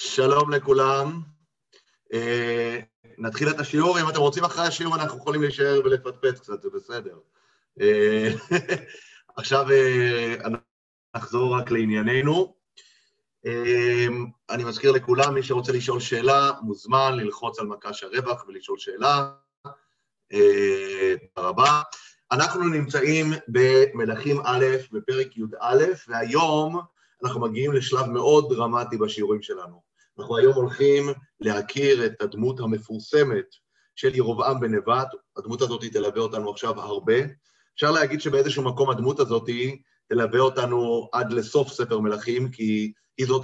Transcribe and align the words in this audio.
שלום 0.00 0.50
לכולם. 0.50 1.20
אה, 2.12 2.80
נתחיל 3.18 3.50
את 3.50 3.60
השיעור, 3.60 4.00
אם 4.00 4.08
אתם 4.08 4.20
רוצים 4.20 4.44
אחרי 4.44 4.66
השיעור 4.66 4.96
אנחנו 4.96 5.18
יכולים 5.18 5.42
להישאר 5.42 5.80
ולפטפט 5.84 6.38
קצת, 6.38 6.62
זה 6.62 6.68
בסדר. 6.74 7.18
אה, 7.80 8.32
עכשיו 9.36 9.70
אה, 9.70 10.34
נחזור 11.16 11.58
רק 11.58 11.70
לענייננו. 11.70 12.58
אני 14.50 14.64
מזכיר 14.64 14.92
לכולם, 14.92 15.34
מי 15.34 15.42
שרוצה 15.42 15.72
לשאול 15.72 16.00
שאלה, 16.00 16.50
מוזמן 16.62 17.14
ללחוץ 17.16 17.58
על 17.58 17.66
מקש 17.66 18.04
הרווח 18.04 18.44
ולשאול 18.48 18.78
שאלה. 18.78 19.30
תודה 20.28 21.48
רבה. 21.48 21.82
אנחנו 22.32 22.68
נמצאים 22.68 23.32
במלכים 23.48 24.40
א', 24.44 24.64
בפרק 24.92 25.36
י"א, 25.36 25.84
והיום 26.08 26.80
אנחנו 27.24 27.40
מגיעים 27.40 27.72
לשלב 27.72 28.06
מאוד 28.06 28.48
דרמטי 28.50 28.96
בשיעורים 28.96 29.42
שלנו. 29.42 29.87
אנחנו 30.18 30.36
היום 30.36 30.54
הולכים 30.54 31.06
להכיר 31.40 32.06
את 32.06 32.22
הדמות 32.22 32.60
המפורסמת 32.60 33.46
של 33.96 34.14
ירובעם 34.14 34.60
בן 34.60 34.74
נבט, 34.74 35.08
הדמות 35.36 35.62
הזאת 35.62 35.84
תלווה 35.84 36.20
אותנו 36.20 36.50
עכשיו 36.50 36.80
הרבה. 36.80 37.14
אפשר 37.74 37.90
להגיד 37.90 38.20
שבאיזשהו 38.20 38.64
מקום 38.64 38.90
הדמות 38.90 39.20
הזאת 39.20 39.48
תלווה 40.08 40.40
אותנו 40.40 41.08
עד 41.12 41.32
לסוף 41.32 41.68
ספר 41.68 41.98
מלכים, 41.98 42.50
כי 42.50 42.92
היא 43.18 43.26
זאת 43.26 43.42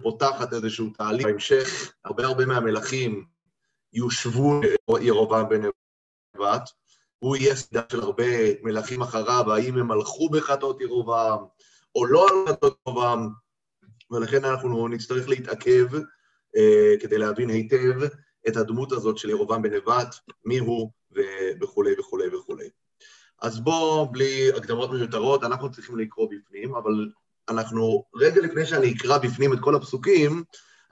שפותחת 0.00 0.52
איזשהו 0.52 0.90
תהליך. 0.90 1.26
בהמשך, 1.26 1.92
הרבה 2.04 2.24
הרבה 2.26 2.46
מהמלכים 2.46 3.26
יושבו 3.92 4.60
ירובעם 5.00 5.48
בן 5.48 5.60
נבט, 6.36 6.70
הוא 7.18 7.36
יהיה 7.36 7.56
סדה 7.56 7.82
של 7.92 8.00
הרבה 8.00 8.24
מלכים 8.62 9.02
אחריו, 9.02 9.52
האם 9.52 9.78
הם 9.78 9.90
הלכו 9.90 10.28
בחטאות 10.30 10.80
ירובעם 10.80 11.38
או 11.94 12.06
לא 12.06 12.28
על 12.28 12.34
חטאות 12.48 12.78
ירובעם, 12.86 13.28
ולכן 14.10 14.44
אנחנו 14.44 14.88
נצטרך 14.88 15.28
להתעכב 15.28 15.86
אה, 16.56 16.94
כדי 17.00 17.18
להבין 17.18 17.50
היטב 17.50 18.02
את 18.48 18.56
הדמות 18.56 18.92
הזאת 18.92 19.18
של 19.18 19.30
ירובעם 19.30 19.62
בן 19.62 19.74
נבט, 19.74 20.14
מי 20.44 20.58
הוא 20.58 20.90
וכולי 21.60 21.92
וכולי 21.98 22.36
וכולי. 22.36 22.68
אז 23.42 23.60
בואו, 23.60 24.12
בלי 24.12 24.52
הקדמות 24.56 24.90
מיותרות, 24.90 25.44
אנחנו 25.44 25.70
צריכים 25.70 25.98
לקרוא 25.98 26.28
בפנים, 26.30 26.74
אבל 26.74 27.08
אנחנו, 27.48 28.04
רגע 28.14 28.40
לפני 28.40 28.66
שאני 28.66 28.92
אקרא 28.92 29.18
בפנים 29.18 29.52
את 29.52 29.58
כל 29.60 29.74
הפסוקים, 29.74 30.42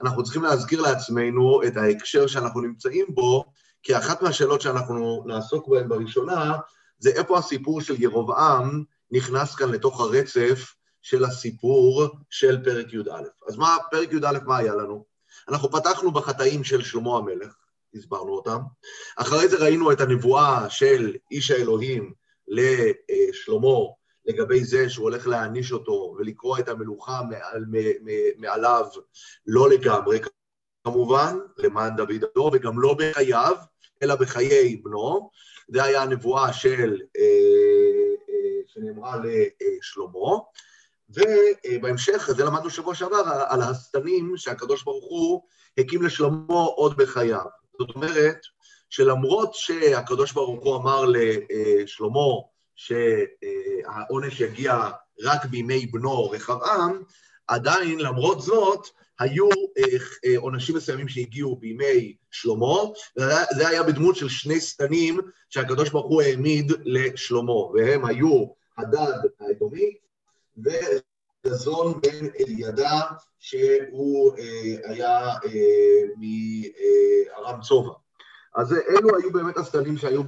אנחנו 0.01 0.23
צריכים 0.23 0.43
להזכיר 0.43 0.81
לעצמנו 0.81 1.63
את 1.67 1.77
ההקשר 1.77 2.27
שאנחנו 2.27 2.61
נמצאים 2.61 3.05
בו, 3.09 3.45
כי 3.83 3.97
אחת 3.97 4.21
מהשאלות 4.21 4.61
שאנחנו 4.61 5.23
נעסוק 5.27 5.67
בהן 5.67 5.89
בראשונה, 5.89 6.57
זה 6.99 7.09
איפה 7.09 7.37
הסיפור 7.37 7.81
של 7.81 8.03
ירובעם 8.03 8.83
נכנס 9.11 9.55
כאן 9.55 9.71
לתוך 9.71 10.01
הרצף 10.01 10.73
של 11.01 11.23
הסיפור 11.23 12.07
של 12.29 12.63
פרק 12.63 12.93
י"א. 12.93 13.21
אז 13.47 13.57
מה, 13.57 13.77
פרק 13.91 14.13
י"א, 14.13 14.39
מה 14.45 14.57
היה 14.57 14.75
לנו? 14.75 15.05
אנחנו 15.49 15.71
פתחנו 15.71 16.11
בחטאים 16.11 16.63
של 16.63 16.81
שלמה 16.81 17.17
המלך, 17.17 17.55
הסברנו 17.95 18.35
אותם. 18.35 18.59
אחרי 19.15 19.47
זה 19.47 19.57
ראינו 19.57 19.91
את 19.91 20.01
הנבואה 20.01 20.69
של 20.69 21.15
איש 21.31 21.51
האלוהים 21.51 22.13
לשלמה, 22.47 23.77
לגבי 24.25 24.63
זה 24.63 24.89
שהוא 24.89 25.03
הולך 25.03 25.27
להעניש 25.27 25.71
אותו 25.71 26.15
ולקרוא 26.17 26.59
את 26.59 26.69
המלוכה 26.69 27.21
מעל, 27.29 27.65
מעליו, 28.37 28.85
לא 29.47 29.69
לגמרי, 29.69 30.19
כמובן, 30.83 31.37
למען 31.57 31.95
דוד 31.95 32.23
הדור, 32.31 32.51
וגם 32.53 32.79
לא 32.79 32.95
בחייו, 32.99 33.55
אלא 34.03 34.15
בחיי 34.15 34.75
בנו. 34.75 35.29
זה 35.67 35.83
היה 35.83 36.01
הנבואה 36.01 36.53
של, 36.53 37.01
אה, 37.17 37.23
אה, 38.29 38.61
שנאמרה 38.67 39.17
לשלמה. 39.17 40.37
ובהמשך, 41.09 42.29
זה 42.35 42.45
למדנו 42.45 42.69
שבוע 42.69 42.95
שעבר, 42.95 43.43
על 43.49 43.61
השטנים 43.61 44.33
שהקדוש 44.37 44.83
ברוך 44.83 45.05
הוא 45.09 45.41
הקים 45.77 46.03
לשלמה 46.03 46.63
עוד 46.75 46.97
בחייו. 46.97 47.45
זאת 47.79 47.95
אומרת, 47.95 48.37
שלמרות 48.89 49.53
שהקדוש 49.53 50.31
ברוך 50.31 50.63
הוא 50.63 50.75
אמר 50.75 51.05
לשלמה 51.05 52.29
שהעונש 52.75 54.39
יגיע 54.39 54.89
רק 55.23 55.45
בימי 55.45 55.85
בנו 55.85 56.29
רחבעם, 56.29 57.03
עדיין, 57.47 57.99
למרות 57.99 58.41
זאת, 58.41 58.87
היו 59.19 59.49
אה, 59.77 60.37
עונשים 60.37 60.75
מסוימים 60.75 61.07
שהגיעו 61.07 61.55
בימי 61.55 62.15
שלמה, 62.31 62.75
וזה 63.17 63.67
היה 63.67 63.83
בדמות 63.83 64.15
של 64.15 64.29
שני 64.29 64.59
שטנים 64.59 65.19
שהקדוש 65.49 65.89
ברוך 65.89 66.07
הוא 66.07 66.21
העמיד 66.21 66.71
לשלמה, 66.83 67.53
והם 67.53 68.05
היו 68.05 68.45
הדד 68.77 69.13
האדומי 69.39 69.93
וגזון 70.63 72.01
בן 72.01 72.27
אלידע, 72.39 73.01
שהוא 73.39 74.37
אה, 74.37 74.91
היה 74.91 75.27
אה, 75.27 76.03
מארם 76.17 77.61
צובע. 77.61 77.93
אז 78.55 78.73
אלו 78.73 79.17
היו 79.17 79.31
באמת 79.33 79.57
השטנים 79.57 79.97
שהיו 79.97 80.21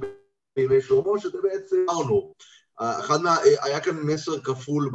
בימי 0.56 0.82
שלמה, 0.82 1.18
שזה 1.18 1.38
בעצם 1.42 1.76
אמרנו. 1.90 2.34
אחד 2.78 3.22
מה... 3.22 3.36
היה 3.62 3.80
כאן 3.80 3.96
מסר 3.96 4.40
כפול 4.40 4.90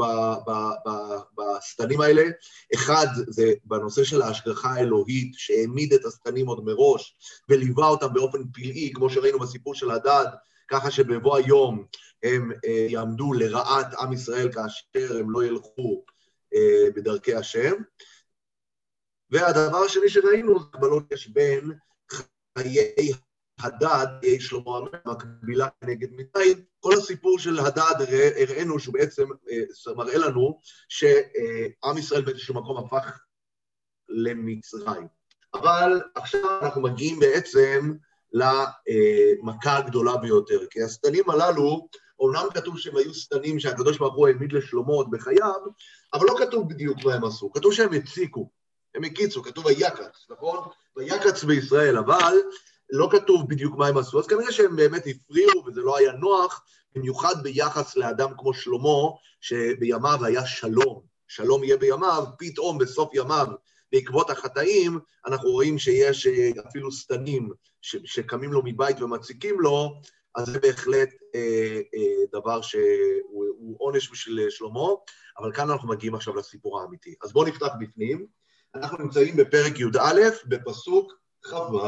בשטנים 1.37 2.01
האלה. 2.01 2.23
אחד, 2.75 3.07
זה 3.27 3.53
בנושא 3.65 4.03
של 4.03 4.21
ההשגחה 4.21 4.69
האלוהית, 4.69 5.33
שהעמיד 5.37 5.93
את 5.93 6.05
השטנים 6.05 6.47
עוד 6.47 6.65
מראש, 6.65 7.15
וליווה 7.49 7.87
אותם 7.87 8.13
באופן 8.13 8.39
פלאי, 8.53 8.91
כמו 8.93 9.09
שראינו 9.09 9.39
בסיפור 9.39 9.75
של 9.75 9.91
הדד, 9.91 10.25
ככה 10.67 10.91
שבבוא 10.91 11.37
היום 11.37 11.85
הם 12.23 12.51
אה, 12.65 12.87
יעמדו 12.89 13.33
לרעת 13.33 13.93
עם 13.93 14.13
ישראל 14.13 14.51
כאשר 14.51 15.17
הם 15.19 15.31
לא 15.31 15.45
ילכו 15.45 16.05
אה, 16.53 16.91
בדרכי 16.95 17.35
השם. 17.35 17.73
והדבר 19.29 19.77
השני 19.77 20.09
שראינו, 20.09 20.59
זה 20.59 20.65
קבלות 20.71 21.11
יש 21.11 21.27
בין 21.27 21.71
חיי 22.57 23.13
הדד, 23.59 24.05
חיי 24.21 24.39
שלמה 24.39 24.89
המקבילה 25.05 25.67
נגד 25.83 26.07
מצרים. 26.11 26.57
כל 26.79 26.93
הסיפור 26.93 27.39
של 27.39 27.59
הדד 27.59 27.95
הראינו 28.37 28.79
שהוא 28.79 28.93
בעצם 28.93 29.25
אה, 29.49 29.93
מראה 29.95 30.17
לנו 30.17 30.59
שעם 30.89 31.97
ישראל 31.97 32.21
באיזשהו 32.21 32.55
מקום 32.55 32.85
הפך 32.85 33.19
למצרים. 34.09 35.07
אבל 35.53 36.01
עכשיו 36.15 36.41
אנחנו 36.61 36.81
מגיעים 36.81 37.19
בעצם 37.19 37.93
למכה 38.33 39.77
הגדולה 39.77 40.17
ביותר, 40.17 40.59
כי 40.69 40.83
השטנים 40.83 41.29
הללו, 41.29 41.87
אומנם 42.19 42.47
כתוב 42.53 42.77
שהם 42.77 42.97
היו 42.97 43.13
שטנים 43.13 43.59
שהקדוש 43.59 43.97
ברוך 43.97 44.15
הוא 44.15 44.27
העמיד 44.27 44.53
לשלמה 44.53 44.93
עוד 44.93 45.11
בחייו, 45.11 45.61
אבל 46.13 46.25
לא 46.25 46.35
כתוב 46.37 46.69
בדיוק 46.69 46.97
מה 47.05 47.13
הם 47.13 47.25
עשו, 47.25 47.51
כתוב 47.51 47.73
שהם 47.73 47.93
הציקו, 47.93 48.49
הם 48.95 49.03
הקיצו, 49.03 49.43
כתוב 49.43 49.65
ויקץ, 49.65 50.27
נכון? 50.29 50.59
ויקץ 50.97 51.43
בישראל, 51.43 51.97
אבל 51.97 52.33
לא 52.89 53.09
כתוב 53.11 53.49
בדיוק 53.49 53.75
מה 53.77 53.87
הם 53.87 53.97
עשו, 53.97 54.19
אז 54.19 54.27
כנראה 54.27 54.51
שהם 54.51 54.75
באמת 54.75 55.03
הפריעו 55.07 55.65
וזה 55.65 55.81
לא 55.81 55.97
היה 55.97 56.11
נוח, 56.11 56.63
במיוחד 56.95 57.43
ביחס 57.43 57.95
לאדם 57.95 58.29
כמו 58.37 58.53
שלמה, 58.53 59.09
שבימיו 59.41 60.25
היה 60.25 60.45
שלום, 60.45 61.01
שלום 61.27 61.63
יהיה 61.63 61.77
בימיו, 61.77 62.23
פתאום 62.37 62.77
בסוף 62.77 63.09
ימיו 63.13 63.47
בעקבות 63.91 64.29
החטאים, 64.29 64.99
אנחנו 65.27 65.49
רואים 65.49 65.79
שיש 65.79 66.27
אה, 66.27 66.49
אפילו 66.67 66.91
שטנים 66.91 67.49
שקמים 67.81 68.53
לו 68.53 68.61
מבית 68.65 69.01
ומציקים 69.01 69.59
לו, 69.59 70.01
אז 70.35 70.45
זה 70.45 70.59
בהחלט 70.59 71.09
אה, 71.35 71.81
אה, 71.95 72.39
דבר 72.39 72.61
שהוא 72.61 73.75
עונש 73.79 74.11
בשביל 74.11 74.49
שלמה, 74.49 74.89
אבל 75.37 75.53
כאן 75.53 75.69
אנחנו 75.69 75.87
מגיעים 75.87 76.15
עכשיו 76.15 76.35
לסיפור 76.35 76.81
האמיתי. 76.81 77.15
אז 77.23 77.33
בואו 77.33 77.47
נפתח 77.47 77.69
בפנים. 77.79 78.25
אנחנו 78.75 78.97
נמצאים 78.97 79.37
בפרק 79.37 79.79
י"א, 79.79 80.29
בפסוק 80.45 81.13
כ"ו, 81.41 81.79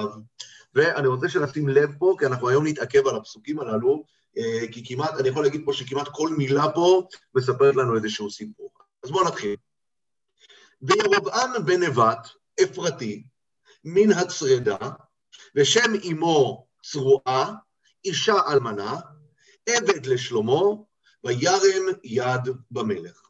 ואני 0.75 1.07
רוצה 1.07 1.29
שנשים 1.29 1.69
לב 1.69 1.89
פה, 1.99 2.15
כי 2.19 2.25
אנחנו 2.25 2.49
היום 2.49 2.67
נתעכב 2.67 3.07
על 3.07 3.15
הפסוקים 3.15 3.59
הללו, 3.59 4.03
אה, 4.37 4.71
כי 4.71 4.83
כמעט, 4.85 5.19
אני 5.19 5.29
יכול 5.29 5.43
להגיד 5.43 5.61
פה 5.65 5.73
שכמעט 5.73 6.07
כל 6.11 6.29
מילה 6.37 6.71
פה 6.75 7.07
מספרת 7.35 7.75
לנו 7.75 7.95
איזשהו 7.95 8.31
סיפור. 8.31 8.71
אז 9.03 9.11
בואו 9.11 9.27
נתחיל. 9.27 9.55
וירבעם 10.81 11.65
בן 11.65 11.83
נבט, 11.83 12.27
אפרתי, 12.63 13.23
מן 13.83 14.11
הצרדה, 14.11 14.77
ושם 15.55 15.93
אמו 16.11 16.67
צרועה, 16.83 17.53
אישה 18.05 18.35
אלמנה, 18.47 18.95
עבד 19.69 20.05
לשלמה, 20.05 20.61
וירם 21.23 21.85
יד 22.03 22.41
במלך. 22.71 23.21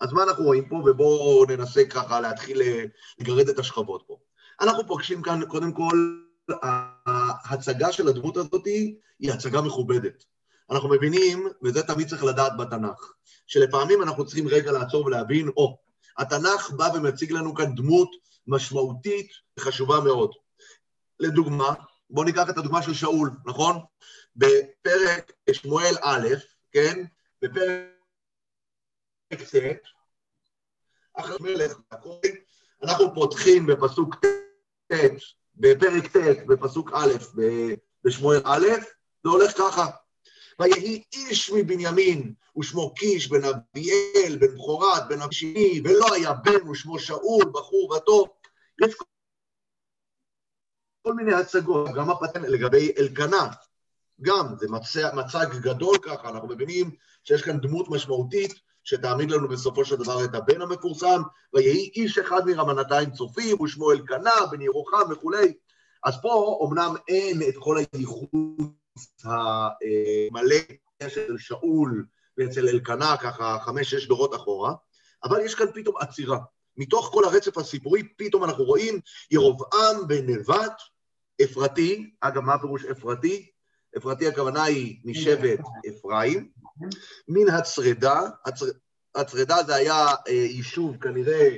אז 0.00 0.12
מה 0.12 0.22
אנחנו 0.22 0.44
רואים 0.44 0.68
פה? 0.68 0.76
ובואו 0.76 1.44
ננסה 1.48 1.84
ככה 1.84 2.20
להתחיל 2.20 2.62
לגרד 3.18 3.48
את 3.48 3.58
השכבות 3.58 4.04
פה. 4.06 4.18
אנחנו 4.60 4.86
פוגשים 4.86 5.22
כאן, 5.22 5.40
קודם 5.48 5.72
כל, 5.72 6.20
ההצגה 7.06 7.92
של 7.92 8.08
הדמות 8.08 8.36
הזאת 8.36 8.66
היא 8.66 9.32
הצגה 9.32 9.60
מכובדת. 9.60 10.24
אנחנו 10.70 10.88
מבינים, 10.88 11.48
וזה 11.62 11.82
תמיד 11.82 12.08
צריך 12.08 12.24
לדעת 12.24 12.52
בתנ"ך, 12.58 13.12
שלפעמים 13.46 14.02
אנחנו 14.02 14.26
צריכים 14.26 14.48
רגע 14.48 14.72
לעצור 14.72 15.06
ולהבין, 15.06 15.48
או, 15.48 15.76
oh, 15.76 16.22
התנ"ך 16.22 16.70
בא 16.70 16.88
ומציג 16.94 17.32
לנו 17.32 17.54
כאן 17.54 17.74
דמות 17.74 18.10
משמעותית 18.46 19.30
וחשובה 19.58 20.00
מאוד. 20.00 20.32
לדוגמה, 21.20 21.74
בואו 22.10 22.24
ניקח 22.24 22.50
את 22.50 22.58
הדוגמה 22.58 22.82
של 22.82 22.94
שאול, 22.94 23.30
נכון? 23.44 23.76
בפרק 24.36 25.32
שמואל 25.52 25.94
א', 26.02 26.28
כן? 26.72 27.04
בפרק 27.42 27.88
ט', 29.32 29.54
אחרי 31.14 31.36
מלך, 31.40 31.78
אנחנו 32.82 33.14
פותחים 33.14 33.66
בפסוק 33.66 34.14
ט', 34.14 34.94
בפרק 35.56 36.16
ט', 36.16 36.46
בפסוק 36.46 36.90
א', 36.94 37.12
בשמואל 38.04 38.40
א', 38.44 38.66
זה 39.24 39.30
הולך 39.30 39.58
ככה. 39.58 39.86
ויהי 40.60 41.02
איש 41.12 41.50
מבנימין, 41.50 42.34
ושמו 42.58 42.94
קיש 42.94 43.28
בן 43.28 43.44
אביאל, 43.44 44.36
בן 44.38 44.54
בכורת, 44.54 45.08
בן 45.08 45.22
אבישני, 45.22 45.80
ולא 45.84 46.14
היה 46.14 46.32
בן, 46.32 46.68
ושמו 46.68 46.98
שאול, 46.98 47.44
בחור 47.52 47.92
וטוב. 47.92 48.28
יש 48.84 48.94
כל 51.02 51.14
מיני 51.14 51.34
הצגות, 51.34 51.90
גם 51.94 52.10
הפטנט 52.10 52.48
לגבי 52.48 52.92
אלקנה, 52.98 53.48
גם, 54.20 54.46
זה 54.58 54.66
מצג, 54.68 55.08
מצג 55.14 55.46
גדול 55.60 55.96
ככה, 56.02 56.28
אנחנו 56.28 56.48
מבינים 56.48 56.90
שיש 57.24 57.42
כאן 57.42 57.60
דמות 57.60 57.90
משמעותית 57.90 58.54
שתעמיד 58.84 59.30
לנו 59.30 59.48
בסופו 59.48 59.84
של 59.84 59.96
דבר 59.96 60.24
את 60.24 60.34
הבן 60.34 60.62
המפורסם, 60.62 61.22
ויהי 61.54 61.90
איש 61.96 62.18
אחד 62.18 62.46
מרמנתיים 62.46 63.10
צופים, 63.10 63.60
ושמו 63.60 63.92
אלקנה, 63.92 64.30
בן 64.50 64.60
ירוחם 64.60 65.12
וכולי. 65.12 65.52
אז 66.04 66.14
פה 66.22 66.58
אמנם 66.68 66.94
אין 67.08 67.42
את 67.48 67.54
כל 67.58 67.78
הייחוס 67.92 69.24
המלא 69.24 70.56
של 71.08 71.38
שאול 71.38 72.06
ואצל 72.38 72.68
אלקנה, 72.68 73.16
ככה 73.16 73.58
חמש-שש 73.60 74.06
דורות 74.06 74.34
אחורה, 74.34 74.74
אבל 75.24 75.40
יש 75.40 75.54
כאן 75.54 75.66
פתאום 75.74 75.96
עצירה. 76.00 76.38
מתוך 76.78 77.10
כל 77.12 77.24
הרצף 77.24 77.58
הסיפורי, 77.58 78.02
פתאום 78.16 78.44
אנחנו 78.44 78.64
רואים 78.64 79.00
ירבעם 79.30 80.08
בן 80.08 80.30
נבט, 80.30 80.72
אפרתי, 81.44 82.10
אגב, 82.20 82.42
מה 82.42 82.54
הפירוש 82.54 82.84
אפרתי? 82.84 83.50
אפרתי 83.96 84.28
הכוונה 84.28 84.64
היא 84.64 84.96
משבט 85.04 85.60
אפרים, 85.88 86.48
מן 87.28 87.48
הצרדה, 87.50 88.20
הצר... 88.44 88.66
הצרדה 89.14 89.56
זה 89.66 89.74
היה 89.74 90.06
אה, 90.28 90.32
יישוב 90.32 90.96
כנראה 90.96 91.56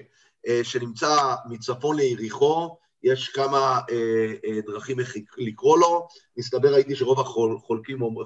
אה, 0.48 0.60
שנמצא 0.64 1.34
מצפון 1.48 1.96
ליריחו, 1.96 2.76
יש 3.02 3.28
כמה 3.28 3.80
אה, 3.90 4.34
אה, 4.44 4.60
דרכים 4.66 5.00
איך 5.00 5.16
לקרוא 5.38 5.78
לו, 5.78 6.08
מסתבר 6.36 6.74
הייתי 6.74 6.96
שרוב 6.96 7.20
החוקרים 7.20 8.02
אומר, 8.02 8.22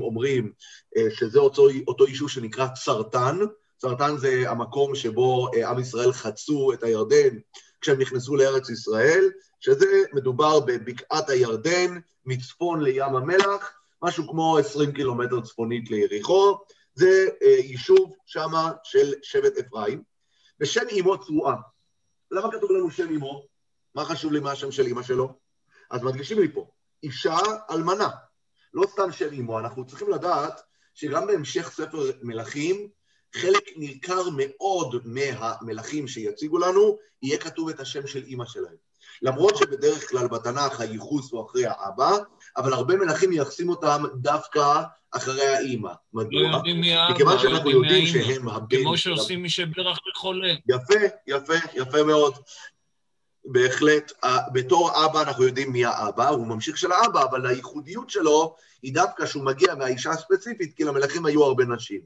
אומרים 0.00 0.52
אה, 0.96 1.06
שזה 1.10 1.38
אותו, 1.38 1.68
אותו 1.88 2.06
יישוב 2.06 2.30
שנקרא 2.30 2.68
צרטן, 2.84 3.38
צרטן 3.76 4.16
זה 4.16 4.50
המקום 4.50 4.94
שבו 4.94 5.48
אה, 5.54 5.70
עם 5.70 5.78
ישראל 5.78 6.12
חצו 6.12 6.72
את 6.72 6.82
הירדן 6.82 7.38
כשהם 7.80 8.00
נכנסו 8.00 8.36
לארץ 8.36 8.70
ישראל, 8.70 9.30
שזה 9.60 10.02
מדובר 10.12 10.60
בבקעת 10.60 11.30
הירדן, 11.30 11.98
מצפון 12.26 12.82
לים 12.82 13.16
המלח, 13.16 13.72
משהו 14.02 14.28
כמו 14.28 14.58
20 14.58 14.92
קילומטר 14.92 15.40
צפונית 15.40 15.90
ליריחו, 15.90 16.58
זה 16.94 17.28
אה, 17.42 17.48
יישוב 17.48 18.16
שמה 18.26 18.72
של 18.82 19.12
שבט 19.22 19.52
אפרים, 19.58 20.02
ושם 20.60 20.84
אמו 21.00 21.24
צרועה. 21.24 21.56
למה 22.30 22.52
כתוב 22.52 22.70
לנו 22.72 22.90
שם 22.90 23.08
אמו? 23.08 23.46
מה 23.94 24.04
חשוב 24.04 24.32
לי 24.32 24.40
מה 24.40 24.52
השם 24.52 24.72
של 24.72 24.86
אמא 24.86 25.02
שלו? 25.02 25.34
אז 25.90 26.02
מדגישים 26.02 26.38
לי 26.38 26.52
פה, 26.52 26.66
אישה 27.02 27.36
אלמנה, 27.70 28.08
לא 28.74 28.86
סתם 28.86 29.12
שם 29.12 29.34
אמו, 29.34 29.58
אנחנו 29.58 29.86
צריכים 29.86 30.10
לדעת 30.10 30.60
שגם 30.94 31.26
בהמשך 31.26 31.70
ספר 31.70 32.10
מלכים, 32.22 32.88
חלק 33.36 33.62
ניכר 33.76 34.22
מאוד 34.36 34.96
מהמלכים 35.04 36.08
שיציגו 36.08 36.58
לנו, 36.58 36.96
יהיה 37.22 37.38
כתוב 37.38 37.68
את 37.68 37.80
השם 37.80 38.06
של 38.06 38.22
אימא 38.24 38.44
שלהם. 38.46 38.76
למרות 39.22 39.56
שבדרך 39.56 40.10
כלל 40.10 40.28
בתנ"ך 40.28 40.80
הייחוס 40.80 41.32
הוא 41.32 41.46
אחרי 41.46 41.66
האבא, 41.66 42.16
אבל 42.56 42.72
הרבה 42.72 42.96
מלכים 42.96 43.30
מייחסים 43.30 43.68
אותם 43.68 44.02
דווקא 44.14 44.82
אחרי 45.10 45.46
האימא. 45.46 45.92
מדוע? 46.12 46.42
לא 46.50 46.56
יודעים 46.56 46.80
מי 46.80 46.94
האבא, 46.94 47.14
מכיוון 47.14 47.38
שאנחנו 47.38 47.70
לא 47.70 47.76
יודעים 47.76 48.04
יודעים 48.04 48.24
שהם. 48.24 48.48
הבן... 48.48 48.82
כמו 48.82 48.96
שעושים 48.96 49.42
מי 49.42 49.48
שברך 49.50 49.98
לחולה. 50.10 50.54
יפה, 50.68 51.06
יפה, 51.26 51.54
יפה 51.74 52.02
מאוד. 52.02 52.34
בהחלט, 53.46 54.12
בתור 54.52 55.04
אבא 55.04 55.22
אנחנו 55.22 55.44
יודעים 55.44 55.72
מי 55.72 55.84
האבא, 55.84 56.28
הוא 56.28 56.46
ממשיך 56.46 56.78
של 56.78 56.92
האבא, 56.92 57.24
אבל 57.24 57.46
הייחודיות 57.46 58.10
שלו 58.10 58.56
היא 58.82 58.94
דווקא 58.94 59.26
שהוא 59.26 59.44
מגיע 59.44 59.74
מהאישה 59.74 60.10
הספציפית, 60.10 60.76
כי 60.76 60.84
למלכים 60.84 61.26
היו 61.26 61.44
הרבה 61.44 61.64
נשים. 61.64 62.00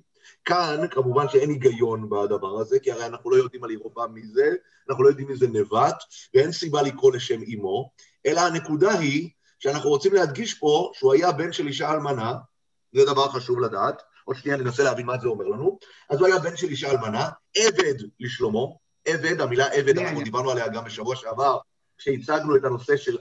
כאן, 0.45 0.89
כמובן 0.91 1.29
שאין 1.29 1.51
היגיון 1.51 2.09
בדבר 2.11 2.61
הזה, 2.61 2.79
כי 2.79 2.93
הרי 2.93 3.07
אנחנו 3.07 3.31
לא 3.31 3.37
יודעים 3.37 3.65
על 3.65 3.71
ירובעם 3.71 4.15
מי 4.15 4.27
זה, 4.27 4.51
אנחנו 4.89 5.05
לא 5.05 5.09
יודעים 5.09 5.29
מי 5.29 5.37
זה 5.37 5.49
נבט, 5.49 5.97
ואין 6.35 6.53
סיבה 6.53 6.83
לקרוא 6.83 7.13
לשם 7.13 7.41
אמו, 7.55 7.91
אלא 8.27 8.41
הנקודה 8.41 8.93
היא 8.99 9.31
שאנחנו 9.59 9.91
רוצים 9.91 10.15
להדגיש 10.15 10.55
פה 10.55 10.93
שהוא 10.95 11.13
היה 11.13 11.33
בן 11.33 11.53
של 11.53 11.67
אישה 11.67 11.93
אלמנה, 11.93 12.35
זה 12.93 13.05
דבר 13.05 13.29
חשוב 13.29 13.61
לדעת, 13.61 14.03
עוד 14.25 14.37
שנייה 14.37 14.57
ננסה 14.57 14.83
להבין 14.83 15.07
מה 15.07 15.19
זה 15.19 15.29
אומר 15.29 15.45
לנו, 15.45 15.79
אז 16.11 16.19
הוא 16.19 16.27
היה 16.27 16.39
בן 16.39 16.57
של 16.57 16.69
אישה 16.69 16.91
אלמנה, 16.91 17.29
עבד 17.57 17.95
לשלמה, 18.21 18.61
עבד, 19.05 19.41
המילה 19.41 19.67
עבד, 19.67 19.99
כן. 19.99 20.07
אנחנו 20.07 20.23
דיברנו 20.23 20.51
עליה 20.51 20.69
גם 20.69 20.85
בשבוע 20.85 21.17
שעבר, 21.17 21.59
כשהצגנו 21.99 22.57
את 22.57 22.65
הנושא 22.65 22.97
של 22.97 23.17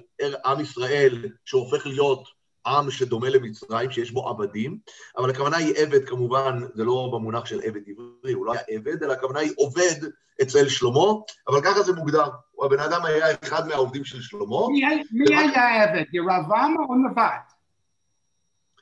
עם 0.46 0.60
ישראל 0.60 1.26
שהופך 1.46 1.88
להיות 1.88 2.40
עם 2.68 2.92
שדומה 2.92 3.30
למצרים, 3.30 3.92
שיש 3.92 4.12
בו 4.12 4.30
עבדים, 4.30 4.78
אבל 5.18 5.30
הכוונה 5.30 5.58
היא 5.58 5.74
עבד 5.78 6.06
כמובן, 6.10 6.60
זה 6.74 6.84
לא 6.84 7.10
במונח 7.14 7.46
של 7.46 7.60
עבד 7.64 7.81
עברי, 7.88 8.34
הוא 8.34 8.46
לא 8.46 8.52
היה 8.54 8.62
עבד, 8.68 9.04
אלא 9.04 9.14
הכוונה 9.14 9.40
היא 9.40 9.52
עובד 9.58 9.96
אצל 10.42 10.70
שלמה, 10.70 11.06
אבל 11.48 11.62
ככה 11.64 11.81
זה 11.81 11.94
מוגדר. 11.94 12.26
הבן 12.66 12.80
אדם 12.80 13.06
היה 13.06 13.26
אחד 13.44 13.68
מהעובדים 13.68 14.04
של 14.06 14.22
שלמה, 14.22 14.68
מי 15.12 15.36
היה- 15.36 15.84
עבד? 15.84 16.04
ירבעם 16.14 16.76
או 16.90 16.96
נבט? 16.96 17.54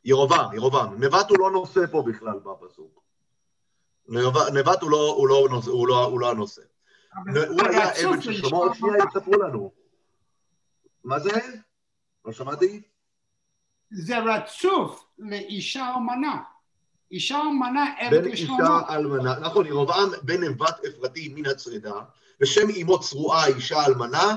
ירובעם, 0.05 0.53
ירובעם. 0.53 1.03
נבט 1.03 1.29
הוא 1.29 1.37
לא 1.39 1.51
נושא 1.51 1.79
פה 1.91 2.03
בכלל 2.07 2.39
בפסוק. 2.39 3.01
נבט 4.53 4.81
הוא 4.81 4.91
לא, 4.91 5.13
הוא 5.17 5.27
לא, 5.27 5.47
הוא 5.67 5.87
לא, 5.87 6.05
הוא 6.05 6.19
לא 6.19 6.31
הנושא. 6.31 6.61
אבל 7.23 7.47
הוא 7.47 7.61
היה 7.67 7.89
עבד 7.89 8.21
של 8.21 8.33
שלמה, 8.33 8.57
עוד 8.57 8.73
שנייה. 8.75 8.95
יספרו 9.09 9.33
לנו. 9.33 9.71
מה 11.03 11.19
זה? 11.19 11.39
לא 12.25 12.33
שמעתי? 12.33 12.81
זה 13.91 14.17
רצוף 14.17 15.05
לאישה 15.19 15.93
אלמנה. 15.95 16.41
אישה 17.11 17.41
אלמנה 17.41 17.85
עבד 17.99 18.21
בן 18.23 18.27
אישה. 18.31 18.53
אלמנה, 18.89 19.39
נכון, 19.39 19.65
ירבעם 19.65 20.09
בן 20.23 20.43
נבט 20.43 20.85
אפרתי 20.85 21.33
מן 21.35 21.45
הצרידה, 21.45 21.93
ושם 22.41 22.67
אמו 22.81 22.99
צרועה 22.99 23.47
אישה 23.47 23.85
אלמנה, 23.85 24.35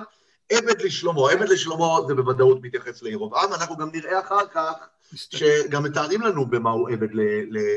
עבד 0.53 0.83
לשלמה. 0.83 1.31
עבד 1.33 1.49
לשלמה 1.49 1.87
זה 2.09 2.15
בוודאות 2.15 2.59
מתייחס 2.63 3.03
לירבעם, 3.03 3.53
אנחנו 3.53 3.77
גם 3.77 3.91
נראה 3.93 4.21
אחר 4.21 4.47
כך 4.47 4.73
שגם 5.13 5.83
מתארים 5.83 6.23
לנו 6.23 6.47
במה 6.47 6.71
הוא 6.71 6.91
עבד 6.91 7.09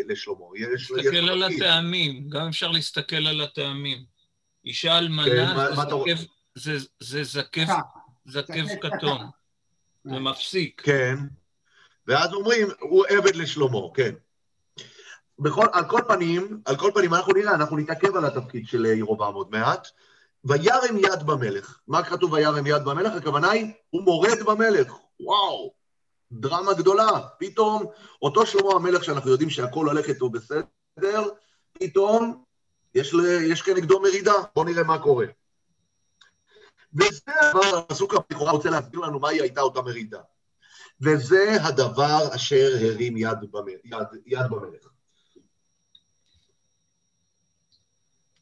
לשלמה. 0.07 0.45
תסתכל 0.75 1.29
על. 1.29 1.43
הטעמים, 1.43 2.29
גם 2.29 2.47
אפשר 2.47 2.71
להסתכל 2.71 3.27
על 3.27 3.41
הטעמים. 3.41 4.12
אישה 4.65 4.97
אלמנה 4.97 5.25
זה? 5.25 5.75
זקף- 6.15 6.25
זה- 6.55 6.77
זה 6.99 7.23
זקף 8.25 8.67
כתום. 8.81 9.29
זה 10.03 10.19
מפסיק. 10.19 10.81
כן. 10.85 11.15
ואז 12.07 12.33
אומרים, 12.33 12.67
הוא 12.79 13.05
עבד 13.09 13.35
לשלמה, 13.35 13.79
כן. 13.93 14.11
בכל, 15.39 15.65
על 15.73 15.89
כל 15.89 15.99
פנים, 16.07 16.61
על 16.65 16.75
כל 16.77 16.91
פנים, 16.93 17.13
אנחנו 17.13 17.33
נראה, 17.33 17.55
אנחנו 17.55 17.77
נתעכב 17.77 18.15
על 18.15 18.25
התפקיד 18.25 18.67
של 18.67 18.85
ירובעם 18.85 19.33
עוד 19.33 19.51
מעט. 19.51 19.87
וירם 20.45 20.97
יד 20.97 21.23
במלך. 21.25 21.79
מה 21.87 22.03
כתוב 22.03 22.33
וירם 22.33 22.67
יד 22.67 22.83
במלך? 22.85 23.13
הכוונה 23.13 23.51
היא, 23.51 23.73
הוא 23.89 24.03
מורד 24.03 24.39
במלך. 24.45 24.93
וואו, 25.19 25.73
דרמה 26.31 26.73
גדולה. 26.73 27.09
פתאום, 27.39 27.85
אותו 28.21 28.45
שלמה 28.45 28.73
המלך 28.75 29.03
שאנחנו 29.03 29.31
יודעים 29.31 29.49
שהכל 29.49 29.85
הולך 29.87 30.05
איתו 30.09 30.29
בסדר, 30.29 31.23
פתאום 31.73 32.43
יש, 32.95 33.13
ל, 33.13 33.19
יש 33.51 33.61
כנגדו 33.61 33.99
מרידה. 33.99 34.33
בואו 34.55 34.65
נראה 34.65 34.83
מה 34.83 34.99
קורה. 34.99 35.25
וזה 36.93 37.31
הדבר, 37.41 37.77
הפסוק 37.77 38.13
לכאורה 38.31 38.51
רוצה 38.51 38.69
להסביר 38.69 38.99
לנו 38.99 39.19
מהי 39.19 39.41
הייתה 39.41 39.61
אותה 39.61 39.81
מרידה. 39.81 40.21
וזה 41.01 41.55
הדבר 41.63 42.35
אשר 42.35 42.69
הרים 42.81 43.17
יד 43.17 43.37
במלך. 43.51 43.79
יד, 43.83 44.07
יד 44.25 44.45
במלך. 44.49 44.87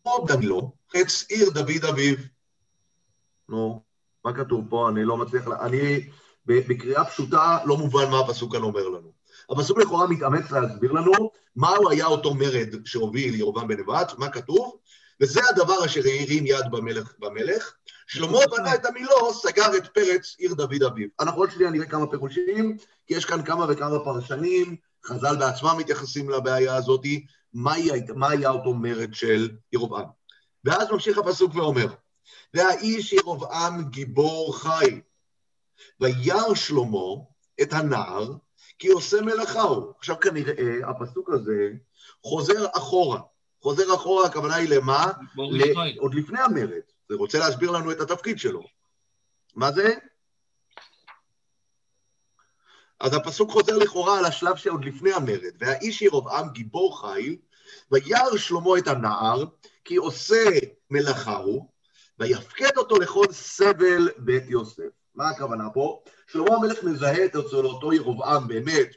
כמו 0.03 0.25
דמילו, 0.27 0.71
חץ 0.97 1.25
עיר 1.29 1.49
דוד 1.49 1.85
אביו. 1.89 2.15
נו, 3.49 3.83
מה 4.25 4.33
כתוב 4.33 4.69
פה? 4.69 4.89
אני 4.89 5.03
לא 5.03 5.17
מצליח... 5.17 5.47
לה- 5.47 5.65
אני, 5.65 6.09
בקריאה 6.45 7.05
פשוטה, 7.05 7.57
לא 7.65 7.77
מובן 7.77 8.09
מה 8.11 8.19
הפסוק 8.19 8.51
כאן 8.51 8.61
אומר 8.61 8.87
לנו. 8.89 9.10
הפסוק 9.51 9.77
לכאורה 9.77 10.07
מתאמץ 10.07 10.51
להסביר 10.51 10.91
לנו 10.91 11.31
מהו 11.55 11.89
היה 11.89 12.05
אותו 12.05 12.33
מרד 12.33 12.75
שהוביל 12.85 13.35
ירבעם 13.35 13.67
בן 13.67 13.79
נבט, 13.79 14.13
מה 14.17 14.29
כתוב? 14.29 14.77
וזה 15.21 15.41
הדבר 15.49 15.85
אשר 15.85 16.01
הרים 16.05 16.45
יד 16.45 16.71
במלך 16.71 17.13
במלך. 17.19 17.73
שלמה 18.07 18.39
בנה 18.51 18.75
את 18.75 18.85
המילו, 18.85 19.33
סגר 19.33 19.77
את 19.77 19.87
פרץ 19.87 20.35
עיר 20.37 20.53
דוד 20.53 20.83
אביו. 20.83 21.07
אנחנו 21.19 21.41
עוד 21.41 21.51
שנייה 21.51 21.71
נראה 21.71 21.85
כמה 21.85 22.07
פירושים, 22.07 22.77
כי 23.07 23.13
יש 23.13 23.25
כאן 23.25 23.43
כמה 23.43 23.65
וכמה 23.69 23.99
פרשנים, 23.99 24.75
חז"ל 25.05 25.35
בעצמם 25.39 25.75
מתייחסים 25.77 26.29
לבעיה 26.29 26.75
הזאת, 26.75 27.05
מה 27.53 27.73
היה, 27.73 27.93
מה 28.15 28.29
היה 28.29 28.49
אותו 28.49 28.73
מרד 28.73 29.13
של 29.13 29.49
ירבעם. 29.73 30.05
ואז 30.65 30.87
ממשיך 30.91 31.17
הפסוק 31.17 31.55
ואומר, 31.55 31.87
והאיש 32.53 33.13
ירבעם 33.13 33.89
גיבור 33.89 34.57
חי, 34.57 35.01
וירא 35.99 36.55
שלמה 36.55 37.23
את 37.61 37.73
הנער, 37.73 38.31
כי 38.81 38.87
עושה 38.87 39.21
מלאכה 39.21 39.61
הוא. 39.61 39.93
עכשיו 39.97 40.19
כנראה 40.19 40.89
הפסוק 40.89 41.29
הזה 41.29 41.69
חוזר 42.23 42.65
אחורה. 42.77 43.19
חוזר 43.61 43.95
אחורה, 43.95 44.25
הכוונה 44.25 44.55
היא 44.55 44.69
למה? 44.69 45.11
ל-. 45.37 45.99
עוד 45.99 46.13
לפני 46.13 46.41
המרד. 46.41 46.81
זה 47.09 47.15
רוצה 47.15 47.39
להסביר 47.39 47.71
לנו 47.71 47.91
את 47.91 47.99
התפקיד 48.01 48.39
שלו. 48.39 48.63
מה 49.55 49.71
זה? 49.71 49.95
אז 52.99 53.13
הפסוק 53.13 53.51
חוזר 53.51 53.77
לכאורה 53.77 54.19
על 54.19 54.25
השלב 54.25 54.55
שעוד 54.55 54.85
לפני 54.85 55.13
המרד. 55.13 55.53
והאיש 55.59 56.01
ירבעם 56.01 56.49
גיבור 56.49 57.01
חיל, 57.01 57.37
וירא 57.91 58.37
שלמה 58.37 58.77
את 58.77 58.87
הנער, 58.87 59.43
כי 59.85 59.95
עושה 59.95 60.49
מלאכה 60.89 61.37
הוא, 61.37 61.67
ויפקד 62.19 62.77
אותו 62.77 62.99
לכל 62.99 63.25
סבל 63.31 64.09
בית 64.17 64.43
יוסף. 64.49 65.00
מה 65.15 65.29
הכוונה 65.29 65.69
פה? 65.73 66.01
שלמה 66.27 66.55
המלך 66.55 66.83
מזהה 66.83 67.25
אצל 67.25 67.65
אותו 67.65 67.93
ירבעם 67.93 68.47
באמת 68.47 68.87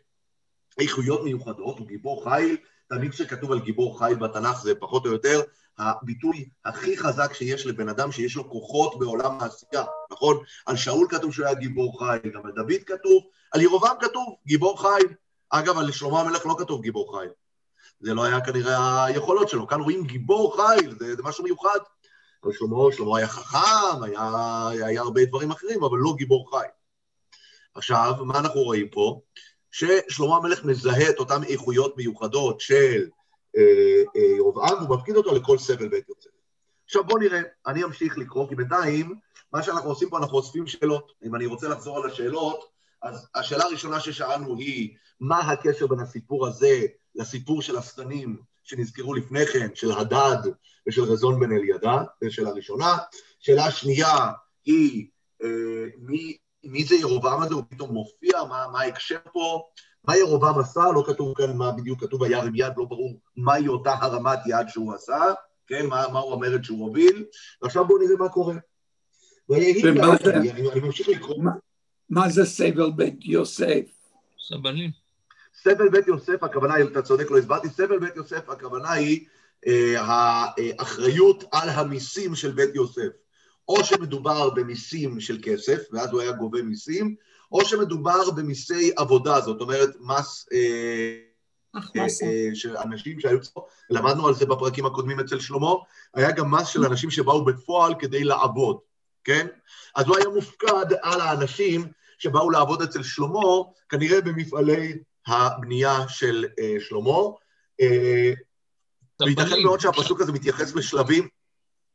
איכויות 0.78 1.24
מיוחדות, 1.24 1.78
הוא 1.78 1.86
גיבור 1.86 2.24
חיל, 2.24 2.56
תמיד 2.88 3.10
כשכתוב 3.10 3.52
על 3.52 3.60
גיבור 3.60 3.98
חיל 3.98 4.14
בתנ"ך 4.14 4.62
זה 4.62 4.74
פחות 4.74 5.06
או 5.06 5.12
יותר 5.12 5.40
הביטוי 5.78 6.48
הכי 6.64 6.96
חזק 6.96 7.34
שיש 7.34 7.66
לבן 7.66 7.88
אדם 7.88 8.12
שיש 8.12 8.36
לו 8.36 8.50
כוחות 8.50 8.98
בעולם 8.98 9.40
העשייה, 9.40 9.84
נכון? 10.12 10.36
על 10.66 10.76
שאול 10.76 11.06
כתוב 11.10 11.32
שהוא 11.32 11.46
היה 11.46 11.54
גיבור 11.54 11.98
חיל, 11.98 12.32
גם 12.32 12.46
על 12.46 12.52
דוד 12.52 12.82
כתוב, 12.86 13.22
על 13.52 13.60
ירבעם 13.60 13.96
כתוב 14.00 14.36
גיבור 14.46 14.82
חיל. 14.82 15.14
אגב, 15.50 15.78
על 15.78 15.92
שלמה 15.92 16.20
המלך 16.20 16.46
לא 16.46 16.56
כתוב 16.58 16.82
גיבור 16.82 17.18
חיל. 17.18 17.30
זה 18.00 18.14
לא 18.14 18.24
היה 18.24 18.40
כנראה 18.40 19.04
היכולות 19.04 19.48
שלו. 19.48 19.66
כאן 19.66 19.80
רואים 19.80 20.04
גיבור 20.04 20.56
חיל, 20.56 20.96
זה, 20.98 21.16
זה 21.16 21.22
משהו 21.22 21.44
מיוחד. 21.44 21.78
שלמה, 22.52 22.92
שלמה 22.92 23.18
היה 23.18 23.28
חכם, 23.28 24.02
היה, 24.02 24.86
היה 24.86 25.00
הרבה 25.00 25.24
דברים 25.24 25.50
אחרים, 25.50 25.84
אבל 25.84 25.98
לא 25.98 26.14
גיבור 26.16 26.50
חי. 26.50 26.66
עכשיו, 27.74 28.14
מה 28.24 28.38
אנחנו 28.38 28.60
רואים 28.60 28.88
פה? 28.88 29.20
ששלמה 29.70 30.36
המלך 30.36 30.64
מזהה 30.64 31.10
את 31.10 31.18
אותן 31.18 31.44
איכויות 31.44 31.96
מיוחדות 31.96 32.60
של 32.60 33.08
אה, 33.56 34.02
אה, 34.16 34.36
ירבעם, 34.36 34.84
והוא 34.84 34.96
מפקיד 34.96 35.16
אותו 35.16 35.34
לכל 35.34 35.58
סבל 35.58 35.88
בית 35.88 36.08
יוצא. 36.08 36.28
עכשיו 36.84 37.04
בואו 37.04 37.18
נראה, 37.18 37.40
אני 37.66 37.84
אמשיך 37.84 38.18
לקרוא, 38.18 38.48
כי 38.48 38.54
בינתיים, 38.54 39.14
מה 39.52 39.62
שאנחנו 39.62 39.88
עושים 39.88 40.10
פה, 40.10 40.18
אנחנו 40.18 40.36
אוספים 40.36 40.66
שאלות. 40.66 41.12
אם 41.24 41.34
אני 41.34 41.46
רוצה 41.46 41.68
לחזור 41.68 41.96
על 41.96 42.10
השאלות, 42.10 42.64
אז 43.02 43.28
השאלה 43.34 43.64
הראשונה 43.64 44.00
ששאלנו 44.00 44.56
היא, 44.56 44.96
מה 45.20 45.38
הקשר 45.38 45.86
בין 45.86 46.00
הסיפור 46.00 46.46
הזה 46.46 46.80
לסיפור 47.14 47.62
של 47.62 47.76
השטנים 47.76 48.36
שנזכרו 48.64 49.14
לפני 49.14 49.46
כן, 49.46 49.68
של 49.74 49.92
הדד 49.92 50.50
ושל 50.88 51.02
רזון 51.02 51.40
בן 51.40 51.52
אלידע, 51.52 52.02
זו 52.24 52.34
שאלה 52.34 52.50
ראשונה. 52.50 52.96
שאלה 53.38 53.70
שנייה 53.70 54.28
היא, 54.64 55.06
אה, 55.42 55.86
מי, 55.98 56.36
מי 56.64 56.84
זה 56.84 56.94
ירובעם 56.94 57.42
הזה, 57.42 57.54
הוא 57.54 57.62
פתאום 57.68 57.90
מופיע, 57.92 58.44
מה, 58.48 58.66
מה 58.72 58.80
ההקשר 58.80 59.18
פה, 59.32 59.62
מה 60.04 60.16
ירובעם 60.16 60.58
עשה, 60.58 60.80
לא 60.94 61.04
כתוב 61.06 61.34
כאן 61.36 61.56
מה 61.56 61.72
בדיוק 61.72 62.00
כתוב, 62.00 62.20
וירם 62.20 62.54
יד, 62.54 62.72
לא 62.76 62.84
ברור 62.84 63.20
מהי 63.36 63.68
אותה 63.68 63.92
הרמת 64.00 64.38
יד 64.46 64.68
שהוא 64.68 64.94
עשה, 64.94 65.32
כן, 65.66 65.86
מה, 65.86 66.08
מהו 66.12 66.32
המרד 66.32 66.64
שהוא 66.64 66.86
הוביל, 66.86 67.24
ועכשיו 67.62 67.86
בואו 67.86 67.98
נראה 67.98 68.16
מה 68.18 68.28
קורה. 68.28 68.54
אני 69.50 70.80
ממשיך 70.82 71.08
לקרוא. 71.08 71.44
מה 72.10 72.28
זה 72.28 72.44
סבל 72.44 72.90
בית 72.96 73.24
יוסף? 73.24 73.84
סבלים. 74.48 75.03
סבל 75.62 75.88
בית 75.88 76.06
יוסף, 76.06 76.42
הכוונה 76.42 76.74
היא, 76.74 76.84
אתה 76.84 77.02
צודק, 77.02 77.30
לא 77.30 77.38
הסברתי, 77.38 77.68
סבל 77.68 77.98
בית 77.98 78.16
יוסף, 78.16 78.48
הכוונה 78.48 78.92
היא 78.92 79.26
אה, 79.66 79.94
האחריות 80.00 81.44
על 81.52 81.68
המיסים 81.68 82.34
של 82.34 82.52
בית 82.52 82.74
יוסף. 82.74 83.10
או 83.68 83.84
שמדובר 83.84 84.50
במיסים 84.50 85.20
של 85.20 85.38
כסף, 85.42 85.78
ואז 85.92 86.12
הוא 86.12 86.20
היה 86.20 86.32
גובה 86.32 86.62
מיסים, 86.62 87.14
או 87.52 87.64
שמדובר 87.64 88.30
במיסי 88.30 88.92
עבודה, 88.96 89.40
זאת 89.40 89.60
אומרת, 89.60 89.90
מס 90.00 90.48
אה, 90.52 91.18
הכנסה. 91.74 92.24
אה, 92.24 92.48
של 92.54 92.76
אנשים 92.76 93.20
שהיו 93.20 93.38
פה, 93.54 93.66
למדנו 93.90 94.28
על 94.28 94.34
זה 94.34 94.46
בפרקים 94.46 94.86
הקודמים 94.86 95.20
אצל 95.20 95.40
שלמה, 95.40 95.70
היה 96.14 96.30
גם 96.30 96.50
מס 96.50 96.68
של 96.68 96.84
אנשים 96.84 97.10
שבאו 97.10 97.44
בפועל 97.44 97.94
כדי 97.98 98.24
לעבוד, 98.24 98.78
כן? 99.24 99.46
אז 99.96 100.06
הוא 100.06 100.16
היה 100.16 100.28
מופקד 100.28 100.92
על 101.02 101.20
האנשים 101.20 101.84
שבאו 102.18 102.50
לעבוד 102.50 102.82
אצל 102.82 103.02
שלמה, 103.02 103.40
כנראה 103.88 104.20
במפעלי 104.20 104.98
הבנייה 105.26 106.08
של 106.08 106.44
אה, 106.58 106.76
שלמה. 106.80 107.18
אה, 107.80 108.32
וייתכן. 109.20 109.62
מאוד 109.62 109.80
שהפסוק 109.80 110.20
הזה 110.20 110.32
מתייחס 110.32 110.74
לשלבים, 110.74 111.28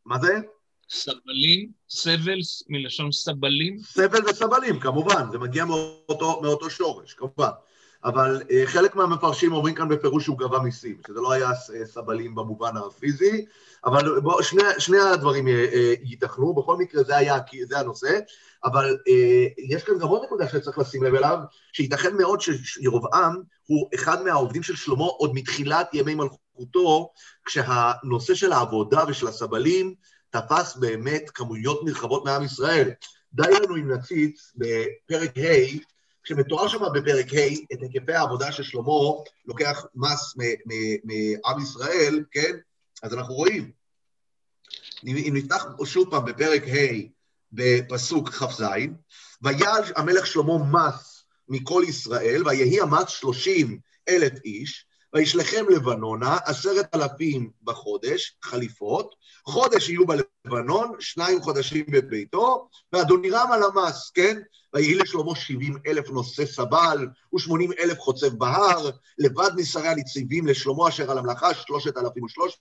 מה 0.05 0.19
זה? 0.19 0.37
סבלים, 0.89 1.71
סבל 1.89 2.39
מלשון 2.69 3.11
סבלים. 3.11 3.79
סבל 3.79 4.29
וסבלים, 4.29 4.79
כמובן, 4.79 5.31
זה 5.31 5.37
מגיע 5.37 5.65
מאותו, 5.65 6.41
מאותו 6.41 6.69
שורש, 6.69 7.13
כמובן. 7.13 7.49
אבל 8.03 8.41
אה, 8.51 8.63
חלק 8.65 8.95
מהמפרשים 8.95 9.53
אומרים 9.53 9.75
כאן 9.75 9.89
בפירוש 9.89 10.23
שהוא 10.23 10.37
גבה 10.37 10.59
מיסים, 10.59 10.97
שזה 11.07 11.19
לא 11.21 11.31
היה 11.31 11.49
אה, 11.49 11.85
סבלים 11.85 12.35
במובן 12.35 12.77
הפיזי, 12.77 13.45
אבל 13.85 14.19
בוא, 14.19 14.41
שני, 14.41 14.61
שני 14.77 14.99
הדברים 14.99 15.47
אה, 15.47 15.93
ייתכנו, 16.03 16.53
בכל 16.53 16.77
מקרה 16.77 17.03
זה 17.03 17.17
היה, 17.17 17.37
זה 17.67 17.79
הנושא, 17.79 18.19
אבל 18.63 18.97
יש 19.57 19.83
כאן 19.83 19.99
גם 19.99 20.07
עוד 20.07 20.23
נקודה 20.23 20.47
שצריך 20.47 20.77
לשים 20.77 21.03
לב 21.03 21.15
אליו, 21.15 21.37
שייתכן 21.73 22.17
מאוד 22.17 22.41
שירבעם 22.41 23.41
הוא 23.65 23.89
אחד 23.95 24.23
מהעובדים 24.23 24.63
של 24.63 24.75
שלמה 24.75 25.03
עוד 25.03 25.31
מתחילת 25.33 25.89
ימי 25.93 26.15
מלכותו, 26.15 27.09
כשהנושא 27.45 28.33
של 28.33 28.51
העבודה 28.51 29.03
ושל 29.07 29.27
הסבלים 29.27 29.93
תפס 30.29 30.75
באמת 30.75 31.29
כמויות 31.33 31.81
נרחבות 31.85 32.25
מעם 32.25 32.43
ישראל. 32.43 32.89
די 33.33 33.43
לנו 33.63 33.75
אם 33.75 33.91
נציץ 33.91 34.53
בפרק 34.55 35.37
ה', 35.37 35.79
כשמתואר 36.23 36.67
שם 36.67 36.79
בפרק 36.93 37.33
ה' 37.33 37.73
את 37.73 37.81
היקפי 37.81 38.13
העבודה 38.13 38.51
של 38.51 38.63
שלמה 38.63 38.93
לוקח 39.45 39.85
מס 39.95 40.35
מעם 41.03 41.63
ישראל, 41.63 42.23
כן? 42.31 42.57
אז 43.03 43.13
אנחנו 43.13 43.33
רואים. 43.33 43.71
אם 45.07 45.33
נפתח 45.33 45.65
שוב 45.85 46.09
פעם 46.11 46.25
בפרק 46.25 46.63
ה' 46.63 47.09
בפסוק 47.51 48.29
כ"ז, 48.29 48.63
ויעל 49.41 49.83
המלך 49.95 50.27
שלמה 50.27 50.57
מס 50.57 51.25
מכל 51.49 51.83
ישראל, 51.87 52.47
ויהי 52.47 52.81
המס 52.81 53.09
שלושים 53.09 53.79
אלף 54.09 54.33
איש, 54.45 54.85
וישלחם 55.13 55.65
לבנונה, 55.69 56.37
עשרת 56.45 56.95
אלפים 56.95 57.51
בחודש, 57.63 58.37
חליפות, 58.43 59.15
חודש 59.45 59.89
יהיו 59.89 60.03
בלבנון, 60.07 60.95
שניים 60.99 61.41
חודשים 61.41 61.85
בביתו, 61.91 62.69
ואדונירם 62.93 63.51
על 63.51 63.63
המס, 63.63 64.09
כן? 64.09 64.41
ויהי 64.73 64.95
לשלמה 64.95 65.35
שבעים 65.35 65.77
אלף 65.87 66.09
נושא 66.09 66.45
סבל, 66.45 67.07
ושמונים 67.35 67.71
אלף 67.79 67.99
חוצב 67.99 68.27
בהר, 68.27 68.89
לבד 69.17 69.49
משרי 69.55 69.87
הנציבים 69.87 70.47
לשלמה 70.47 70.87
אשר 70.87 71.11
על 71.11 71.17
המלאכה, 71.17 71.53
שלושת 71.53 71.97
אלפים 71.97 72.23
ושלוש 72.23 72.57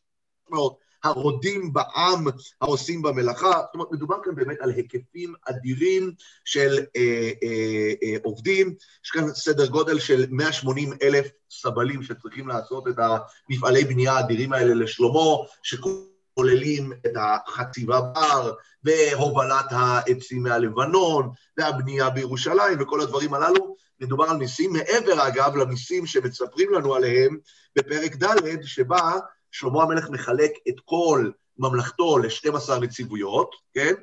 מאות, 0.50 0.87
הרודים 1.04 1.72
בעם 1.72 2.26
העושים 2.60 3.02
במלאכה. 3.02 3.50
זאת 3.50 3.74
אומרת, 3.74 3.88
מדובר 3.92 4.16
כאן 4.24 4.34
באמת 4.34 4.56
על 4.60 4.70
היקפים 4.70 5.34
אדירים 5.48 6.12
של 6.44 6.78
אה, 6.96 7.30
אה, 7.42 7.92
אה, 8.02 8.16
עובדים. 8.24 8.74
יש 9.04 9.10
כאן 9.10 9.34
סדר 9.34 9.66
גודל 9.66 9.98
של 9.98 10.26
180 10.30 10.92
אלף 11.02 11.28
סבלים 11.50 12.02
שצריכים 12.02 12.48
לעשות 12.48 12.88
את 12.88 12.94
המפעלי 12.98 13.84
בנייה 13.84 14.12
האדירים 14.12 14.52
האלה 14.52 14.74
לשלמה, 14.74 15.36
שכוללים 15.62 16.92
את 16.92 17.12
החציבה 17.16 18.00
בר, 18.00 18.52
והובלת 18.84 19.66
העצים 19.70 20.42
מהלבנון, 20.42 21.30
והבנייה 21.58 22.10
בירושלים, 22.10 22.80
וכל 22.80 23.00
הדברים 23.00 23.34
הללו. 23.34 23.76
מדובר 24.00 24.24
על 24.24 24.36
מיסים, 24.36 24.72
מעבר 24.72 25.28
אגב 25.28 25.56
למיסים 25.56 26.06
שמספרים 26.06 26.72
לנו 26.72 26.94
עליהם 26.94 27.38
בפרק 27.76 28.16
ד', 28.16 28.62
שבה 28.62 29.18
שלמה 29.50 29.82
המלך 29.82 30.10
מחלק 30.10 30.50
את 30.68 30.80
כל 30.84 31.30
ממלכתו 31.58 32.18
ל-12 32.18 32.80
נציבויות, 32.80 33.50
כן? 33.74 33.94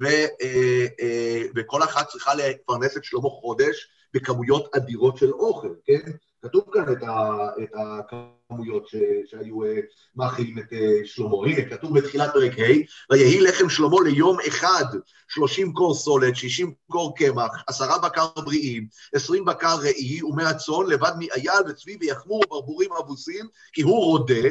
ו, 0.00 0.06
אה, 0.06 0.86
אה, 1.00 1.42
וכל 1.56 1.82
אחת 1.82 2.08
צריכה 2.08 2.34
לפרנס 2.34 2.96
את 2.96 3.04
שלמה 3.04 3.28
חודש 3.28 3.88
בכמויות 4.14 4.76
אדירות 4.76 5.16
של 5.16 5.32
אוכל, 5.32 5.74
כן? 5.84 6.12
כתוב 6.42 6.64
כאן 6.72 6.92
את, 6.92 7.02
ה, 7.02 7.30
את 7.62 7.70
הכמויות 7.74 8.88
ש, 8.88 8.96
שהיו 9.26 9.64
אה, 9.64 9.80
מאכילים 10.16 10.58
את 10.58 10.72
אה, 10.72 11.00
שלמה. 11.04 11.36
הנה, 11.46 11.76
כתוב 11.76 11.98
בתחילת 11.98 12.32
פרק 12.32 12.58
ה', 12.58 13.12
ויהי 13.12 13.40
לחם 13.40 13.68
שלמה 13.68 13.96
ליום 14.04 14.36
אחד, 14.48 14.84
30 15.28 15.72
קור 15.72 15.94
סולת, 15.94 16.36
60 16.36 16.74
קור 16.90 17.16
קמח, 17.16 17.64
עשרה 17.66 17.98
בקר 17.98 18.26
בריאים, 18.36 18.86
20 19.14 19.44
בקר 19.44 19.76
ראי 19.82 20.22
ומאה 20.22 20.54
צאן, 20.54 20.86
לבד 20.88 21.12
מאייל 21.18 21.62
וצבי 21.68 21.96
ויחמור 22.00 22.42
וברבורים 22.46 22.90
אבוסים, 22.92 23.46
כי 23.72 23.82
הוא 23.82 24.04
רודה, 24.04 24.48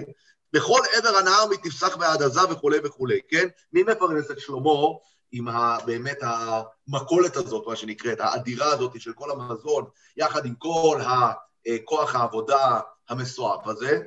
בכל 0.53 0.79
עבר 0.97 1.17
הנהר 1.17 1.45
מתפסח 1.49 1.97
ועד 1.99 2.21
עזה 2.21 2.51
וכולי 2.51 2.77
וכולי, 2.83 3.19
כן? 3.29 3.47
מי 3.73 3.83
מפרנס 3.83 4.31
את 4.31 4.39
שלמה 4.39 4.71
עם 5.31 5.47
ה, 5.47 5.77
באמת 5.85 6.17
המכולת 6.21 7.35
הזאת, 7.35 7.67
מה 7.67 7.75
שנקראת, 7.75 8.19
האדירה 8.19 8.73
הזאת 8.73 9.01
של 9.01 9.13
כל 9.13 9.31
המזון, 9.31 9.85
יחד 10.17 10.45
עם 10.45 10.53
כל 10.55 10.99
הכוח 11.65 12.15
העבודה 12.15 12.79
המסועף 13.09 13.67
הזה? 13.67 13.99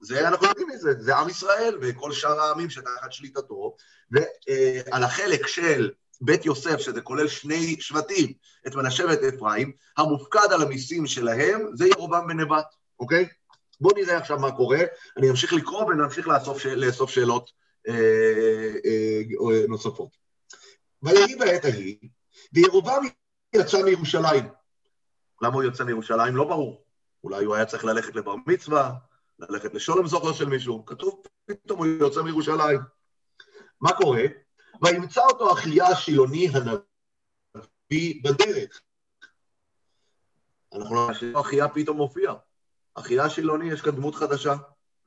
זה, 0.00 0.28
אנחנו 0.28 0.46
יודעים 0.46 0.68
מזה, 0.68 0.92
זה 0.98 1.16
עם 1.16 1.28
ישראל 1.28 1.78
וכל 1.82 2.12
שאר 2.12 2.40
העמים 2.40 2.70
שתחת 2.70 3.12
שליטתו, 3.12 3.76
ועל 4.10 5.02
החלק 5.04 5.46
של 5.46 5.90
בית 6.20 6.46
יוסף, 6.46 6.78
שזה 6.78 7.00
כולל 7.00 7.28
שני 7.28 7.76
שבטים, 7.80 8.32
את 8.66 8.74
מנשה 8.74 9.04
ואת 9.08 9.34
אפרים, 9.34 9.72
המופקד 9.96 10.52
על 10.52 10.62
המיסים 10.62 11.06
שלהם, 11.06 11.66
זה 11.74 11.88
ירובעם 11.88 12.28
בן 12.28 12.40
נבט, 12.40 12.66
אוקיי? 13.00 13.28
בואו 13.80 13.94
נראה 13.94 14.16
עכשיו 14.16 14.38
מה 14.38 14.56
קורה, 14.56 14.78
אני 15.16 15.30
אמשיך 15.30 15.52
לקרוא 15.52 15.84
ונמשיך 15.84 16.28
לאסוף. 16.28 16.66
לאסוף 16.66 17.10
שאלות 17.10 17.50
אה, 17.88 17.94
אה, 18.84 19.20
אה, 19.52 19.66
נוספות. 19.68 20.16
ויהי 21.02 21.36
בעת 21.36 21.64
ההיא, 21.64 21.96
וירובעם 22.52 23.04
יצא 23.54 23.82
מירושלים. 23.82 24.48
למה 25.42 25.54
הוא 25.54 25.62
יוצא 25.62 25.84
מירושלים? 25.84 26.36
לא 26.36 26.44
ברור. 26.44 26.84
אולי 27.24 27.44
הוא 27.44 27.54
היה 27.54 27.66
צריך 27.66 27.84
ללכת 27.84 28.14
לבר 28.14 28.34
מצווה, 28.46 28.92
ללכת 29.38 29.74
לשולם 29.74 30.06
זוכר 30.06 30.32
של 30.32 30.48
מישהו. 30.48 30.84
כתוב, 30.84 31.22
פתאום 31.46 31.78
הוא 31.78 31.86
יוצא 31.86 32.22
מירושלים. 32.22 32.80
מה 33.80 33.92
קורה? 33.92 34.22
וימצא 34.82 35.20
אותו 35.20 35.52
אחיה 35.52 35.86
השילוני 35.86 36.48
הנביא 36.48 38.22
בדרך. 38.24 38.80
אנחנו 40.74 40.94
לא 40.94 41.10
אחיה 41.40 41.68
פתאום 41.68 41.96
מופיע. 41.96 42.32
אחיה 42.94 43.24
השילוני, 43.24 43.70
יש 43.70 43.80
כאן 43.80 43.96
דמות 43.96 44.14
חדשה, 44.14 44.54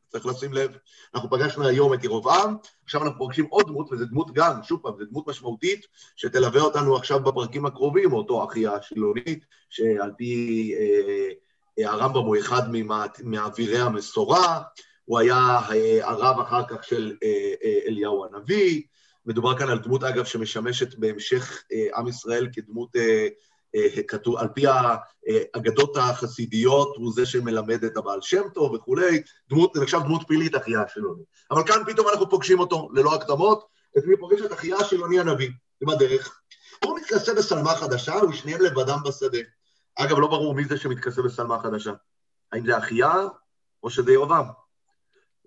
צריך 0.10 0.26
לשים 0.26 0.54
לב. 0.54 0.72
אנחנו 1.16 1.30
פגשנו 1.30 1.68
היום 1.68 1.94
את 1.94 2.04
ירובעם, 2.04 2.56
עכשיו 2.84 3.04
אנחנו 3.04 3.18
פוגשים 3.18 3.46
עוד 3.50 3.68
דמות, 3.68 3.92
וזו 3.92 4.06
דמות 4.06 4.34
גם, 4.34 4.64
שוב 4.64 4.80
פעם, 4.84 4.94
זו 5.00 5.06
דמות 5.06 5.28
משמעותית, 5.28 5.86
שתלווה 6.16 6.62
אותנו 6.62 6.96
עכשיו 6.96 7.20
בפרקים 7.20 7.66
הקרובים, 7.66 8.14
אותו 8.14 8.46
אחיה 8.46 8.74
השילוני, 8.74 9.40
שעל 9.70 10.12
פי 10.18 10.74
אה, 10.80 11.90
הרמב"ם 11.90 12.22
הוא 12.26 12.38
אחד 12.38 12.62
מאבירי 13.24 13.80
המסורה, 13.80 14.62
הוא 15.06 15.20
היה 15.20 15.60
אה, 15.72 16.10
הרב 16.10 16.40
אחר 16.40 16.64
כך 16.68 16.84
של 16.84 17.16
אה, 17.24 17.54
אה, 17.64 17.80
אליהו 17.88 18.26
הנביא, 18.26 18.82
מדובר 19.26 19.58
כאן 19.58 19.70
על 19.70 19.80
דמות, 19.80 20.04
אגב, 20.04 20.26
שמשמשת 20.26 20.96
בהמשך 20.96 21.64
אה, 21.72 21.98
עם 22.00 22.08
ישראל 22.08 22.48
כדמות, 22.54 22.96
אה, 22.96 23.28
על 24.38 24.48
פי 24.48 24.66
האגדות 24.68 25.98
החסידיות, 25.98 26.96
הוא 26.98 27.14
זה 27.14 27.26
שמלמד 27.26 27.84
את 27.84 27.98
הבעל 27.98 28.22
שם 28.22 28.50
טוב 28.54 28.72
וכולי, 28.74 29.22
דמות, 29.50 29.76
נחשב 29.76 30.00
דמות 30.00 30.22
פילית, 30.28 30.56
אחיה 30.56 30.82
השילוני. 30.82 31.24
אבל 31.52 31.64
כאן 31.68 31.82
פתאום 31.88 32.08
אנחנו 32.10 32.30
פוגשים 32.30 32.60
אותו, 32.60 32.90
ללא 32.94 33.16
הקדמות, 33.16 33.68
את 33.98 34.04
מי 34.06 34.18
פוגש 34.18 34.42
את 34.42 34.54
אחיה 34.54 34.78
השילוני 34.78 35.20
הנביא, 35.20 35.50
זה 35.80 35.86
בדרך. 35.86 36.40
הוא 36.84 37.00
מתכסה 37.00 37.34
בשלמה 37.34 37.76
חדשה, 37.76 38.16
ושניהם 38.30 38.62
לבדם 38.62 38.98
בשדה. 39.06 39.38
אגב, 39.96 40.20
לא 40.20 40.28
ברור 40.28 40.54
מי 40.54 40.66
זה 40.66 40.78
שמתכסה 40.78 41.22
בשלמה 41.22 41.60
חדשה. 41.60 41.94
האם 42.52 42.66
זה 42.66 42.78
אחיה 42.78 43.14
או 43.84 43.90
שזה 43.90 44.12
ירבעם? 44.12 44.46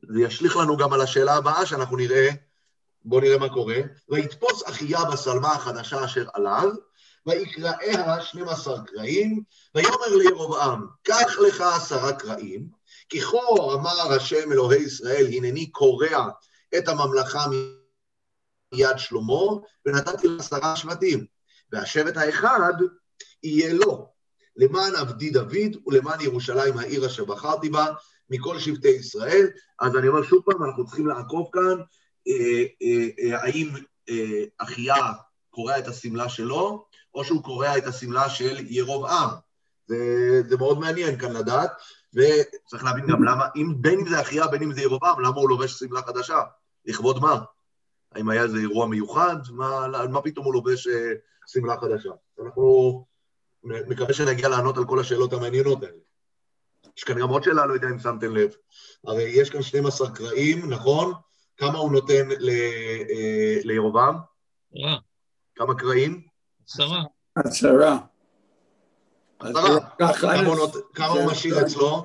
זה 0.08 0.20
ישליך 0.20 0.56
לנו 0.56 0.76
גם 0.76 0.92
על 0.92 1.00
השאלה 1.00 1.34
הבאה 1.34 1.66
שאנחנו 1.66 1.96
נראה 1.96 2.30
בואו 3.06 3.20
נראה 3.20 3.38
מה 3.38 3.48
קורה. 3.48 3.76
ויתפוס 4.08 4.68
אחיה 4.68 5.04
בשלמה 5.12 5.52
החדשה 5.52 6.04
אשר 6.04 6.26
עליו, 6.34 6.70
ויקראיה 7.26 8.22
12 8.22 8.84
קרעים, 8.84 9.42
ויאמר 9.74 10.16
לירבעם, 10.18 10.86
קח 11.02 11.38
לך 11.38 11.60
עשרה 11.60 12.12
קרעים, 12.12 12.68
כי 13.08 13.20
כה 13.20 13.36
אמר 13.74 14.12
השם 14.12 14.52
אלוהי 14.52 14.82
ישראל, 14.82 15.26
הנני 15.26 15.70
קורע 15.70 16.28
את 16.78 16.88
הממלכה 16.88 17.46
מיד 18.72 18.98
שלמה, 18.98 19.42
ונתתי 19.86 20.28
לו 20.28 20.38
עשרה 20.38 20.76
שבטים. 20.76 21.24
והשבט 21.72 22.16
האחד 22.16 22.72
יהיה 23.42 23.74
לו, 23.74 24.08
למען 24.56 24.94
עבדי 24.96 25.30
דוד 25.30 25.76
ולמען 25.86 26.20
ירושלים 26.20 26.78
העיר 26.78 27.06
אשר 27.06 27.24
בחרתי 27.24 27.68
בה, 27.68 27.86
מכל 28.30 28.58
שבטי 28.58 28.88
ישראל. 28.88 29.46
אז 29.80 29.96
אני 29.96 30.08
אומר 30.08 30.22
שוב 30.22 30.42
פעם, 30.44 30.64
אנחנו 30.64 30.86
צריכים 30.86 31.06
לעקוב 31.06 31.50
כאן 31.52 31.80
אה, 32.28 32.64
אה, 32.82 33.08
אה, 33.18 33.42
האם 33.42 33.68
אחיה 34.58 35.12
קורע 35.50 35.78
את 35.78 35.88
השמלה 35.88 36.28
שלו, 36.28 36.86
או 37.16 37.24
שהוא 37.24 37.42
קורע 37.42 37.78
את 37.78 37.86
השמלה 37.86 38.30
של 38.30 38.56
ירובעם. 38.68 39.28
זה, 39.86 39.96
זה 40.48 40.56
מאוד 40.56 40.78
מעניין 40.78 41.18
כאן 41.18 41.32
לדעת, 41.32 41.70
וצריך 42.14 42.84
להבין 42.84 43.06
גם 43.06 43.24
למה, 43.24 43.46
אם, 43.56 43.72
בין 43.76 44.00
אם 44.00 44.08
זה 44.08 44.20
אחיה, 44.20 44.46
בין 44.46 44.62
אם 44.62 44.72
זה 44.72 44.80
ירובעם, 44.82 45.20
למה 45.20 45.36
הוא 45.36 45.48
לובש 45.48 45.72
שמלה 45.72 46.02
חדשה? 46.02 46.42
לכבוד 46.84 47.18
מה? 47.18 47.40
האם 48.14 48.28
היה 48.28 48.42
איזה 48.42 48.58
אירוע 48.58 48.86
מיוחד? 48.86 49.36
מה, 49.50 49.86
מה 50.10 50.22
פתאום 50.22 50.44
הוא 50.44 50.54
לובש 50.54 50.88
שמלה 51.46 51.80
חדשה? 51.80 52.10
אנחנו 52.44 53.04
מקווה 53.64 54.12
שנגיע 54.12 54.48
לענות 54.48 54.76
על 54.76 54.84
כל 54.84 55.00
השאלות 55.00 55.32
המעניינות 55.32 55.82
האלה. 55.82 55.98
יש 56.96 57.04
כאן 57.04 57.20
גם 57.20 57.28
עוד 57.28 57.42
שאלה, 57.42 57.66
לא 57.66 57.74
יודע 57.74 57.88
אם 57.88 57.98
שמתם 57.98 58.36
לב. 58.36 58.50
הרי 59.06 59.22
יש 59.22 59.50
כאן 59.50 59.62
12 59.62 60.10
קרעים, 60.10 60.70
נכון? 60.70 61.12
כמה 61.56 61.78
הוא 61.78 61.92
נותן 61.92 62.30
אה, 62.30 63.58
לירובעם? 63.64 64.14
עשרה. 64.74 64.98
כמה 65.54 65.74
קרעים? 65.74 66.35
עשרה. 66.68 67.02
עשרה. 67.34 67.98
עשרה. 69.38 70.40
כמה 70.94 71.06
הוא 71.06 71.30
משאיר 71.30 71.62
אצלו? 71.62 72.04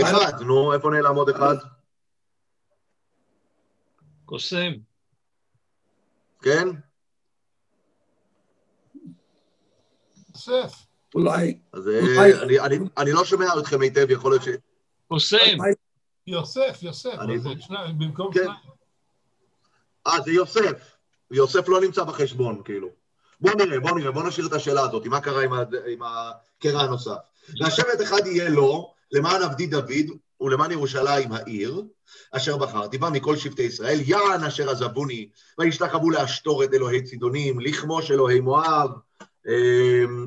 אחד, 0.00 0.40
נו, 0.40 0.72
איפה 0.72 0.90
נעלם 0.90 1.16
עוד 1.16 1.28
אחד? 1.28 1.54
קוסם. 4.24 4.72
כן? 6.42 6.68
יוסף. 10.28 10.86
אולי. 11.14 11.58
אז 11.72 11.88
אה, 11.88 12.90
אני 12.98 13.12
לא 13.12 13.24
שומע 13.24 13.46
אתכם 13.60 13.80
היטב, 13.80 14.10
יכול 14.10 14.32
להיות 14.32 14.42
ש... 14.42 14.48
קוסם. 15.08 15.56
יוסף, 16.26 16.78
יוסף, 16.82 17.16
במקום 17.98 18.32
כן. 18.34 18.40
שניים. 18.40 18.56
אה, 20.06 20.20
זה 20.24 20.32
יוסף. 20.32 20.96
יוסף 21.30 21.68
לא 21.68 21.80
נמצא 21.80 22.04
בחשבון, 22.04 22.62
כאילו. 22.64 23.03
בואו 23.40 23.54
נראה, 23.54 23.80
בואו 23.80 23.94
נראה, 23.94 24.10
בואו 24.10 24.26
נשאיר 24.26 24.46
את 24.46 24.52
השאלה 24.52 24.82
הזאת, 24.82 25.06
מה 25.06 25.20
קרה 25.20 25.42
עם, 25.42 25.52
עם 25.86 25.98
הקרע 26.02 26.82
הנוסף. 26.82 27.16
והשבט 27.60 28.02
אחד 28.02 28.26
יהיה 28.26 28.48
לו, 28.48 28.94
למען 29.12 29.42
עבדי 29.42 29.66
דוד 29.66 30.06
ולמען 30.40 30.70
ירושלים 30.70 31.32
העיר, 31.32 31.82
אשר 32.32 32.56
בחרתי 32.56 32.98
בה 32.98 33.10
מכל 33.10 33.36
שבטי 33.36 33.62
ישראל, 33.62 33.98
יען 34.00 34.44
אשר 34.44 34.70
עזבוני, 34.70 35.28
וישתחוו 35.58 36.10
את 36.64 36.74
אלוהי 36.74 37.02
צידונים, 37.02 37.60
לכמוש 37.60 38.10
אלוהי 38.10 38.40
מואב, 38.40 38.90
אמ, 39.48 40.26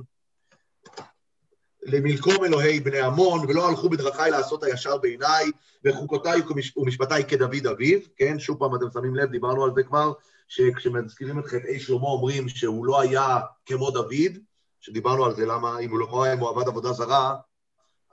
למלקום 1.87 2.45
אלוהי 2.45 2.79
בני 2.79 2.99
עמון, 2.99 3.39
ולא 3.47 3.69
הלכו 3.69 3.89
בדרכיי 3.89 4.31
לעשות 4.31 4.63
הישר 4.63 4.97
בעיניי, 4.97 5.51
וחוקותיי 5.85 6.41
ומשפטיי 6.77 7.23
כדוד 7.23 7.67
אביו, 7.67 7.99
כן, 8.15 8.39
שוב 8.39 8.57
פעם 8.59 8.75
אתם 8.75 8.85
שמים 8.93 9.15
לב, 9.15 9.31
דיברנו 9.31 9.63
על 9.63 9.71
זה 9.75 9.83
כבר, 9.83 10.11
שכשמזכירים 10.47 11.39
את 11.39 11.45
חטאי 11.45 11.79
שלמה 11.79 12.07
אומרים 12.07 12.49
שהוא 12.49 12.85
לא 12.85 13.01
היה 13.01 13.39
כמו 13.65 13.91
דוד, 13.91 14.37
שדיברנו 14.81 15.25
על 15.25 15.35
זה, 15.35 15.45
למה 15.45 15.79
אם 15.79 15.91
הוא 15.91 15.99
לא 15.99 16.23
היה, 16.23 16.33
אם 16.33 16.39
הוא 16.39 16.49
עבד 16.49 16.67
עבודה 16.67 16.93
זרה, 16.93 17.35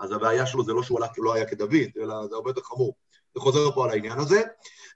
אז 0.01 0.13
הבעיה 0.13 0.47
שלו 0.47 0.65
זה 0.65 0.73
לא 0.73 0.83
שהוא 0.83 1.01
לא 1.19 1.35
היה 1.35 1.47
כדוד, 1.47 1.75
אלא 1.97 2.27
זה 2.27 2.35
הרבה 2.35 2.51
יותר 2.51 2.63
חמור. 2.63 2.95
זה 3.35 3.41
חוזר 3.41 3.71
פה 3.75 3.85
על 3.85 3.91
העניין 3.91 4.19
הזה, 4.19 4.43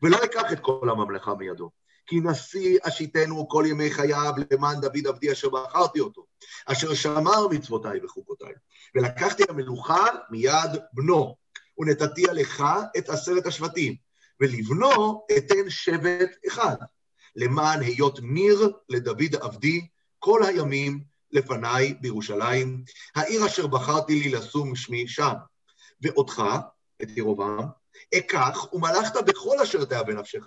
ולא 0.03 0.25
אקח 0.25 0.53
את 0.53 0.61
כל 0.61 0.89
הממלכה 0.91 1.35
מידו. 1.35 1.71
כי 2.09 2.21
נשיא 2.21 2.79
אשיתנו 2.83 3.49
כל 3.49 3.65
ימי 3.69 3.91
חייו 3.91 4.33
למען 4.51 4.81
דוד 4.81 5.07
עבדי 5.07 5.33
אשר 5.33 5.49
בחרתי 5.49 6.01
אותו, 6.01 6.27
אשר 6.67 6.95
שמר 6.95 7.49
מצוותיי 7.49 8.05
וחוקותיי. 8.05 8.53
ולקחתי 8.95 9.43
המלוכה 9.49 10.07
מיד 10.31 10.71
בנו, 10.93 11.37
ונתתי 11.79 12.29
עליך 12.29 12.65
את 12.99 13.09
עשרת 13.09 13.47
השבטים, 13.47 13.95
ולבנו 14.41 15.27
אתן 15.37 15.71
שבט 15.71 16.31
אחד, 16.47 16.77
למען 17.37 17.83
היות 17.83 18.19
ניר 18.23 18.73
לדוד 18.89 19.35
עבדי 19.41 19.87
כל 20.19 20.43
הימים 20.43 21.01
לפניי 21.33 21.95
בירושלים, 22.01 22.85
העיר 23.15 23.47
אשר 23.47 23.67
בחרתי 23.67 24.15
לי 24.21 24.29
לשום 24.29 24.77
שמי 24.77 25.09
שם. 25.09 25.35
ואותך, 26.03 26.43
את 27.03 27.09
ירובעם, 27.17 27.65
אקח 28.15 28.73
ומלכת 28.73 29.25
בכל 29.27 29.61
אשר 29.63 29.85
תהיה 29.85 30.03
בנפשך, 30.03 30.47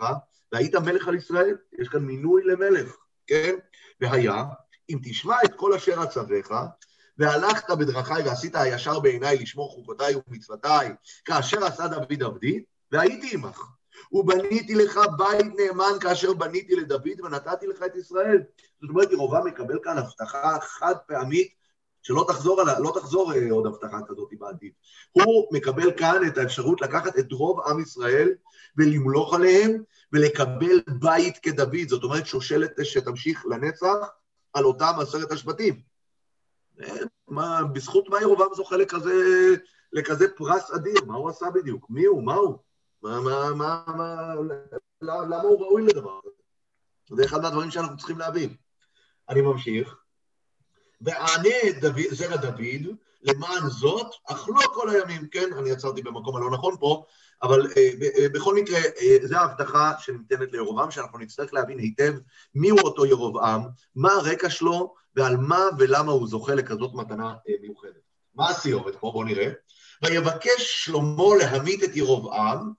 והיית 0.51 0.75
מלך 0.75 1.07
על 1.07 1.15
ישראל. 1.15 1.55
יש 1.79 1.87
כאן 1.87 1.99
מינוי 1.99 2.43
למלך, 2.43 2.95
כן? 3.27 3.55
והיה, 4.01 4.43
אם 4.89 4.97
תשמע 5.03 5.35
את 5.45 5.53
כל 5.55 5.73
אשר 5.73 6.03
אצווך, 6.03 6.51
והלכת 7.17 7.69
בדרכיי 7.69 8.23
ועשית 8.23 8.55
הישר 8.55 8.99
בעיניי 8.99 9.37
לשמור 9.37 9.69
חוקותיי 9.69 10.15
ומצוותיי, 10.27 10.89
כאשר 11.25 11.65
עשה 11.65 11.87
דוד 11.87 12.23
עבדי, 12.23 12.63
והייתי 12.91 13.29
עמך. 13.33 13.61
ובניתי 14.11 14.75
לך 14.75 14.99
בית 15.17 15.45
נאמן 15.57 15.99
כאשר 16.01 16.33
בניתי 16.33 16.75
לדוד 16.75 17.21
ונתתי 17.23 17.67
לך 17.67 17.83
את 17.85 17.95
ישראל. 17.95 18.43
זאת 18.81 18.89
אומרת, 18.89 19.11
ירובעם 19.11 19.47
מקבל 19.47 19.79
כאן 19.83 19.97
הבטחה 19.97 20.57
חד 20.61 20.95
פעמית 21.07 21.60
שלא 22.01 22.25
תחזור, 22.27 22.61
לא 22.79 22.91
תחזור 22.95 23.33
אה, 23.33 23.51
עוד 23.51 23.65
הבטחה 23.65 23.97
כזאת 24.07 24.29
בעתיד. 24.39 24.71
הוא 25.11 25.47
מקבל 25.51 25.91
כאן 25.97 26.27
את 26.27 26.37
האפשרות 26.37 26.81
לקחת 26.81 27.19
את 27.19 27.31
רוב 27.31 27.59
עם 27.67 27.79
ישראל 27.79 28.29
ולמלוך 28.77 29.33
עליהם 29.33 29.83
ולקבל 30.13 30.81
בית 30.99 31.37
כדוד, 31.37 31.87
זאת 31.89 32.03
אומרת 32.03 32.25
שושלת 32.25 32.71
שתמשיך 32.83 33.45
לנצח 33.45 34.09
על 34.53 34.65
אותם 34.65 34.93
עשרת 35.01 35.31
השבטים. 35.31 35.81
אה, 36.81 36.95
מה, 37.27 37.63
בזכות 37.73 38.09
מה 38.09 38.21
ירובעם 38.21 38.49
זוכה 38.55 38.77
לכזה, 38.77 39.13
לכזה 39.93 40.27
פרס 40.35 40.71
אדיר? 40.71 41.05
מה 41.05 41.15
הוא 41.15 41.29
עשה 41.29 41.45
בדיוק? 41.53 41.85
מי 41.89 42.05
הוא? 42.05 42.23
מה 42.23 42.33
הוא? 42.33 42.57
מה, 43.03 43.21
מה, 43.21 43.53
מה, 43.53 43.83
מה, 43.87 44.33
למה 45.01 45.41
הוא 45.41 45.61
ראוי 45.61 45.81
לדבר 45.81 46.19
הזה? 46.23 46.41
זה 47.15 47.25
אחד 47.25 47.41
מהדברים 47.41 47.71
שאנחנו 47.71 47.97
צריכים 47.97 48.17
להבין. 48.17 48.55
אני 49.29 49.41
ממשיך. 49.41 49.95
וענה 51.01 51.79
דוד, 51.81 52.01
זרע 52.11 52.35
דוד, 52.35 52.95
למען 53.23 53.69
זאת, 53.69 54.07
אכלו 54.29 54.59
כל 54.73 54.89
הימים, 54.89 55.27
כן, 55.27 55.53
אני 55.57 55.71
עצרתי 55.71 56.01
במקום 56.01 56.35
הלא 56.35 56.51
נכון 56.51 56.75
פה, 56.79 57.03
אבל 57.43 57.67
אה, 57.77 57.89
ב- 57.99 58.03
אה, 58.03 58.29
בכל 58.29 58.55
מקרה, 58.55 58.79
אה, 58.79 59.17
זו 59.23 59.35
ההבטחה 59.35 59.93
שניתנת 59.99 60.51
לירובעם, 60.51 60.91
שאנחנו 60.91 61.19
נצטרך 61.19 61.53
להבין 61.53 61.79
היטב 61.79 62.13
מיהו 62.55 62.79
אותו 62.79 63.05
ירובעם, 63.05 63.61
מה 63.95 64.11
הרקע 64.11 64.49
שלו, 64.49 64.93
ועל 65.15 65.37
מה 65.37 65.59
ולמה 65.79 66.11
הוא 66.11 66.27
זוכה 66.27 66.55
לכזאת 66.55 66.93
מתנה 66.93 67.33
אה, 67.49 67.53
מיוחדת. 67.61 68.01
מה 68.35 68.49
הסיורת 68.49 68.95
פה? 68.95 69.11
בואו 69.11 69.23
נראה. 69.23 69.51
ויבקש 70.03 70.85
שלמה 70.85 71.35
להמית 71.39 71.83
את 71.83 71.95
ירובעם, 71.95 72.71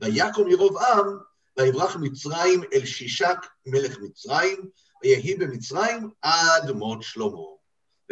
ויקום 0.00 0.48
ירובעם, 0.48 1.18
ויברח 1.58 1.96
מצרים 1.96 2.62
אל 2.72 2.84
שישק 2.84 3.36
מלך 3.66 3.98
מצרים, 4.00 4.56
ויהי 5.02 5.34
במצרים 5.34 6.10
עד 6.22 6.70
מות 6.70 7.02
שלמה. 7.02 7.38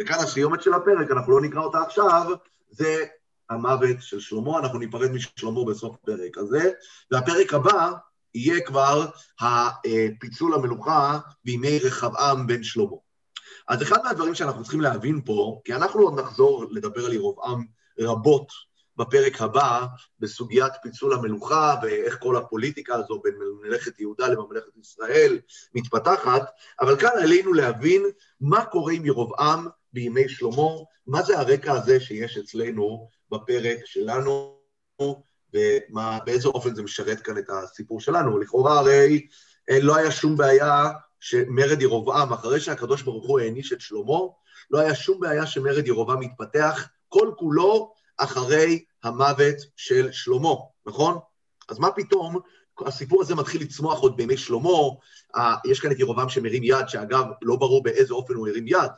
וכאן 0.01 0.19
הסיומת 0.19 0.61
של 0.63 0.73
הפרק, 0.73 1.11
אנחנו 1.11 1.31
לא 1.31 1.41
נקרא 1.41 1.61
אותה 1.61 1.81
עכשיו, 1.81 2.31
זה 2.69 3.05
המוות 3.49 3.97
של 3.99 4.19
שלמה, 4.19 4.59
אנחנו 4.59 4.79
ניפרד 4.79 5.11
משלמה 5.11 5.65
בסוף 5.67 5.95
הפרק 6.03 6.37
הזה, 6.37 6.71
והפרק 7.11 7.53
הבא 7.53 7.91
יהיה 8.33 8.61
כבר 8.61 9.05
הפיצול 9.39 10.53
המלוכה 10.53 11.19
בימי 11.45 11.79
רחבעם 11.79 12.47
בן 12.47 12.63
שלמה. 12.63 12.95
אז 13.67 13.81
אחד 13.81 14.03
מהדברים 14.03 14.35
שאנחנו 14.35 14.61
צריכים 14.63 14.81
להבין 14.81 15.21
פה, 15.25 15.61
כי 15.65 15.73
אנחנו 15.73 16.01
עוד 16.01 16.19
נחזור 16.19 16.65
לדבר 16.71 17.05
על 17.05 17.13
ירבעם 17.13 17.65
רבות 17.99 18.47
בפרק 18.97 19.41
הבא, 19.41 19.85
בסוגיית 20.19 20.73
פיצול 20.81 21.13
המלוכה 21.13 21.75
ואיך 21.81 22.17
כל 22.19 22.37
הפוליטיקה 22.37 22.95
הזו 22.95 23.21
בין 23.23 23.33
ממלכת 23.37 23.99
יהודה 23.99 24.27
לממלכת 24.27 24.77
ישראל 24.77 25.39
מתפתחת, 25.75 26.49
אבל 26.81 26.99
כאן 26.99 27.11
עלינו 27.21 27.53
להבין 27.53 28.03
מה 28.41 28.65
קורה 28.65 28.93
עם 28.93 29.05
ירבעם 29.05 29.67
בימי 29.93 30.29
שלמה, 30.29 30.69
מה 31.07 31.21
זה 31.21 31.39
הרקע 31.39 31.73
הזה 31.73 31.99
שיש 31.99 32.37
אצלנו 32.37 33.09
בפרק 33.31 33.77
שלנו, 33.85 34.55
ובאיזה 35.53 36.47
אופן 36.47 36.75
זה 36.75 36.83
משרת 36.83 37.21
כאן 37.21 37.37
את 37.37 37.49
הסיפור 37.49 38.01
שלנו. 38.01 38.39
לכאורה 38.39 38.79
הרי 38.79 39.27
לא 39.69 39.95
היה 39.95 40.11
שום 40.11 40.37
בעיה 40.37 40.91
שמרד 41.19 41.81
ירבעם, 41.81 42.33
אחרי 42.33 42.59
שהקדוש 42.59 43.01
ברוך 43.01 43.27
הוא 43.27 43.39
העניש 43.39 43.73
את 43.73 43.81
שלמה, 43.81 44.19
לא 44.71 44.79
היה 44.79 44.95
שום 44.95 45.19
בעיה 45.19 45.45
שמרד 45.45 45.87
ירבעם 45.87 46.21
יתפתח 46.23 46.87
כל 47.09 47.31
כולו 47.37 47.93
אחרי 48.17 48.83
המוות 49.03 49.55
של 49.75 50.11
שלמה, 50.11 50.55
נכון? 50.85 51.17
אז 51.69 51.79
מה 51.79 51.91
פתאום 51.91 52.39
הסיפור 52.85 53.21
הזה 53.21 53.35
מתחיל 53.35 53.61
לצמוח 53.61 53.99
עוד 53.99 54.17
בימי 54.17 54.37
שלמה, 54.37 54.69
יש 55.65 55.79
כאן 55.79 55.91
את 55.91 55.99
ירבעם 55.99 56.29
שמרים 56.29 56.63
יד, 56.63 56.87
שאגב, 56.87 57.25
לא 57.41 57.55
ברור 57.55 57.83
באיזה 57.83 58.13
אופן 58.13 58.33
הוא 58.33 58.47
הרים 58.47 58.67
יד, 58.67 58.91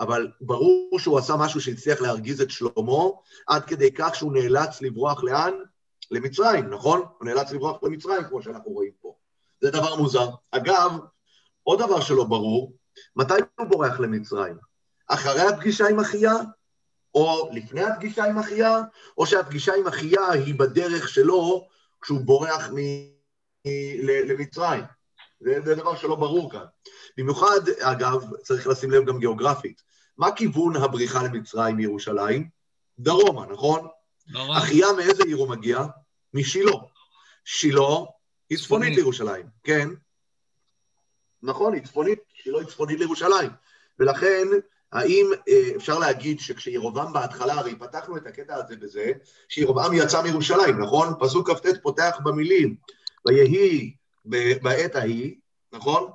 אבל 0.00 0.28
ברור 0.40 0.98
שהוא 0.98 1.18
עשה 1.18 1.36
משהו 1.36 1.60
שהצליח 1.60 2.00
להרגיז 2.00 2.40
את 2.40 2.50
שלמה, 2.50 3.02
עד 3.46 3.64
כדי 3.64 3.90
כך 3.94 4.14
שהוא 4.14 4.32
נאלץ 4.32 4.82
לברוח 4.82 5.24
לאן? 5.24 5.52
למצרים, 6.10 6.70
נכון? 6.70 7.02
הוא 7.18 7.28
נאלץ 7.28 7.52
לברוח 7.52 7.82
למצרים, 7.82 8.24
כמו 8.24 8.42
שאנחנו 8.42 8.70
רואים 8.70 8.92
פה. 9.00 9.14
זה 9.60 9.70
דבר 9.70 9.96
מוזר. 9.96 10.28
אגב, 10.50 10.90
עוד 11.62 11.78
דבר 11.78 12.00
שלא 12.00 12.24
ברור, 12.24 12.72
מתי 13.16 13.34
הוא 13.58 13.66
בורח 13.66 14.00
למצרים? 14.00 14.56
אחרי 15.08 15.42
הפגישה 15.42 15.88
עם 15.88 16.00
אחיה? 16.00 16.32
או 17.14 17.50
לפני 17.52 17.82
הפגישה 17.82 18.24
עם 18.24 18.38
אחיה? 18.38 18.80
או 19.18 19.26
שהפגישה 19.26 19.74
עם 19.74 19.86
אחיה 19.86 20.30
היא 20.30 20.54
בדרך 20.54 21.08
שלו 21.08 21.68
כשהוא 22.02 22.20
בורח 22.20 22.70
מ... 22.72 22.76
למצרים? 24.28 24.84
זה, 25.40 25.60
זה 25.64 25.74
דבר 25.74 25.96
שלא 25.96 26.14
ברור 26.14 26.50
כאן. 26.52 26.64
במיוחד, 27.18 27.68
אגב, 27.80 28.36
צריך 28.42 28.66
לשים 28.66 28.90
לב 28.90 29.04
גם 29.04 29.18
גיאוגרפית. 29.18 29.82
מה 30.18 30.32
כיוון 30.32 30.76
הבריחה 30.76 31.22
למצרים 31.22 31.76
מירושלים? 31.76 32.48
דרומה, 32.98 33.46
נכון? 33.46 33.88
נורא. 34.28 34.58
אחיה 34.58 34.86
מאיזה 34.96 35.22
עיר 35.24 35.36
הוא 35.36 35.48
מגיע? 35.48 35.84
משילה. 36.34 36.72
שילה 37.44 37.80
היא 38.50 38.58
צפונית. 38.58 38.96
לירושלים, 38.96 39.46
כן? 39.64 39.88
נכון, 41.42 41.74
היא 41.74 41.82
צפונית, 41.84 42.18
שילה 42.34 42.58
היא 42.58 42.66
צפונית 42.66 42.98
לירושלים. 42.98 43.50
ולכן, 43.98 44.48
האם 44.92 45.30
אה, 45.48 45.70
אפשר 45.76 45.98
להגיד 45.98 46.40
שכשירובעם 46.40 47.12
בהתחלה, 47.12 47.54
הרי 47.54 47.74
פתחנו 47.78 48.16
את 48.16 48.26
הקטע 48.26 48.54
הזה 48.54 48.76
בזה, 48.76 49.12
שירובעם 49.48 49.92
יצא 49.94 50.22
מירושלים, 50.22 50.80
נכון? 50.80 51.14
פסוק 51.20 51.50
כ"ט 51.50 51.66
פותח 51.82 52.16
במילים, 52.24 52.74
ויהי 53.26 53.94
בעת 54.62 54.96
ההיא, 54.96 55.34
נכון? 55.72 56.10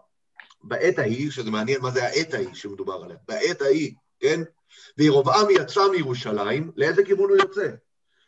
בעת 0.64 1.00
ההיא, 1.00 1.32
שזה 1.32 1.52
מעניין 1.52 1.82
מה 1.82 1.92
זה 1.92 2.04
העת 2.06 2.34
ההיא 2.34 2.54
שמדובר 2.54 3.02
עליה, 3.04 3.18
בעת 3.28 3.62
ההיא, 3.62 3.94
כן? 4.20 4.42
וירובעם 4.98 5.46
יצא 5.50 5.82
מירושלים, 5.92 6.72
לאיזה 6.76 7.04
כיוון 7.04 7.30
הוא 7.30 7.38
יוצא? 7.38 7.68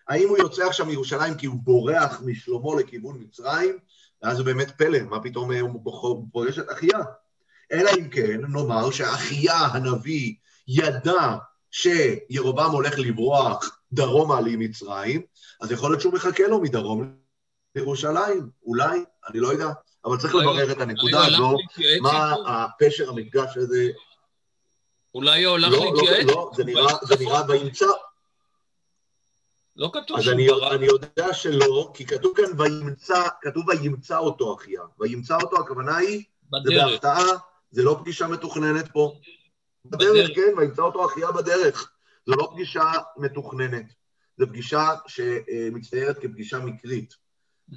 האם 0.08 0.30
הוא 0.30 0.38
יוצא 0.38 0.68
עכשיו 0.68 0.86
מירושלים 0.86 1.34
כי 1.36 1.46
הוא 1.46 1.60
בורח 1.64 2.22
משלמה 2.26 2.76
לכיוון 2.80 3.18
מצרים? 3.20 3.78
ואז 4.24 4.38
זה 4.38 4.44
באמת 4.44 4.72
פלא, 4.78 5.00
מה 5.02 5.20
פתאום 5.24 5.52
בוחר- 5.84 6.08
הוא 6.08 6.28
פוגש 6.32 6.60
את 6.60 6.72
אחיה? 6.72 7.00
אלא 7.72 7.92
אם 8.00 8.10
כן, 8.10 8.42
נאמר 8.50 8.92
שאחיה 8.92 9.58
הנביא 9.58 10.36
ידע 10.68 11.36
שירובעם 11.72 12.72
הולך 12.72 13.00
לברוח 13.00 13.80
דרומה 13.92 14.42
למצרים, 14.42 15.22
אז 15.62 15.72
יכול 15.72 15.92
להיות 15.92 16.02
שהוא 16.02 16.14
מחכה 16.14 16.48
לו 16.48 16.62
מדרום 16.62 17.16
לירושלים, 17.76 18.50
אולי, 18.66 19.04
אני 19.30 19.40
לא 19.40 19.48
יודע, 19.48 19.68
אבל 20.06 20.18
צריך 20.18 20.34
אולי- 20.34 20.46
לברר 20.46 20.72
את 20.72 20.82
הנקודה 20.82 21.26
הזו, 21.26 21.58
מה? 22.02 22.36
הפשר 22.48 23.10
המפגש 23.10 23.58
הזה, 23.58 23.90
אולי 25.16 25.44
הוא 25.44 25.56
הלך 25.56 25.72
לא, 25.72 25.78
לא, 25.78 25.86
להתייעץ? 25.86 26.26
לא, 26.28 26.52
זה 26.56 26.64
נראה, 26.64 26.94
זה 27.02 27.16
נראה 27.20 27.42
וימצא, 27.48 27.86
לא 29.76 29.92
כתוב 29.94 30.18
אז 30.18 30.30
אני. 30.30 30.48
אני 30.72 30.86
יודע 30.86 31.34
שלא, 31.34 31.92
כי 31.94 32.06
כתוב 32.06 32.34
כאן 32.38 32.62
וימצא, 32.62 33.28
כתוב 33.42 33.64
וימצא 33.70 34.18
אותו 34.18 34.56
אחיה. 34.56 34.82
וימצא 35.00 35.38
אותו, 35.42 35.60
הכוונה 35.60 35.98
היא, 35.98 36.24
זה 36.52 36.60
בדרך. 36.70 36.92
בהפתעה, 36.92 37.26
זה 37.72 37.84
לא 37.84 37.98
פגישה 38.00 38.28
מתוכננת 38.28 38.92
פה. 38.92 39.14
בדרך. 39.86 40.30
כן, 40.36 40.58
וימצא 40.58 40.82
אותו 40.82 41.06
אחיה 41.06 41.32
בדרך. 41.32 41.92
זו 42.26 42.36
לא 42.36 42.50
פגישה 42.54 42.92
מתוכננת, 43.18 43.86
זו 44.38 44.48
פגישה 44.48 44.90
שמצטיירת 45.08 46.20
כפגישה 46.20 46.60
מקרית. 46.60 47.14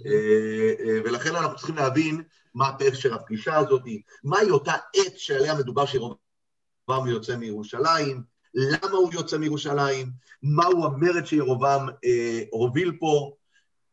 אה, 0.07 0.73
אה, 0.81 1.01
ולכן 1.05 1.37
אנחנו 1.37 1.57
צריכים 1.57 1.77
להבין 1.77 2.23
מה 2.55 2.71
פשר 2.79 3.15
הפגישה 3.15 3.57
הזאת, 3.57 3.83
מהי 4.25 4.51
אותה 4.51 4.73
עת 4.73 5.19
שעליה 5.19 5.55
מדובר 5.55 5.87
שירובעם 5.87 7.07
יוצא 7.07 7.37
מירושלים, 7.37 8.23
למה 8.55 8.97
הוא 8.97 9.13
יוצא 9.13 9.39
מירושלים, 9.39 10.11
מהו 10.43 10.85
המרד 10.85 11.27
שירובעם 11.27 11.89
אה, 12.05 12.43
הוביל 12.51 12.97
פה, 13.01 13.35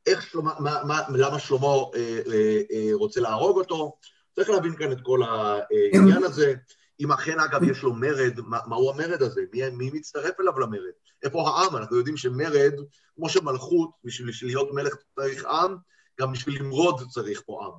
איך 0.05 0.21
שלמה, 0.31 0.53
מה, 0.59 0.83
מה, 0.83 1.01
למה 1.09 1.39
שלמה 1.39 1.67
אה, 1.67 2.19
אה, 2.73 2.89
רוצה 2.93 3.21
להרוג 3.21 3.57
אותו. 3.57 3.97
צריך 4.41 4.49
להבין 4.49 4.75
כאן 4.75 4.91
את 4.91 4.97
כל 5.04 5.19
העניין 5.23 6.23
הזה. 6.23 6.54
אם 6.99 7.12
אכן, 7.12 7.39
אגב, 7.39 7.63
יש 7.63 7.84
לו 7.84 7.93
מרד, 7.93 8.39
מה, 8.45 8.60
מהו 8.67 8.91
המרד 8.91 9.21
הזה? 9.21 9.41
מי, 9.54 9.69
מי 9.69 9.89
מצטרף 9.93 10.39
אליו 10.39 10.60
למרד? 10.60 10.93
איפה 11.23 11.49
העם? 11.49 11.75
אנחנו 11.75 11.97
יודעים 11.97 12.17
שמרד, 12.17 12.73
כמו 13.15 13.30
שמלכות, 13.30 13.89
בשביל 14.04 14.32
להיות 14.41 14.73
מלך 14.73 14.95
צריך 15.15 15.45
עם, 15.45 15.75
גם 16.19 16.32
בשביל 16.32 16.60
למרוד 16.60 17.01
צריך 17.10 17.41
פה 17.45 17.65
עם. 17.65 17.71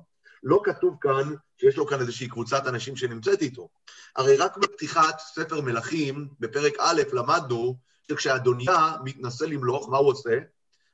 לא 0.43 0.61
כתוב 0.63 0.97
כאן 1.01 1.33
שיש 1.57 1.77
לו 1.77 1.87
כאן 1.87 1.99
איזושהי 1.99 2.27
קבוצת 2.27 2.67
אנשים 2.67 2.95
שנמצאת 2.95 3.41
איתו. 3.41 3.69
הרי 4.15 4.37
רק 4.37 4.57
בפתיחת 4.57 5.19
ספר 5.19 5.61
מלכים, 5.61 6.27
בפרק 6.39 6.73
א', 6.79 7.01
למדנו 7.13 7.77
שכשאדוניה 8.07 8.95
מתנסה 9.03 9.45
למלוך, 9.45 9.89
מה 9.89 9.97
הוא 9.97 10.11
עושה? 10.11 10.39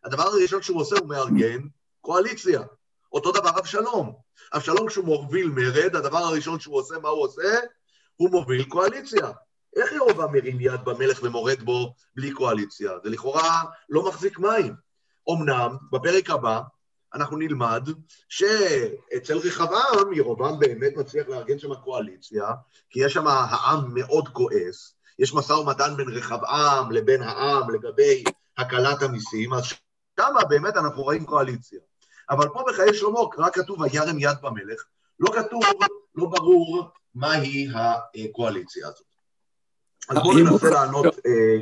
הדבר 0.03 0.23
הראשון 0.23 0.61
שהוא 0.61 0.81
עושה, 0.81 0.95
הוא 0.99 1.09
מארגן 1.09 1.59
קואליציה. 2.01 2.61
אותו 3.11 3.31
דבר 3.31 3.59
אבשלום. 3.59 4.15
אבשלום 4.53 4.87
כשהוא 4.87 5.05
מוביל 5.05 5.49
מרד, 5.49 5.95
הדבר 5.95 6.17
הראשון 6.17 6.59
שהוא 6.59 6.75
עושה, 6.75 6.95
מה 6.99 7.09
הוא 7.09 7.23
עושה? 7.23 7.59
הוא 8.15 8.29
מוביל 8.29 8.63
קואליציה. 8.63 9.31
איך 9.75 9.91
ירובעם 9.91 10.31
מרים 10.31 10.57
יד 10.59 10.85
במלך 10.85 11.19
ומורד 11.23 11.63
בו 11.63 11.93
בלי 12.15 12.31
קואליציה? 12.31 12.91
זה 13.03 13.09
לכאורה 13.09 13.63
לא 13.89 14.07
מחזיק 14.07 14.39
מים. 14.39 14.73
אמנם, 15.31 15.77
בפרק 15.91 16.29
הבא, 16.29 16.61
אנחנו 17.13 17.37
נלמד 17.37 17.89
שאצל 18.29 19.37
רחבעם, 19.37 20.13
ירובעם 20.13 20.59
באמת 20.59 20.97
מצליח 20.97 21.27
לארגן 21.27 21.59
שם 21.59 21.75
קואליציה, 21.75 22.45
כי 22.89 23.05
יש 23.05 23.13
שם 23.13 23.27
העם 23.27 23.93
מאוד 23.93 24.27
כועס, 24.27 24.95
יש 25.19 25.33
משא 25.33 25.53
ומתן 25.53 25.93
בין 25.97 26.09
רחבעם 26.09 26.91
לבין 26.91 27.21
העם 27.21 27.69
לגבי 27.69 28.23
הקלת 28.57 29.01
המיסים, 29.01 29.53
אז 29.53 29.63
שמה 30.19 30.43
באמת 30.49 30.77
אנחנו 30.77 31.03
רואים 31.03 31.25
קואליציה. 31.25 31.79
אבל 32.29 32.47
פה 32.53 32.63
בחיי 32.67 32.93
שלמה 32.93 33.19
רק 33.37 33.55
כתוב 33.55 33.79
וירם 33.81 34.19
יד 34.19 34.37
במלך, 34.41 34.85
לא 35.19 35.31
כתוב, 35.35 35.63
לא 36.15 36.25
ברור 36.25 36.89
מהי 37.15 37.67
הקואליציה 37.73 38.87
הזאת. 38.87 39.07
אז 40.09 40.17
בואו 40.23 40.37
האם 40.37 40.47
ננסה 40.47 40.69
לענות, 40.69 41.05
אה, 41.05 41.59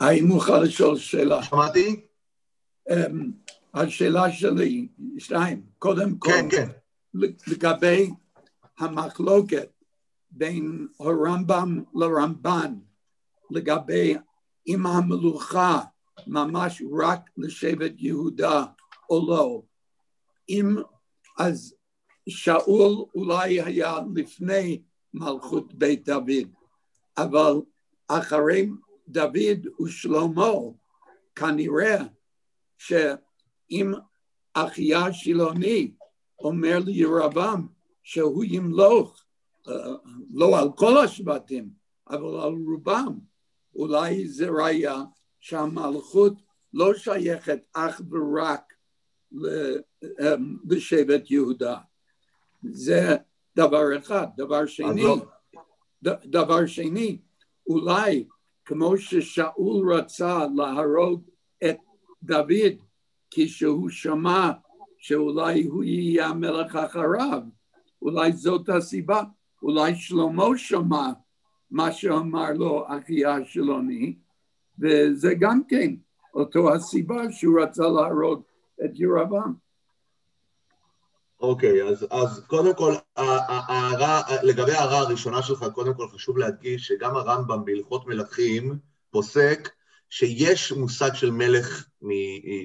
האם 0.00 0.24
מוכן 0.24 0.62
לשאול 0.62 0.98
שאלה? 0.98 1.42
שמעתי? 1.42 2.06
אמ, 2.90 3.30
השאלה 3.74 4.32
שלי, 4.32 4.88
שתיים, 5.18 5.62
קודם 5.78 6.18
כל, 6.18 6.30
כן, 6.30 6.48
כן. 6.50 6.68
לגבי 7.46 8.10
המחלוקת 8.78 9.68
בין 10.30 10.88
הרמב"ם 11.00 11.82
לרמב"ן 11.94 12.74
לגבי 13.50 14.16
אם 14.66 14.86
המלוכה 14.86 15.80
ממש 16.26 16.82
רק 17.00 17.30
לשבט 17.36 17.92
יהודה 17.96 18.64
או 19.10 19.26
לא. 19.28 19.62
אם 20.48 20.76
אז 21.38 21.74
שאול 22.28 23.04
אולי 23.14 23.62
היה 23.62 23.98
לפני 24.14 24.82
מלכות 25.14 25.74
בית 25.74 26.04
דוד, 26.04 26.48
אבל 27.18 27.54
אחרי 28.08 28.68
דוד 29.08 29.66
ושלמה 29.82 30.52
כנראה 31.34 31.96
שאם 32.78 33.92
אחיה 34.54 35.12
שילוני 35.12 35.92
אומר 36.38 36.78
לירבעם 36.78 37.66
שהוא 38.02 38.44
ימלוך, 38.44 39.24
לא 40.34 40.58
על 40.58 40.68
כל 40.76 40.98
השבטים, 40.98 41.70
אבל 42.10 42.40
על 42.40 42.54
רובם, 42.66 43.18
אולי 43.74 44.28
זה 44.28 44.48
ראיה 44.48 45.02
שהמלכות 45.40 46.32
לא 46.74 46.94
שייכת 46.94 47.58
אך 47.72 48.00
ורק 48.10 48.72
לשבט 50.70 51.30
יהודה. 51.30 51.76
זה 52.62 53.16
דבר 53.56 53.98
אחד. 53.98 54.26
דבר 54.36 54.66
שני, 54.66 55.04
דבר 56.24 56.66
שני, 56.66 57.18
אולי 57.66 58.24
כמו 58.64 58.96
ששאול 58.96 59.92
רצה 59.92 60.46
להרוג 60.56 61.22
את 61.64 61.76
דוד 62.22 62.74
כשהוא 63.30 63.90
שמע 63.90 64.50
שאולי 64.98 65.64
הוא 65.64 65.84
יהיה 65.84 66.26
המלך 66.26 66.76
אחריו, 66.76 67.42
אולי 68.02 68.32
זאת 68.32 68.68
הסיבה, 68.68 69.22
אולי 69.62 69.94
שלמה 69.94 70.44
שמע 70.56 71.06
מה 71.70 71.92
שאמר 71.92 72.52
לו 72.52 72.86
אחיה 72.88 73.34
השילוני, 73.34 74.16
וזה 74.80 75.34
גם 75.40 75.60
כן 75.68 75.94
אותו 76.34 76.74
הסיבה 76.74 77.32
שהוא 77.32 77.60
רצה 77.62 77.82
להרוג 77.82 78.42
את 78.84 78.90
ירבעם. 78.94 79.68
אוקיי, 81.40 81.82
okay, 81.82 81.84
אז, 81.84 82.06
אז 82.10 82.44
קודם 82.46 82.74
כל, 82.74 82.92
ההערה, 83.16 84.22
לגבי 84.42 84.72
ההערה 84.72 84.98
הראשונה 84.98 85.42
שלך, 85.42 85.66
קודם 85.74 85.94
כל 85.94 86.08
חשוב 86.08 86.38
להדגיש 86.38 86.86
שגם 86.86 87.16
הרמב"ם 87.16 87.64
בהלכות 87.64 88.06
מלכים 88.06 88.78
פוסק 89.10 89.68
שיש 90.10 90.72
מושג 90.72 91.14
של 91.14 91.30
מלך 91.30 91.88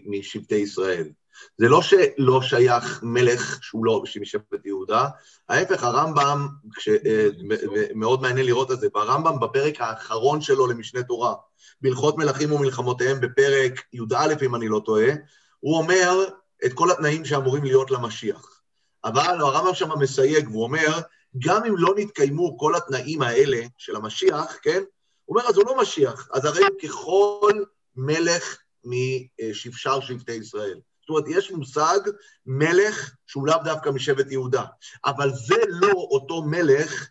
משבטי 0.05 0.55
ישראל. 0.55 1.09
זה 1.57 1.69
לא 1.69 1.81
שלא 1.81 2.41
שייך 2.41 2.99
מלך 3.03 3.59
שהוא 3.61 3.85
לא 3.85 4.03
משבט 4.21 4.65
יהודה, 4.65 5.07
ההפך, 5.49 5.83
הרמב"ם, 5.83 6.47
כש, 6.75 6.89
אה, 6.89 7.27
מאוד 7.95 8.21
מעניין 8.21 8.45
לראות 8.45 8.71
את 8.71 8.79
זה, 8.79 8.87
ברמב"ם 8.93 9.39
בפרק 9.39 9.81
האחרון 9.81 10.41
שלו 10.41 10.67
למשנה 10.67 11.03
תורה, 11.03 11.33
בהלכות 11.81 12.17
מלכים 12.17 12.51
ומלחמותיהם 12.51 13.21
בפרק 13.21 13.81
י"א, 13.93 14.33
אם 14.45 14.55
אני 14.55 14.67
לא 14.67 14.81
טועה, 14.85 15.09
הוא 15.59 15.77
אומר 15.77 16.25
את 16.65 16.73
כל 16.73 16.91
התנאים 16.91 17.25
שאמורים 17.25 17.63
להיות 17.63 17.91
למשיח. 17.91 18.61
אבל 19.05 19.37
הרמב"ם 19.39 19.73
שם 19.73 19.89
מסייג, 19.99 20.47
והוא 20.49 20.63
אומר, 20.63 20.99
גם 21.39 21.65
אם 21.65 21.73
לא 21.77 21.93
נתקיימו 21.97 22.57
כל 22.57 22.75
התנאים 22.75 23.21
האלה 23.21 23.61
של 23.77 23.95
המשיח, 23.95 24.57
כן? 24.61 24.83
הוא 25.25 25.37
אומר, 25.37 25.49
אז 25.49 25.57
הוא 25.57 25.65
לא 25.65 25.81
משיח, 25.81 26.29
אז 26.33 26.45
הרי 26.45 26.63
ככל 26.83 27.63
מלך 27.95 28.57
משבשר 28.85 29.99
שבטי 29.99 30.31
ישראל. 30.31 30.79
אומרת, 31.13 31.37
יש 31.37 31.51
מושג 31.51 31.99
מלך 32.45 33.15
שהוא 33.27 33.47
לאו 33.47 33.57
דווקא 33.63 33.89
משבט 33.89 34.31
יהודה, 34.31 34.63
אבל 35.05 35.29
זה 35.33 35.55
לא 35.69 35.91
אותו 35.91 36.43
מלך 36.43 37.09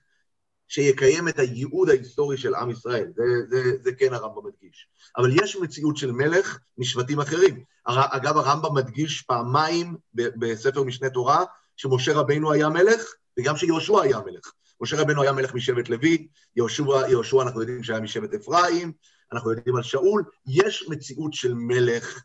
שיקיים 0.69 1.29
את 1.29 1.38
הייעוד 1.38 1.91
ההיסטורי 1.91 2.37
של 2.37 2.55
עם 2.55 2.71
ישראל, 2.71 3.12
זה, 3.17 3.23
זה, 3.49 3.62
זה 3.83 3.93
כן 3.93 4.15
הרמב"ם 4.15 4.47
מדגיש. 4.47 4.88
אבל 5.17 5.43
יש 5.43 5.57
מציאות 5.57 5.97
של 5.97 6.12
מלך 6.12 6.59
משבטים 6.79 7.21
אחרים. 7.21 7.65
אגב, 7.87 8.37
הרמב"ם 8.37 8.75
מדגיש 8.75 9.23
פעמיים 9.23 9.97
בספר 10.15 10.83
משנה 10.83 11.11
תורה, 11.11 11.45
שמשה 11.77 12.12
רבינו 12.12 12.53
היה 12.53 12.69
מלך, 12.69 13.05
וגם 13.38 13.57
שיהושע 13.57 14.03
היה 14.03 14.21
מלך. 14.27 14.53
משה 14.83 15.01
רבנו 15.01 15.23
היה 15.23 15.33
מלך 15.33 15.55
משבט 15.55 15.88
לוי, 15.88 16.29
יהושע, 16.57 17.09
יהושע 17.09 17.43
אנחנו 17.43 17.61
יודעים 17.61 17.83
שהיה 17.83 18.01
משבט 18.01 18.35
אפרים, 18.35 18.93
אנחנו 19.33 19.51
יודעים 19.51 19.77
על 19.77 19.83
שאול, 19.83 20.25
יש 20.47 20.88
מציאות 20.88 21.35
של 21.35 21.55
מלך 21.55 22.23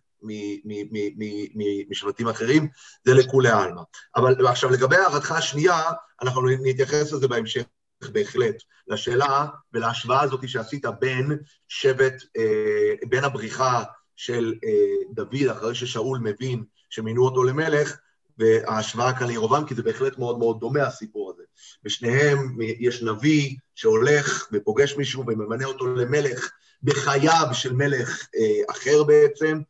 משבטים 1.89 2.27
אחרים, 2.27 2.67
זה 3.05 3.13
לכולי 3.13 3.49
עלמא. 3.49 3.81
אבל 4.15 4.47
עכשיו 4.47 4.69
לגבי 4.69 4.95
הערתך 4.95 5.31
השנייה, 5.31 5.81
אנחנו 6.21 6.41
נתייחס 6.63 7.11
לזה 7.11 7.27
בהמשך 7.27 7.63
בהחלט, 8.11 8.55
לשאלה 8.87 9.45
ולהשוואה 9.73 10.21
הזאת 10.21 10.49
שעשית 10.49 10.85
בין 10.99 11.37
שבט, 11.67 12.23
אה, 12.37 12.93
בין 13.09 13.23
הבריחה 13.23 13.83
של 14.15 14.53
אה, 14.63 15.13
דוד 15.13 15.47
אחרי 15.51 15.75
ששאול 15.75 16.19
מבין 16.19 16.63
שמינו 16.89 17.25
אותו 17.25 17.43
למלך, 17.43 17.97
וההשוואה 18.37 19.19
כאן 19.19 19.27
לירובעם, 19.27 19.65
כי 19.65 19.75
זה 19.75 19.83
בהחלט 19.83 20.17
מאוד 20.17 20.39
מאוד 20.39 20.59
דומה 20.59 20.83
הסיפור 20.83 21.31
הזה. 21.31 21.43
בשניהם 21.83 22.57
יש 22.59 23.03
נביא 23.03 23.55
שהולך 23.75 24.47
ופוגש 24.51 24.95
מישהו 24.97 25.23
וממנה 25.27 25.65
אותו 25.65 25.87
למלך 25.95 26.51
בחייו 26.83 27.47
של 27.53 27.73
מלך 27.73 28.27
אה, 28.35 28.75
אחר 28.75 29.03
בעצם, 29.03 29.61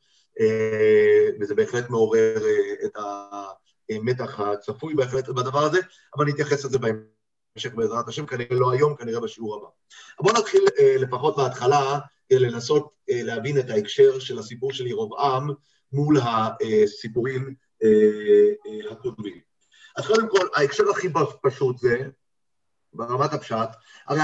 וזה 1.40 1.56
בהחלט 1.56 1.90
מעורר 1.90 2.46
אה, 2.46 2.86
את 2.86 2.98
המתח 3.90 4.40
הצפוי 4.40 4.96
בהחלט 4.96 5.30
בדבר 5.30 5.60
הזה, 5.60 5.80
אבל 6.18 6.26
נתייחס 6.26 6.66
לזה 6.66 6.78
בהמשך 6.80 7.76
בעזרת 7.76 8.08
השם, 8.08 8.26
כנראה 8.26 8.56
לא 8.60 8.72
היום, 8.72 8.96
כנראה 8.96 9.20
בשיעור 9.20 9.56
הבא. 9.56 9.68
בואו 10.20 10.34
נתחיל 10.38 10.66
אה, 10.80 10.96
לפחות 10.98 11.38
בהתחלה 11.38 12.00
לנסות 12.32 12.94
להבין 13.08 13.60
את 13.60 13.70
ההקשר 13.70 14.20
של 14.20 14.40
הסיפור 14.40 14.74
של 14.74 14.88
ירובעם 14.88 15.50
מול 15.92 16.18
הסיפורים 16.20 17.56
הקודמים. 18.92 19.40
אז 19.98 20.08
קודם 20.08 20.30
כל, 20.30 20.48
ההקשר 20.56 20.84
הכי 20.90 21.08
פשוט 21.42 21.78
זה, 21.78 21.98
ברמת 22.94 23.34
הפשט, 23.34 23.70
הרי 24.08 24.20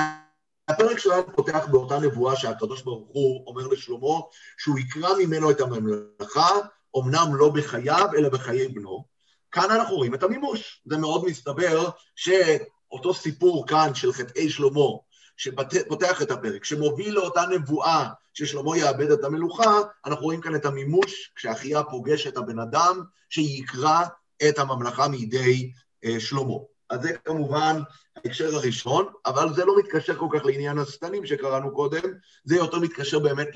הפרק 0.68 1.00
שלנו 1.00 1.36
פותח 1.36 1.68
באותה 1.72 2.00
נבואה 2.00 2.36
שהקדוש 2.36 2.82
ברוך 2.82 3.10
הוא 3.12 3.48
אומר 3.48 3.68
לשלמה 3.68 4.20
שהוא 4.58 4.80
יקרא 4.80 5.10
ממנו 5.20 5.52
את 5.52 5.62
הממלכה, 5.62 6.50
אמנם 6.98 7.36
לא 7.36 7.50
בחייו, 7.50 8.08
אלא 8.18 8.30
בחיי 8.30 8.68
בנו. 8.68 9.06
כאן 9.52 9.72
אנחנו 9.72 9.96
רואים 9.96 10.14
את 10.14 10.24
המימוש. 10.24 10.82
זה 10.86 10.98
מאוד 10.98 11.26
מסתבר 11.26 11.90
שאותו 12.16 13.14
סיפור 13.14 13.68
כאן 13.68 13.96
של 13.96 14.14
חטאי 14.14 14.50
שלמה, 14.50 14.90
שפותח 15.38 16.22
את 16.22 16.32
הפרק, 16.32 16.64
שמוביל 16.64 17.14
לאותה 17.14 17.42
נבואה 17.46 18.10
ששלמה 18.34 18.78
יאבד 18.78 19.12
את 19.12 19.24
המלוכה, 19.24 19.80
אנחנו 20.06 20.24
רואים 20.24 20.42
כאן 20.42 20.56
את 20.56 20.66
המימוש, 20.66 21.32
כשאחיה 21.36 21.84
פוגש 21.84 22.28
את 22.28 22.38
הבן 22.38 22.60
אדם, 22.60 23.04
שיקרא 23.30 24.04
את 24.50 24.60
הממלכה 24.60 25.08
מידי 25.08 25.72
אה, 26.06 26.20
שלמה. 26.20 26.73
אז 26.90 27.02
זה 27.02 27.18
כמובן 27.26 27.82
ההקשר 28.16 28.56
הראשון, 28.56 29.06
אבל 29.26 29.54
זה 29.54 29.66
לא 29.66 29.78
מתקשר 29.78 30.16
כל 30.16 30.28
כך 30.34 30.46
לעניין 30.46 30.78
השטנים 30.78 31.26
שקראנו 31.26 31.76
קודם, 31.76 32.14
זה 32.44 32.56
יותר 32.56 32.80
מתקשר 32.80 33.20
באמת 33.20 33.50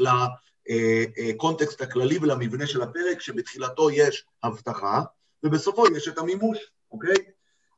לקונטקסט 1.20 1.82
הכללי 1.82 2.18
ולמבנה 2.22 2.68
של 2.68 2.82
הפרק, 2.82 3.22
שבתחילתו 3.22 3.92
יש 3.92 4.26
הבטחה, 4.44 5.02
ובסופו 5.44 5.88
יש 5.88 6.08
את 6.08 6.18
המימוש, 6.18 6.58
אוקיי? 6.92 7.16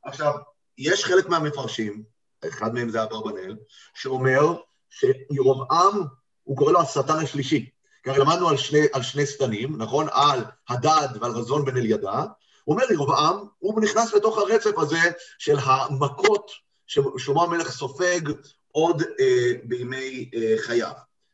עכשיו, 0.04 0.34
יש 0.78 1.04
חלק 1.04 1.28
מהמפרשים, 1.28 2.02
אחד 2.48 2.74
מהם 2.74 2.90
זה 2.90 3.02
אברבנאל, 3.02 3.56
שאומר 3.94 4.54
שירובעם, 4.90 6.02
הוא 6.42 6.56
קורא 6.56 6.72
לו 6.72 6.80
השטן 6.80 7.16
השלישי. 7.16 7.70
כי 8.02 8.10
למדנו 8.10 8.48
על 8.48 8.56
שני, 8.56 8.80
על 8.92 9.02
שני 9.02 9.26
שטנים, 9.26 9.82
נכון? 9.82 10.06
על 10.12 10.44
הדד 10.68 11.08
ועל 11.20 11.30
רזון 11.30 11.64
בן 11.64 11.76
אלידע, 11.76 12.24
אומר 12.66 12.92
ירבעם, 12.92 13.36
הוא 13.58 13.80
נכנס 13.80 14.14
לתוך 14.14 14.38
הרצף 14.38 14.78
הזה 14.78 15.10
של 15.38 15.56
המכות 15.62 16.50
ששלמה 16.86 17.42
המלך 17.42 17.70
סופג 17.70 18.20
עוד 18.72 19.02
אה, 19.20 19.52
בימי 19.64 20.30
אה, 20.34 20.54
חייו. 20.58 20.92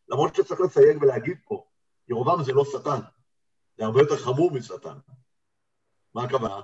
למרות 0.09 0.35
שצריך 0.35 0.61
לסייג 0.61 1.03
ולהגיד 1.03 1.37
פה, 1.45 1.65
ירבעם 2.09 2.45
זה 2.45 2.53
לא 2.53 2.65
שטן, 2.65 3.01
זה 3.79 3.85
הרבה 3.85 4.01
יותר 4.01 4.17
חמור 4.17 4.51
משטן. 4.51 4.99
מה 6.15 6.25
הכוונה? 6.25 6.61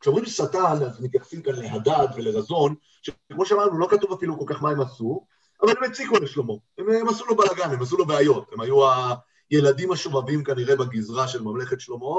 כשאומרים 0.00 0.26
שטן, 0.26 0.82
אז 0.86 1.00
מתייחסים 1.00 1.42
כאן 1.42 1.54
להדד 1.54 2.06
ולרזון, 2.16 2.74
שכמו 3.02 3.46
שאמרנו, 3.46 3.78
לא 3.78 3.88
כתוב 3.90 4.12
אפילו 4.12 4.38
כל 4.38 4.54
כך 4.54 4.62
מה 4.62 4.70
הם 4.70 4.80
עשו, 4.80 5.26
אבל 5.62 5.70
הם 5.70 5.90
הציקו 5.90 6.16
לשלמה. 6.16 6.54
הם, 6.78 6.90
הם 6.90 7.08
עשו 7.08 7.26
לו 7.26 7.36
בלאגן, 7.36 7.70
הם 7.70 7.82
עשו 7.82 7.96
לו 7.96 8.06
בעיות. 8.06 8.52
הם 8.52 8.60
היו 8.60 8.76
הילדים 9.50 9.92
השובבים 9.92 10.44
כנראה 10.44 10.76
בגזרה 10.76 11.28
של 11.28 11.42
ממלכת 11.42 11.80
שלמה, 11.80 12.16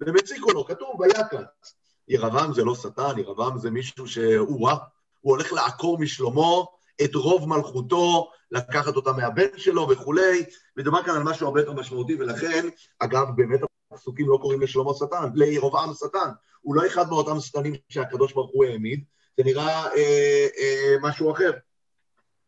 והם 0.00 0.16
הציקו 0.16 0.50
לו, 0.50 0.64
כתוב 0.64 1.00
ויקץ. 1.00 1.74
ירבעם 2.08 2.52
זה 2.52 2.64
לא 2.64 2.74
שטן, 2.74 3.18
ירבעם 3.18 3.58
זה 3.58 3.70
מישהו 3.70 4.06
שהוא 4.06 4.60
וואה, 4.60 4.76
הוא 5.20 5.32
הולך 5.32 5.52
לעקור 5.52 5.98
משלמה 5.98 6.64
את 7.04 7.14
רוב 7.14 7.48
מלכותו, 7.48 8.30
לקחת 8.50 8.96
אותה 8.96 9.12
מהבן 9.12 9.48
שלו 9.56 9.88
וכולי, 9.88 10.44
מדובר 10.76 11.02
כאן 11.02 11.14
על 11.14 11.22
משהו 11.22 11.46
הרבה 11.46 11.60
יותר 11.60 11.72
משמעותי, 11.72 12.14
ולכן, 12.14 12.68
אגב, 12.98 13.26
באמת 13.36 13.60
הפסוקים 13.92 14.28
לא 14.28 14.38
קוראים 14.42 14.60
לשלמה 14.60 14.90
שטן, 14.94 15.30
לירבעם 15.34 15.90
שטן. 15.94 16.30
הוא 16.60 16.74
לא 16.74 16.86
אחד 16.86 17.08
מאותם 17.08 17.40
שטנים 17.40 17.74
שהקדוש 17.88 18.32
ברוך 18.32 18.50
הוא 18.54 18.64
העמיד, 18.64 19.04
זה 19.36 19.44
נראה 19.44 19.86
אה, 19.86 20.46
אה, 20.58 20.96
משהו 21.00 21.32
אחר, 21.32 21.50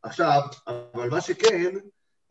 עכשיו, 0.02 0.40
אבל 0.66 1.10
מה 1.10 1.20
שכן, 1.20 1.74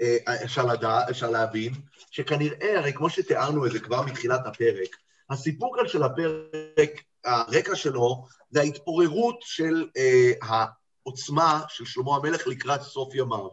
אה, 0.01 0.43
אפשר, 0.43 0.65
לדע, 0.65 1.09
אפשר 1.09 1.29
להבין, 1.29 1.73
שכנראה, 2.11 2.79
הרי 2.79 2.93
כמו 2.93 3.09
שתיארנו 3.09 3.65
את 3.65 3.71
זה 3.71 3.79
כבר 3.79 4.01
מתחילת 4.01 4.41
הפרק, 4.45 4.95
הסיפור 5.31 5.75
כאן 5.75 5.87
של 5.87 6.03
הפרק, 6.03 7.01
הרקע 7.25 7.75
שלו, 7.75 8.25
זה 8.49 8.59
ההתפוררות 8.59 9.37
של 9.41 9.87
אה, 9.97 10.31
העוצמה 10.41 11.61
של 11.69 11.85
שלמה 11.85 12.15
המלך 12.15 12.47
לקראת 12.47 12.81
סוף 12.81 13.15
ימיו. 13.15 13.47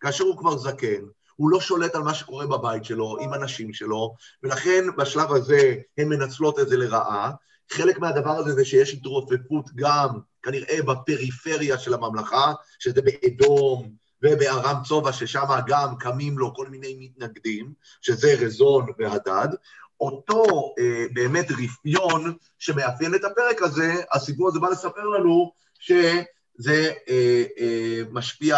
כאשר 0.00 0.24
הוא 0.24 0.38
כבר 0.38 0.56
זקן, 0.56 1.02
הוא 1.36 1.50
לא 1.50 1.60
שולט 1.60 1.94
על 1.94 2.02
מה 2.02 2.14
שקורה 2.14 2.46
בבית 2.46 2.84
שלו, 2.84 3.16
עם 3.20 3.32
הנשים 3.32 3.72
שלו, 3.72 4.14
ולכן 4.42 4.84
בשלב 4.96 5.32
הזה 5.32 5.74
הן 5.98 6.08
מנצלות 6.08 6.58
את 6.58 6.68
זה 6.68 6.76
לרעה. 6.76 7.30
חלק 7.72 7.98
מהדבר 7.98 8.30
הזה 8.30 8.52
זה 8.52 8.64
שיש 8.64 8.94
התרופפות 8.94 9.70
גם, 9.74 10.08
כנראה, 10.42 10.82
בפריפריה 10.82 11.78
של 11.78 11.94
הממלכה, 11.94 12.52
שזה 12.78 13.02
באדום 13.02 13.92
ובארם 14.22 14.82
צובע, 14.84 15.12
ששם 15.12 15.46
גם 15.66 15.96
קמים 15.98 16.38
לו 16.38 16.54
כל 16.54 16.68
מיני 16.68 16.96
מתנגדים, 17.00 17.72
שזה 18.00 18.34
רזון 18.40 18.86
והדד. 18.98 19.48
אותו 20.00 20.74
אה, 20.78 21.06
באמת 21.12 21.46
רפיון 21.50 22.36
שמאפיין 22.58 23.14
את 23.14 23.24
הפרק 23.24 23.62
הזה, 23.62 23.94
הסיפור 24.12 24.48
הזה 24.48 24.60
בא 24.60 24.68
לספר 24.68 25.04
לנו 25.04 25.52
שזה 25.78 26.92
אה, 27.08 27.44
אה, 27.58 28.02
משפיע 28.10 28.56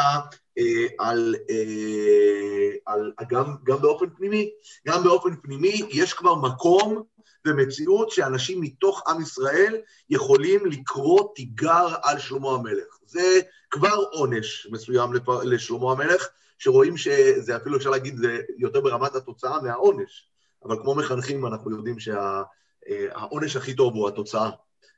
אה, 0.59 0.87
על, 0.99 1.35
אה, 1.51 2.71
על, 2.87 3.13
גם, 3.29 3.55
גם 3.65 3.83
באופן 3.83 4.07
פנימי. 4.17 4.51
גם 4.87 5.03
באופן 5.05 5.37
פנימי 5.43 5.83
יש 5.91 6.13
כבר 6.13 6.35
מקום 6.35 7.03
ומציאות 7.47 8.11
שאנשים 8.11 8.61
מתוך 8.61 9.03
עם 9.09 9.23
ישראל 9.23 9.77
יכולים 10.11 10.67
לקרוא 10.67 11.29
תיגר 11.35 11.95
על 12.03 12.19
שלמה 12.19 12.51
המלך. 12.51 12.99
זה 13.07 13.41
כבר 13.71 13.97
עונש 14.13 14.67
מסוים 14.71 15.11
לשלמה 15.43 15.93
המלך, 15.93 16.29
שרואים 16.59 16.97
שזה 16.97 17.57
אפילו 17.57 17.77
אפשר 17.77 17.91
להגיד, 17.91 18.17
זה 18.17 18.41
יותר 18.59 18.81
ברמת 18.81 19.15
התוצאה 19.15 19.63
מהעונש. 19.63 20.29
אבל 20.67 20.77
כמו 20.83 20.95
מחנכים 20.95 21.47
אנחנו 21.47 21.71
יודעים 21.71 21.97
שהעונש 21.99 23.57
הכי 23.57 23.75
טוב 23.75 23.95
הוא 23.95 24.09
התוצאה. 24.09 24.51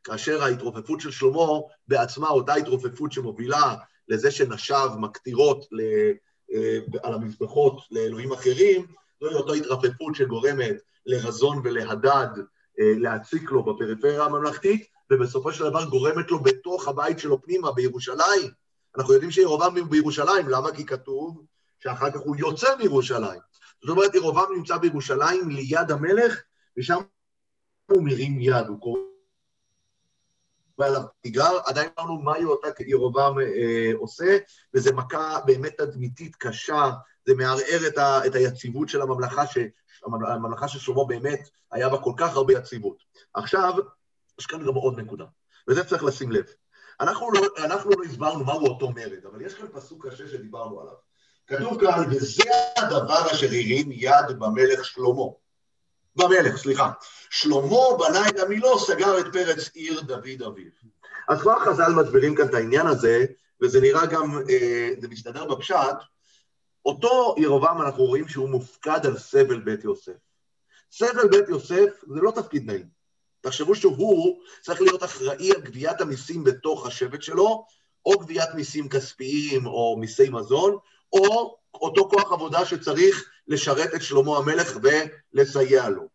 כאשר 0.04 0.42
ההתרופפות 0.42 1.00
של 1.00 1.10
שלמה 1.10 1.46
בעצמה, 1.88 2.28
אותה 2.28 2.54
התרופפות 2.54 3.12
שמובילה 3.12 3.74
לזה 4.08 4.30
שנשיו 4.30 4.90
מקטירות 4.98 5.64
ל, 5.72 5.80
אה, 6.54 6.78
על 7.02 7.14
המזבחות 7.14 7.80
לאלוהים 7.90 8.32
אחרים, 8.32 8.86
זוהי 9.20 9.34
אותה 9.34 9.52
התרפפות 9.52 10.14
שגורמת 10.14 10.76
לרזון 11.06 11.60
ולהדד 11.64 12.28
אה, 12.80 12.92
להציק 12.96 13.50
לו 13.50 13.62
בפריפריה 13.62 14.24
הממלכתית, 14.24 14.86
ובסופו 15.10 15.52
של 15.52 15.64
דבר 15.64 15.84
גורמת 15.84 16.30
לו 16.30 16.42
בתוך 16.42 16.88
הבית 16.88 17.18
שלו 17.18 17.42
פנימה 17.42 17.72
בירושלים. 17.72 18.50
אנחנו 18.98 19.12
יודעים 19.12 19.30
שירובעם 19.30 19.90
בירושלים, 19.90 20.48
למה? 20.48 20.72
כי 20.72 20.86
כתוב 20.86 21.44
שאחר 21.80 22.10
כך 22.10 22.20
הוא 22.20 22.36
יוצא 22.36 22.76
מירושלים. 22.76 23.40
זאת 23.80 23.90
אומרת, 23.90 24.14
ירובעם 24.14 24.52
נמצא 24.56 24.76
בירושלים 24.76 25.48
ליד 25.48 25.90
המלך, 25.90 26.42
ושם 26.76 26.98
הוא 27.86 28.02
מרים 28.02 28.40
יד, 28.40 28.66
הוא 28.66 28.80
קורא 28.80 29.00
ועליו 30.78 31.02
תיגר, 31.20 31.58
עדיין 31.66 31.88
אמרנו 31.98 32.18
מהי 32.22 32.44
אותה 32.44 32.68
ירובעם 32.86 33.38
אה, 33.40 33.92
עושה, 33.94 34.38
וזו 34.74 34.94
מכה 34.94 35.40
באמת 35.46 35.78
תדמיתית 35.78 36.36
קשה, 36.36 36.90
זה 37.26 37.34
מערער 37.34 37.86
את, 37.86 37.98
ה, 37.98 38.26
את 38.26 38.34
היציבות 38.34 38.88
של 38.88 39.02
הממלכה, 39.02 39.46
ש, 39.46 39.58
הממלכה 40.04 40.68
של 40.68 40.78
שלמה 40.78 41.04
באמת 41.04 41.48
היה 41.72 41.88
בה 41.88 41.98
כל 41.98 42.12
כך 42.16 42.36
הרבה 42.36 42.52
יציבות. 42.52 42.96
עכשיו, 43.34 43.72
יש 44.40 44.46
כאן 44.46 44.66
גם 44.66 44.74
עוד 44.74 45.00
נקודה, 45.00 45.24
וזה 45.68 45.84
צריך 45.84 46.04
לשים 46.04 46.32
לב. 46.32 46.44
אנחנו 47.00 47.32
לא, 47.32 47.40
אנחנו 47.64 47.90
לא 47.90 48.04
הסברנו 48.04 48.44
מהו 48.44 48.66
אותו 48.66 48.90
מרד, 48.90 49.26
אבל 49.32 49.40
יש 49.40 49.54
כאן 49.54 49.66
פסוק 49.72 50.06
קשה 50.06 50.28
שדיברנו 50.28 50.80
עליו. 50.80 51.07
כתוב 51.48 51.80
כאן, 51.80 52.04
וזה 52.10 52.42
הדבר 52.76 53.32
אשר 53.32 53.46
הרים 53.46 53.92
יד 53.92 54.38
במלך 54.38 54.84
שלמה. 54.84 55.24
במלך, 56.16 56.56
סליחה. 56.56 56.90
שלמה 57.30 57.96
בנה 57.98 58.28
את 58.28 58.38
המילו, 58.38 58.78
סגר 58.78 59.20
את 59.20 59.26
פרץ 59.32 59.70
עיר 59.74 60.00
דוד 60.00 60.42
אביו. 60.46 60.70
אז 61.28 61.40
כבר 61.40 61.58
חז"ל 61.58 61.92
מסבירים 61.92 62.34
כאן 62.34 62.48
את 62.48 62.54
העניין 62.54 62.86
הזה, 62.86 63.24
וזה 63.62 63.80
נראה 63.80 64.06
גם, 64.06 64.38
אה, 64.50 64.90
זה 65.00 65.08
מסתדר 65.08 65.44
בפשט, 65.44 65.96
אותו 66.86 67.34
ירובעם 67.38 67.82
אנחנו 67.82 68.04
רואים 68.04 68.28
שהוא 68.28 68.48
מופקד 68.48 69.06
על 69.06 69.18
סבל 69.18 69.60
בית 69.60 69.84
יוסף. 69.84 70.12
סבל 70.92 71.28
בית 71.28 71.48
יוסף 71.48 72.04
זה 72.06 72.20
לא 72.20 72.30
תפקיד 72.30 72.66
נעים. 72.66 72.88
תחשבו 73.40 73.74
שהוא 73.74 74.42
צריך 74.60 74.80
להיות 74.80 75.04
אחראי 75.04 75.52
על 75.52 75.60
גביית 75.60 76.00
המיסים 76.00 76.44
בתוך 76.44 76.86
השבט 76.86 77.22
שלו, 77.22 77.64
או 78.06 78.18
גביית 78.18 78.54
מיסים 78.54 78.88
כספיים 78.88 79.66
או 79.66 79.96
מיסי 80.00 80.28
מזון, 80.28 80.78
או 81.12 81.56
אותו 81.74 82.08
כוח 82.08 82.32
עבודה 82.32 82.64
שצריך 82.64 83.30
לשרת 83.48 83.94
את 83.94 84.02
שלמה 84.02 84.36
המלך 84.36 84.78
ולסייע 84.82 85.88
לו. 85.88 86.08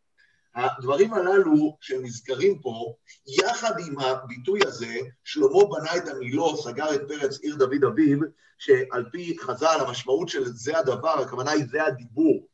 הדברים 0.56 1.14
הללו 1.14 1.78
שנזכרים 1.82 2.60
פה, 2.60 2.94
יחד 3.28 3.74
עם 3.88 4.00
הביטוי 4.00 4.60
הזה, 4.66 4.96
שלמה 5.24 5.66
בנה 5.72 5.98
את 5.98 6.08
המילו, 6.08 6.58
סגר 6.58 6.96
את 6.96 7.02
פרץ 7.08 7.40
עיר 7.40 7.56
דוד 7.56 7.84
אביו, 7.88 8.20
שעל 8.58 9.06
פי 9.12 9.38
חז"ל 9.42 9.78
המשמעות 9.80 10.30
של 10.30 10.46
זה 10.46 10.80
הדבר, 10.80 11.20
הכוונה 11.20 11.52
היא 11.52 11.66
זה 11.72 11.84
הדיבור. 11.84 12.48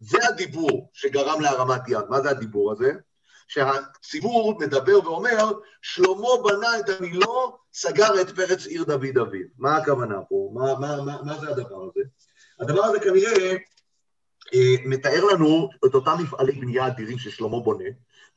זה 0.00 0.18
הדיבור 0.28 0.90
שגרם 0.92 1.40
להרמת 1.40 1.88
יד. 1.88 2.04
מה 2.08 2.20
זה 2.20 2.30
הדיבור 2.30 2.72
הזה? 2.72 2.92
שהציבור 3.50 4.58
מדבר 4.60 5.04
ואומר, 5.04 5.52
שלמה 5.82 6.28
בנה 6.44 6.78
את 6.78 6.88
המילו, 6.88 7.56
סגר 7.72 8.20
את 8.20 8.30
פרץ 8.30 8.66
עיר 8.66 8.84
דוד 8.84 9.18
אביו. 9.20 9.46
מה 9.58 9.76
הכוונה 9.76 10.18
פה? 10.28 10.50
מה, 10.54 10.78
מה, 10.78 11.02
מה, 11.02 11.22
מה 11.22 11.38
זה 11.38 11.48
הדבר 11.48 11.82
הזה? 11.82 12.00
הדבר 12.60 12.84
הזה 12.84 13.00
כנראה 13.00 13.56
אה, 14.54 14.74
מתאר 14.84 15.24
לנו 15.24 15.68
את 15.86 15.94
אותם 15.94 16.16
מפעלי 16.22 16.52
בנייה 16.52 16.86
אדירים 16.86 17.18
ששלמה 17.18 17.60
בונה. 17.60 17.84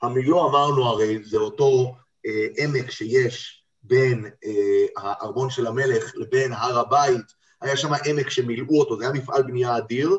המילו 0.02 0.50
אמרנו 0.50 0.86
הרי 0.86 1.24
זה 1.24 1.38
אותו 1.38 1.96
אה, 2.26 2.48
עמק 2.58 2.92
שיש 2.92 3.64
בין 3.84 4.26
אה, 4.46 4.86
הארמון 4.98 5.50
של 5.50 5.68
המלך 5.68 6.12
לבין 6.16 6.54
הר 6.54 6.80
הבית, 6.80 7.44
היה 7.62 7.78
שם 7.78 7.94
עמק 8.06 8.30
שמילאו 8.30 8.80
אותו, 8.80 8.98
זה 8.98 9.04
היה 9.04 9.14
מפעל 9.14 9.44
בנייה 9.44 9.78
אדיר, 9.78 10.18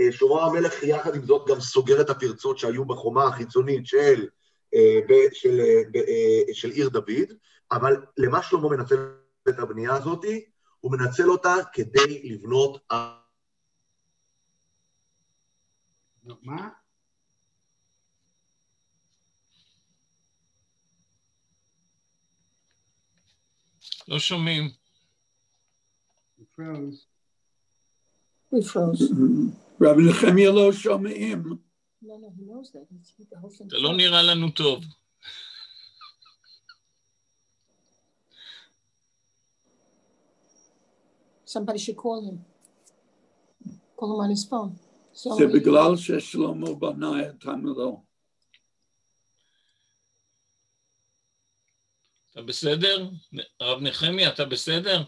ושלמה 0.00 0.42
המלך 0.42 0.82
יחד 0.82 1.14
עם 1.14 1.24
זאת 1.24 1.48
גם 1.48 1.60
סוגר 1.60 2.00
את 2.00 2.10
הפרצות 2.10 2.58
שהיו 2.58 2.84
בחומה 2.84 3.24
החיצונית 3.24 3.86
של, 3.86 4.28
של, 5.32 5.60
של 6.52 6.70
עיר 6.70 6.88
דוד, 6.88 7.32
אבל 7.72 7.96
למה 8.16 8.42
שלמה 8.42 8.68
מנצל 8.68 8.96
את 9.48 9.58
הבנייה 9.58 9.94
הזאת? 9.94 10.24
הוא 10.80 10.92
מנצל 10.92 11.30
אותה 11.30 11.54
כדי 11.72 12.22
לבנות 12.24 12.82
מה? 16.42 16.68
לא 24.08 24.18
שומעים. 24.18 24.70
רב 29.80 29.96
נחמיה 30.10 30.50
לא 30.50 30.72
שומעים. 30.72 31.42
זה 33.68 33.78
לא 33.78 33.96
נראה 33.96 34.22
לנו 34.22 34.50
טוב. 34.50 34.84
Somebody 41.46 41.78
should 41.78 41.96
call 41.96 42.20
him. 42.28 42.38
Call 43.96 44.08
him 44.12 44.20
on 44.24 44.30
his 44.30 44.44
phone. 44.50 44.88
זה 45.12 45.46
בגלל 45.54 45.96
ששלמה 45.96 46.74
בנה 46.74 47.28
את 47.28 47.44
המלוא. 47.44 47.96
אתה 52.30 52.42
בסדר? 52.42 53.10
הרב 53.60 53.82
נחמי, 53.82 54.28
אתה 54.28 54.44
בסדר? 54.44 55.04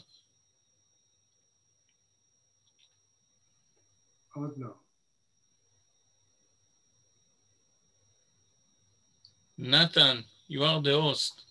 Nathan, 9.59 10.25
you 10.49 10.65
are 10.65 10.81
the 10.81 10.99
host. 10.99 11.43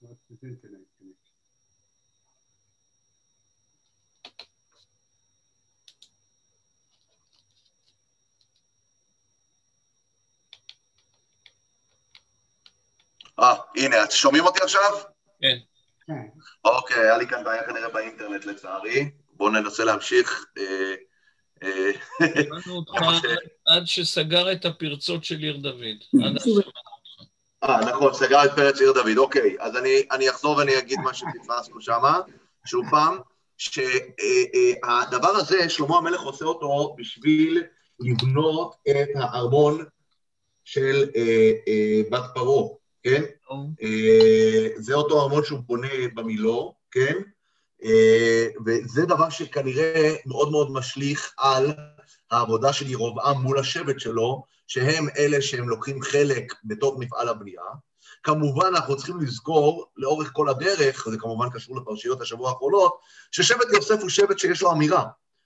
What's 0.00 0.20
internet? 0.42 0.89
אה, 13.38 13.54
הנה, 13.76 14.04
את 14.04 14.12
שומעים 14.12 14.44
אותי 14.44 14.60
עכשיו? 14.62 14.90
כן. 15.40 15.56
כן. 16.06 16.12
אוקיי, 16.64 17.00
היה 17.00 17.18
לי 17.18 17.26
כאן 17.26 17.44
בעיה 17.44 17.66
כנראה 17.66 17.88
באינטרנט 17.88 18.44
לצערי. 18.44 19.10
בואו 19.32 19.50
ננסה 19.50 19.84
להמשיך. 19.84 20.44
אה, 20.58 20.94
אה, 21.62 21.90
עד 23.76 23.86
שסגר 23.86 24.52
את 24.52 24.64
הפרצות 24.64 25.24
של 25.24 25.36
עיר 25.36 25.56
דוד. 25.56 26.24
שוב. 26.44 26.58
אה, 27.64 27.80
נכון, 27.80 28.14
סגר 28.14 28.44
את 28.44 28.50
פרץ 28.56 28.80
עיר 28.80 28.92
דוד, 28.92 29.18
אוקיי. 29.18 29.56
אז 29.58 29.76
אני, 29.76 30.02
אני 30.10 30.30
אחזור 30.30 30.56
ואני 30.56 30.78
אגיד 30.78 30.98
מה 30.98 31.14
שפספסנו 31.14 31.80
שמה, 31.80 32.20
שוב 32.66 32.86
פעם, 32.90 33.18
שהדבר 33.58 35.28
הזה, 35.28 35.68
שלמה 35.68 35.98
המלך 35.98 36.20
עושה 36.20 36.44
אותו 36.44 36.94
בשביל 36.98 37.62
לבנות 38.00 38.74
את 38.90 39.08
הארמון 39.14 39.84
של 40.64 41.10
אה, 41.16 41.50
אה, 41.68 42.00
בת 42.10 42.24
פרעה, 42.34 42.68
כן? 43.02 43.22
אה, 43.82 44.68
זה 44.76 44.94
אותו 44.94 45.22
ארמון 45.22 45.44
שהוא 45.44 45.60
בונה 45.66 45.88
במילו, 46.14 46.74
כן? 46.90 47.14
אה, 47.84 48.46
וזה 48.66 49.06
דבר 49.06 49.30
שכנראה 49.30 50.14
מאוד 50.26 50.50
מאוד 50.50 50.72
משליך 50.72 51.32
על 51.38 51.72
העבודה 52.30 52.72
של 52.72 52.90
ירבעם 52.90 53.42
מול 53.42 53.58
השבט 53.58 54.00
שלו, 54.00 54.42
שהם 54.66 55.06
אלה 55.18 55.42
שהם 55.42 55.68
לוקחים 55.68 56.02
חלק 56.02 56.54
בתוך 56.64 56.98
מפעל 56.98 57.28
הבנייה. 57.28 57.62
כמובן, 58.22 58.66
אנחנו 58.66 58.96
צריכים 58.96 59.20
לזכור 59.20 59.86
לאורך 59.96 60.30
כל 60.32 60.48
הדרך, 60.48 61.08
זה 61.10 61.18
כמובן 61.18 61.50
קשור 61.50 61.76
לפרשיות 61.76 62.20
השבוע 62.20 62.50
האחרונות, 62.50 62.98
ששבט 63.30 63.66
יוסף 63.74 64.00
הוא 64.00 64.08
שבט 64.08 64.38
שיש 64.38 64.62
לו 64.62 64.72
אמירה, 64.72 65.04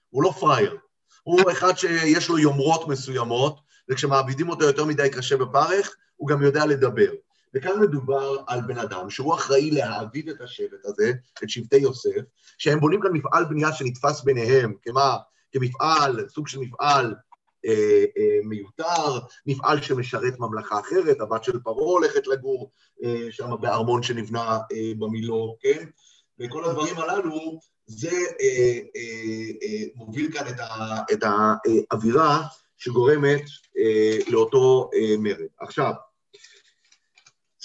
הוא 0.09 0.23
לא 0.23 0.31
פראייר. 0.39 0.77
הוא 1.23 1.51
אחד 1.51 1.77
שיש 1.77 2.29
לו 2.29 2.39
יומרות 2.39 2.87
מסוימות, 2.87 3.59
וכשמעבידים 3.89 4.49
אותו 4.49 4.65
יותר 4.65 4.85
מדי 4.85 5.09
קשה 5.09 5.37
בפרך, 5.37 5.95
הוא 6.15 6.27
גם 6.27 6.43
יודע 6.43 6.65
לדבר. 6.65 7.11
וכאן 7.55 7.79
מדובר 7.81 8.37
על 8.47 8.61
בן 8.61 8.77
אדם 8.77 9.09
שהוא 9.09 9.35
אחראי 9.35 9.71
להעביד 9.71 10.29
את 10.29 10.41
השבט 10.41 10.85
הזה, 10.85 11.11
את 11.43 11.49
שבטי 11.49 11.77
יוסף, 11.77 12.21
שהם 12.57 12.79
בונים 12.79 13.01
כאן 13.01 13.11
מפעל 13.11 13.45
בנייה 13.45 13.73
שנתפס 13.73 14.23
ביניהם, 14.23 14.73
כמה? 14.81 15.17
כמפעל, 15.51 16.27
סוג 16.29 16.47
של 16.47 16.59
מפעל 16.59 17.15
אה, 17.65 18.05
אה, 18.17 18.39
מיותר, 18.43 19.19
מפעל 19.45 19.81
שמשרת 19.81 20.39
ממלכה 20.39 20.79
אחרת, 20.79 21.21
הבת 21.21 21.43
של 21.43 21.59
פרעה 21.59 21.85
הולכת 21.85 22.27
לגור 22.27 22.71
אה, 23.03 23.27
שם 23.31 23.49
בארמון 23.61 24.03
שנבנה 24.03 24.59
אה, 24.71 24.91
במילו, 24.97 25.57
כן? 25.59 25.85
וכל 26.39 26.65
הדברים 26.65 26.97
הללו, 26.97 27.59
זה 27.87 28.11
אה, 28.41 28.79
אה, 28.95 29.51
אה, 29.63 29.83
מוביל 29.95 30.31
כאן 30.31 30.47
את, 30.47 30.59
ה, 30.59 30.95
את 31.11 31.23
האווירה 31.23 32.43
שגורמת 32.77 33.43
אה, 33.77 34.17
לאותו 34.27 34.89
אה, 34.93 35.15
מרד. 35.19 35.47
עכשיו, 35.59 35.93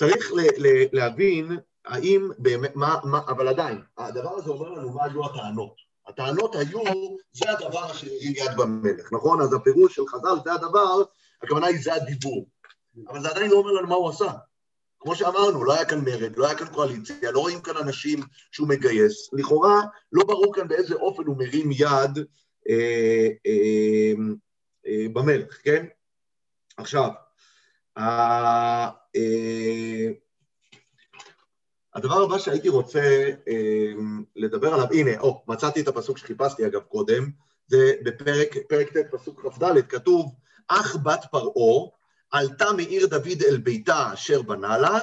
צריך 0.01 0.33
ל, 0.33 0.41
ל, 0.41 0.85
להבין 0.93 1.59
האם 1.85 2.31
באמת, 2.39 2.77
מה, 2.77 2.97
מה, 3.05 3.21
אבל 3.29 3.49
עדיין, 3.49 3.81
הדבר 3.99 4.35
הזה 4.37 4.51
אומר 4.51 4.69
לנו 4.69 4.91
מה 4.91 5.05
היו 5.05 5.25
הטענות. 5.25 5.75
הטענות 6.07 6.57
היו, 6.57 6.81
זה 7.33 7.51
הדבר 7.51 7.91
אשר 7.91 8.07
הרים 8.07 8.33
יד 8.37 8.57
במלך, 8.57 9.13
נכון? 9.13 9.41
אז 9.41 9.55
הפירוש 9.55 9.95
של 9.95 10.03
חז"ל 10.09 10.37
זה 10.45 10.53
הדבר, 10.53 11.03
הכוונה 11.43 11.67
היא 11.67 11.83
זה 11.83 11.95
הדיבור. 11.95 12.47
אבל 13.09 13.23
זה 13.23 13.29
עדיין 13.29 13.51
לא 13.51 13.57
אומר 13.57 13.73
לנו 13.73 13.89
מה 13.89 13.95
הוא 13.95 14.09
עשה. 14.09 14.33
כמו 15.01 15.15
שאמרנו, 15.15 15.65
לא 15.65 15.75
היה 15.75 15.85
כאן 15.85 16.05
מרד, 16.05 16.37
לא 16.37 16.47
היה 16.47 16.59
כאן 16.59 16.67
קואליציה, 16.67 17.31
לא 17.31 17.41
רואים 17.41 17.61
כאן 17.61 17.77
אנשים 17.77 18.21
שהוא 18.53 18.69
מגייס. 18.69 19.31
לכאורה, 19.33 19.81
לא 20.13 20.25
ברור 20.25 20.55
כאן 20.55 20.69
באיזה 20.69 20.95
אופן 20.95 21.23
הוא 21.27 21.37
מרים 21.39 21.71
יד 21.73 22.19
אה, 22.69 23.29
אה, 23.47 24.13
אה, 24.87 25.07
במלך, 25.13 25.59
כן? 25.63 25.87
עכשיו, 26.77 27.11
הדבר 31.95 32.23
הבא 32.23 32.39
שהייתי 32.39 32.69
רוצה 32.69 33.31
אה, 33.49 33.93
לדבר 34.37 34.75
עליו, 34.75 34.87
הנה, 34.93 35.21
או, 35.21 35.43
מצאתי 35.49 35.81
את 35.81 35.89
הפסוק 35.89 36.19
שחיפשתי 36.19 36.67
אגב 36.67 36.81
קודם, 36.81 37.31
זה 37.67 37.93
בפרק 38.05 38.57
פרק 38.69 38.97
ט' 38.97 39.11
פסוק 39.11 39.47
כ"ד, 39.47 39.81
כתוב, 39.89 40.35
אך 40.69 40.97
בת 40.97 41.25
פרעה 41.31 41.89
עלתה 42.31 42.73
מעיר 42.77 43.07
דוד 43.07 43.43
אל 43.49 43.57
ביתה 43.57 44.11
אשר 44.15 44.43
בנה 44.43 44.79
לה, 44.79 44.99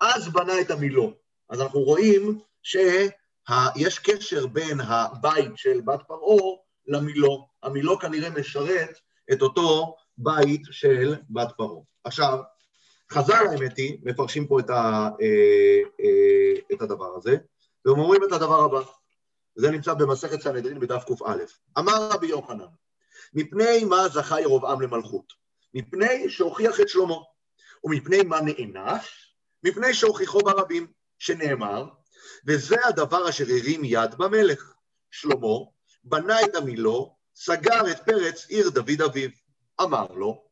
אז 0.00 0.28
בנה 0.28 0.60
את 0.60 0.70
המילו. 0.70 1.12
אז 1.50 1.60
אנחנו 1.60 1.80
רואים 1.80 2.38
שיש 2.62 3.98
קשר 3.98 4.46
בין 4.46 4.80
הבית 4.80 5.52
של 5.56 5.80
בת 5.80 6.02
פרעה 6.08 6.56
למילו. 6.86 7.46
המילו 7.62 7.98
כנראה 7.98 8.30
משרת 8.30 8.98
את 9.32 9.42
אותו 9.42 9.96
בית 10.18 10.62
של 10.70 11.14
בת 11.30 11.48
פרעה. 11.56 11.80
עכשיו, 12.04 12.38
חז"ל 13.12 13.46
האמת 13.50 13.76
היא, 13.76 13.98
מפרשים 14.02 14.46
פה 14.46 14.60
את, 14.60 14.70
ה, 14.70 15.08
אה, 15.20 15.80
אה, 16.00 16.60
את 16.72 16.82
הדבר 16.82 17.16
הזה, 17.16 17.36
והם 17.84 17.98
אומרים 17.98 18.24
את 18.24 18.32
הדבר 18.32 18.64
הבא. 18.64 18.80
זה 19.54 19.70
נמצא 19.70 19.94
במסכת 19.94 20.40
סנהדרין 20.40 20.80
בדף 20.80 21.04
קא. 21.04 21.34
אמר 21.78 22.08
רבי 22.10 22.26
יוחנן, 22.26 22.64
מפני 23.34 23.84
מה 23.84 24.08
זכה 24.08 24.40
ירבעם 24.40 24.80
למלכות? 24.80 25.32
מפני 25.74 26.30
שהוכיח 26.30 26.80
את 26.80 26.88
שלמה. 26.88 27.16
ומפני 27.84 28.22
מה 28.22 28.40
נענש? 28.40 29.34
מפני 29.64 29.94
שהוכיחו 29.94 30.38
ברבים, 30.38 30.86
שנאמר, 31.18 31.84
וזה 32.46 32.76
הדבר 32.84 33.28
אשר 33.28 33.44
הרים 33.44 33.84
יד 33.84 34.14
במלך. 34.14 34.74
שלמה 35.10 35.56
בנה 36.04 36.44
את 36.44 36.56
המילו, 36.56 37.16
סגר 37.34 37.90
את 37.90 38.00
פרץ 38.06 38.46
עיר 38.48 38.70
דוד 38.70 39.02
אביו. 39.04 39.30
אמר 39.82 40.06
לו, 40.12 40.44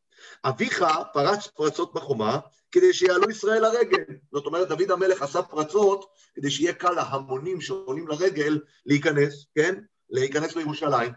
אביך 0.45 0.85
פרץ 1.13 1.47
פרצות 1.47 1.93
בחומה 1.93 2.39
כדי 2.71 2.93
שיעלו 2.93 3.29
ישראל 3.29 3.61
לרגל. 3.61 4.03
זאת 4.31 4.45
אומרת, 4.45 4.67
דוד 4.67 4.91
המלך 4.91 5.21
עשה 5.21 5.41
פרצות 5.41 6.05
כדי 6.35 6.51
שיהיה 6.51 6.73
קל 6.73 6.91
להמונים 6.91 7.61
שעולים 7.61 8.07
לרגל 8.07 8.59
להיכנס, 8.85 9.45
כן? 9.55 9.75
להיכנס 10.09 10.55
לירושלים. 10.55 11.13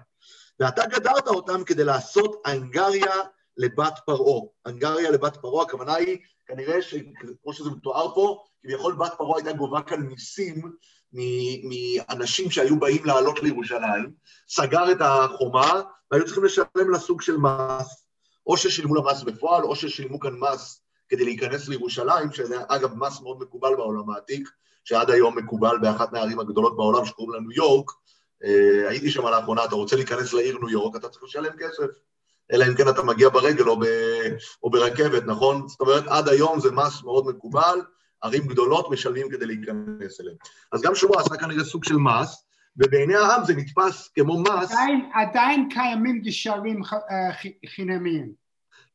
ואתה 0.60 0.86
גדרת 0.86 1.28
אותם 1.28 1.64
כדי 1.64 1.84
לעשות 1.84 2.42
אנגריה 2.46 3.14
לבת 3.56 3.98
פרעה. 4.06 4.40
אנגריה 4.66 5.10
לבת 5.10 5.36
פרעה, 5.36 5.64
הכוונה 5.64 5.94
היא, 5.94 6.18
כנראה 6.46 6.82
שכמו 6.82 7.52
שזה 7.52 7.70
מתואר 7.70 8.14
פה, 8.14 8.44
כביכול 8.62 8.94
בת 8.94 9.12
פרעה 9.18 9.36
הייתה 9.36 9.52
גובה 9.52 9.82
כאן 9.82 10.00
מיסים 10.00 10.72
מאנשים 11.12 12.50
שהיו 12.50 12.80
באים 12.80 13.04
לעלות 13.04 13.42
לירושלים, 13.42 14.12
סגר 14.48 14.92
את 14.92 14.96
החומה, 15.00 15.82
והיו 16.10 16.24
צריכים 16.24 16.44
לשלם 16.44 16.90
לה 16.90 16.98
סוג 16.98 17.22
של 17.22 17.36
מס. 17.36 18.03
או 18.46 18.56
ששילמו 18.56 18.94
לה 18.94 19.02
מס 19.02 19.22
בפועל, 19.22 19.62
או 19.62 19.76
ששילמו 19.76 20.20
כאן 20.20 20.34
מס 20.38 20.80
כדי 21.08 21.24
להיכנס 21.24 21.68
לירושלים, 21.68 22.32
שזה 22.32 22.56
אגב 22.68 22.94
מס 22.94 23.20
מאוד 23.20 23.40
מקובל 23.40 23.76
בעולם 23.76 24.10
העתיק, 24.10 24.48
שעד 24.84 25.10
היום 25.10 25.38
מקובל 25.38 25.78
באחת 25.82 26.12
מהערים 26.12 26.40
הגדולות 26.40 26.76
בעולם 26.76 27.04
שקוראים 27.04 27.32
לה 27.32 27.40
ניו 27.40 27.52
יורק. 27.52 27.90
אה, 28.44 28.88
הייתי 28.88 29.10
שם 29.10 29.26
לאחרונה, 29.26 29.64
אתה 29.64 29.74
רוצה 29.74 29.96
להיכנס 29.96 30.32
לעיר 30.32 30.58
ניו 30.58 30.70
יורק, 30.70 30.96
אתה 30.96 31.08
צריך 31.08 31.24
לשלם 31.24 31.52
כסף. 31.58 31.86
אלא 32.52 32.64
אם 32.64 32.74
כן 32.74 32.88
אתה 32.88 33.02
מגיע 33.02 33.28
ברגל 33.28 33.68
או, 33.68 33.80
ב, 33.80 33.84
או 34.62 34.70
ברכבת, 34.70 35.22
נכון? 35.26 35.68
זאת 35.68 35.80
אומרת, 35.80 36.04
עד 36.06 36.28
היום 36.28 36.60
זה 36.60 36.70
מס 36.70 37.02
מאוד 37.02 37.26
מקובל, 37.26 37.80
ערים 38.22 38.46
גדולות 38.46 38.90
משלמים 38.90 39.30
כדי 39.30 39.46
להיכנס 39.46 40.20
אליהם. 40.20 40.36
אז 40.72 40.82
גם 40.82 40.94
שלמה 40.94 41.20
עשה 41.20 41.36
כנראה 41.36 41.64
סוג 41.64 41.84
של 41.84 41.96
מס, 41.96 42.44
ובעיני 42.76 43.14
העם 43.14 43.44
זה 43.44 43.54
נתפס 43.54 44.08
כמו 44.14 44.42
מס. 44.42 44.72
עדיין, 44.72 45.10
עדיין 45.14 45.68
קיימים 45.70 46.20
גשרים 46.20 46.82
אה, 46.82 47.30
חינמיים, 47.66 48.44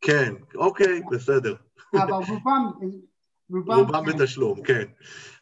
כן, 0.02 0.34
אוקיי, 0.56 1.02
בסדר. 1.12 1.56
אבל 1.94 2.12
רובם, 2.12 2.72
רובם, 3.50 3.74
רובם 3.74 4.06
בתשלום, 4.06 4.62
כן. 4.64 4.84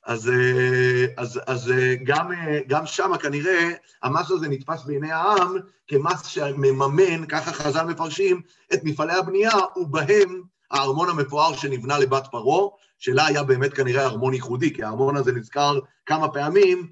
אז, 0.06 0.30
אה, 0.30 1.06
אז, 1.18 1.40
אז 1.48 1.72
אה, 1.72 1.96
גם, 2.04 2.32
גם 2.68 2.86
שם 2.86 3.12
כנראה 3.22 3.70
המס 4.04 4.32
הזה 4.32 4.48
נתפס 4.48 4.84
בעיני 4.84 5.12
העם 5.12 5.56
כמס 5.88 6.26
שמממן, 6.26 7.26
ככה 7.26 7.52
חז"ל 7.52 7.86
מפרשים, 7.86 8.42
את 8.74 8.80
מפעלי 8.84 9.14
הבנייה, 9.14 9.52
ובהם 9.76 10.42
הארמון 10.72 11.10
המפואר 11.10 11.56
שנבנה 11.56 12.00
לבת 12.00 12.28
פרעה, 12.32 12.70
שלה 13.00 13.26
היה 13.26 13.44
באמת 13.44 13.74
כנראה 13.74 14.06
ארמון 14.06 14.34
ייחודי, 14.34 14.74
כי 14.74 14.84
הארמון 14.84 15.18
הזה 15.18 15.32
נזכר 15.32 15.80
כמה 16.06 16.28
פעמים, 16.30 16.88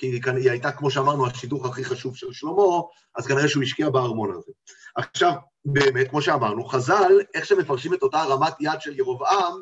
כי 0.00 0.20
היא 0.26 0.50
הייתה, 0.50 0.72
כמו 0.72 0.90
שאמרנו, 0.90 1.26
השידוך 1.26 1.66
הכי 1.66 1.84
חשוב 1.84 2.16
של 2.16 2.32
שלמה, 2.32 2.80
אז 3.16 3.26
כנראה 3.26 3.48
שהוא 3.48 3.62
השקיע 3.62 3.90
בארמון 3.90 4.30
הזה. 4.30 4.52
עכשיו, 4.96 5.32
באמת, 5.64 6.08
כמו 6.10 6.22
שאמרנו, 6.22 6.64
חז"ל, 6.64 7.12
איך 7.34 7.46
שמפרשים 7.46 7.94
את 7.94 8.02
אותה 8.02 8.24
רמת 8.24 8.52
יד 8.60 8.80
של 8.80 8.98
ירבעם, 8.98 9.54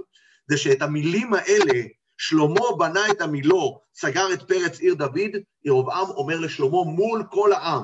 זה 0.51 0.57
שאת 0.57 0.82
המילים 0.82 1.34
האלה, 1.34 1.82
שלמה 2.18 2.61
בנה 2.78 3.11
את 3.11 3.20
המילו, 3.20 3.80
סגר 3.95 4.32
את 4.32 4.43
פרץ 4.43 4.80
עיר 4.80 4.95
דוד, 4.95 5.30
ירבעם 5.64 6.11
אומר 6.11 6.41
לשלמה 6.41 6.84
מול 6.84 7.24
כל 7.30 7.53
העם. 7.53 7.82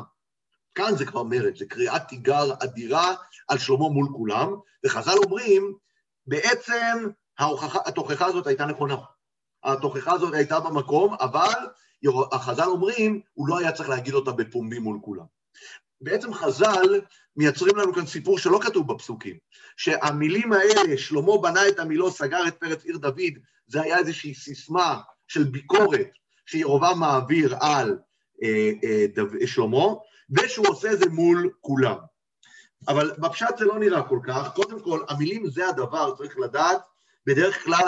כאן 0.75 0.97
זה 0.97 1.07
כבר 1.07 1.23
מרד, 1.23 1.57
זה 1.57 1.65
קריאת 1.67 2.03
תיגר 2.09 2.53
אדירה 2.63 3.15
על 3.49 3.59
שלמה 3.59 3.89
מול 3.89 4.09
כולם, 4.17 4.55
וחז"ל 4.87 5.17
אומרים, 5.25 5.73
בעצם 6.27 7.09
ההוכחה, 7.39 7.79
התוכחה 7.87 8.27
הזאת 8.27 8.47
הייתה 8.47 8.67
נכונה. 8.67 8.97
התוכחה 9.65 10.13
הזאת 10.13 10.35
הייתה 10.35 10.61
במקום, 10.61 11.15
אבל 11.21 11.53
החז"ל 12.33 12.67
אומרים, 12.67 13.21
הוא 13.35 13.49
לא 13.49 13.59
היה 13.59 13.73
צריך 13.73 13.89
להגיד 13.89 14.15
אותה 14.15 14.33
בפומבי 14.33 14.79
מול 14.79 14.99
כולם. 15.03 15.25
בעצם 16.01 16.35
חז"ל 16.35 17.01
מייצרים 17.37 17.77
לנו 17.77 17.95
כאן 17.95 18.07
סיפור 18.07 18.39
שלא 18.39 18.59
כתוב 18.63 18.93
בפסוקים, 18.93 19.37
שהמילים 19.77 20.53
האלה, 20.53 20.99
שלמה 20.99 21.39
בנה 21.43 21.69
את 21.69 21.79
המילו, 21.79 22.11
סגר 22.11 22.49
את 22.49 22.57
פרץ 22.57 22.85
עיר 22.85 22.99
דוד, 22.99 23.33
זה 23.67 23.83
היה 23.83 23.99
איזושהי 23.99 24.35
סיסמה 24.35 25.01
של 25.29 25.45
ביקורת 25.45 26.09
שירובעם 26.47 27.01
מעביר 27.01 27.57
על 27.61 27.99
אה, 28.43 28.71
אה, 28.85 29.07
דו- 29.15 29.47
שלמה, 29.47 29.85
ושהוא 30.31 30.69
עושה 30.69 30.93
את 30.93 30.99
זה 30.99 31.09
מול 31.09 31.51
כולם. 31.61 31.97
אבל 32.89 33.13
בפשט 33.19 33.59
זה 33.59 33.65
לא 33.65 33.79
נראה 33.79 34.03
כל 34.03 34.19
כך. 34.27 34.55
קודם 34.55 34.81
כל, 34.81 35.01
המילים 35.09 35.51
זה 35.51 35.69
הדבר, 35.69 36.17
צריך 36.17 36.39
לדעת, 36.39 36.81
בדרך 37.27 37.65
כלל, 37.65 37.81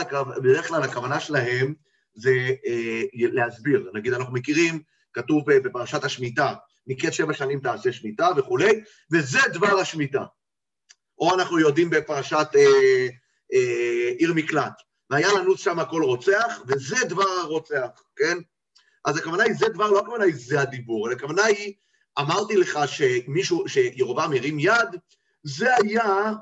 בדרך 0.42 0.68
כלל 0.68 0.82
הכוונה 0.82 1.20
שלהם 1.20 1.74
זה 2.16 2.30
אה, 2.66 3.02
להסביר. 3.12 3.90
נגיד, 3.94 4.12
אנחנו 4.12 4.32
מכירים, 4.32 4.82
כתוב 5.12 5.44
בפרשת 5.50 6.04
השמיטה, 6.04 6.54
מקץ 6.86 7.10
שבע 7.12 7.34
שנים 7.34 7.60
תעשה 7.60 7.92
שמיטה 7.92 8.28
וכולי, 8.36 8.80
וזה 9.12 9.38
דבר 9.52 9.78
השמיטה. 9.78 10.24
או 11.18 11.34
אנחנו 11.34 11.58
יודעים 11.58 11.90
בפרשת 11.90 12.48
אה, 12.54 13.08
אה, 13.52 14.12
עיר 14.18 14.34
מקלט, 14.34 14.82
והיה 15.10 15.28
לנוץ 15.32 15.60
שם 15.60 15.84
כל 15.90 16.02
רוצח, 16.02 16.62
וזה 16.68 16.96
דבר 17.08 17.28
הרוצח, 17.42 18.02
כן? 18.16 18.38
אז 19.04 19.16
הכוונה 19.16 19.42
היא 19.42 19.54
זה 19.54 19.68
דבר, 19.68 19.90
לא 19.90 19.98
הכוונה 19.98 20.24
היא 20.24 20.34
זה 20.36 20.60
הדיבור, 20.60 21.08
אלא 21.08 21.16
הכוונה 21.16 21.44
היא, 21.44 21.74
אמרתי 22.18 22.56
לך 22.56 22.78
שמישהו, 22.86 23.68
שירובעם 23.68 24.32
הרים 24.32 24.58
יד, 24.58 24.88
זה 25.42 25.76
היה 25.76 26.32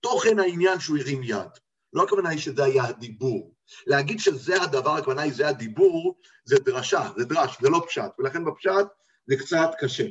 תוכן 0.00 0.38
העניין 0.38 0.80
שהוא 0.80 0.98
הרים 0.98 1.22
יד. 1.22 1.50
לא 1.92 2.02
הכוונה 2.04 2.28
היא 2.28 2.38
שזה 2.38 2.64
היה 2.64 2.84
הדיבור. 2.84 3.55
להגיד 3.86 4.20
שזה 4.20 4.62
הדבר, 4.62 4.90
הכוונה 4.96 5.22
היא 5.22 5.32
זה 5.32 5.48
הדיבור, 5.48 6.18
זה 6.44 6.56
דרשה, 6.58 7.08
זה 7.16 7.24
דרש, 7.24 7.56
זה 7.60 7.68
לא 7.68 7.84
פשט, 7.86 8.10
ולכן 8.18 8.44
בפשט 8.44 8.86
זה 9.26 9.36
קצת 9.36 9.70
קשה. 9.78 10.04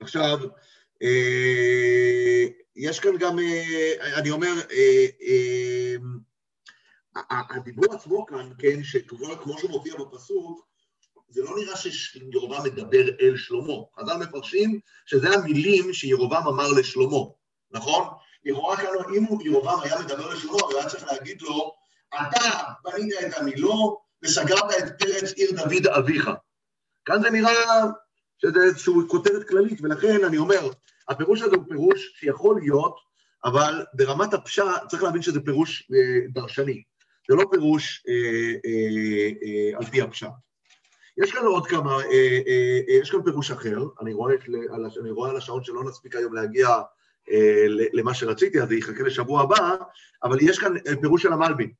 עכשיו, 0.00 0.38
אה, 1.02 2.46
יש 2.76 3.00
כאן 3.00 3.16
גם, 3.18 3.38
אה, 3.38 3.92
אני 4.18 4.30
אומר, 4.30 4.52
אה, 4.70 5.06
אה, 5.22 5.94
ה- 7.30 7.56
הדיבור 7.56 7.94
עצמו 7.94 8.26
כאן, 8.26 8.50
כן, 8.58 8.82
שכמו 8.84 9.36
כמו 9.42 9.58
שמופיע 9.58 9.94
בפסוק, 9.96 10.66
זה 11.28 11.42
לא 11.42 11.56
נראה 11.58 11.76
שירובעם 11.76 12.64
מדבר 12.64 13.08
אל 13.20 13.36
שלמה. 13.36 13.72
חז"ל 14.00 14.16
מפרשים 14.16 14.80
שזה 15.06 15.28
המילים 15.30 15.92
שירובעם 15.92 16.46
אמר 16.48 16.72
לשלמה, 16.72 17.18
נכון? 17.70 18.04
לכאורה 18.44 18.76
כאן, 18.76 18.86
אם 19.16 19.24
הוא- 19.24 19.42
ירובעם 19.44 19.80
היה 19.82 19.98
מדבר 20.00 20.34
לשלמה, 20.34 20.52
הוא 20.62 20.74
היה 20.78 20.88
צריך 20.88 21.04
להגיד 21.04 21.42
לו, 21.42 21.74
אתה 22.14 22.48
בנית 22.84 23.12
את 23.26 23.38
המילו 23.38 24.00
וסגרת 24.24 24.70
את 24.78 25.02
פרץ 25.02 25.32
עיר 25.32 25.50
דוד 25.52 25.86
אביך. 25.86 26.30
כאן 27.04 27.22
זה 27.22 27.30
נראה 27.30 27.52
שזה 28.38 28.62
איזושהי 28.64 28.92
כותרת 29.08 29.48
כללית, 29.48 29.78
ולכן 29.82 30.24
אני 30.24 30.38
אומר, 30.38 30.70
הפירוש 31.08 31.42
הזה 31.42 31.56
הוא 31.56 31.64
פירוש 31.68 32.12
שיכול 32.20 32.58
להיות, 32.60 32.96
אבל 33.44 33.84
ברמת 33.94 34.34
הפשט 34.34 34.64
צריך 34.88 35.02
להבין 35.02 35.22
שזה 35.22 35.40
פירוש 35.40 35.88
אה, 35.94 36.26
דרשני. 36.32 36.82
זה 37.30 37.36
לא 37.36 37.44
פירוש 37.50 38.02
אה, 38.08 38.14
אה, 38.64 39.30
אה, 39.42 39.78
על 39.78 39.84
פי 39.84 40.02
הפשט. 40.02 40.28
יש 41.24 41.32
כאן 41.32 41.44
עוד 41.44 41.66
כמה, 41.66 41.92
אה, 41.92 42.00
אה, 42.46 42.80
אה, 42.88 42.94
יש 43.02 43.10
כאן 43.10 43.22
פירוש 43.24 43.50
אחר, 43.50 43.78
אני 44.02 44.12
רואה, 44.12 44.34
את- 44.34 44.40
על 44.74 44.86
הש- 44.86 44.98
אני 44.98 45.10
רואה 45.10 45.30
על 45.30 45.36
השעון 45.36 45.64
שלא 45.64 45.84
נספיק 45.84 46.16
היום 46.16 46.34
להגיע 46.34 46.68
אה, 47.30 47.64
למה 47.92 48.14
שרציתי, 48.14 48.60
אז 48.62 48.68
זה 48.68 48.74
יחכה 48.74 49.02
לשבוע 49.02 49.42
הבא, 49.42 49.76
אבל 50.24 50.38
יש 50.40 50.58
כאן 50.58 50.74
אה, 50.86 50.96
פירוש 51.00 51.22
של 51.22 51.32
המלבים. 51.32 51.72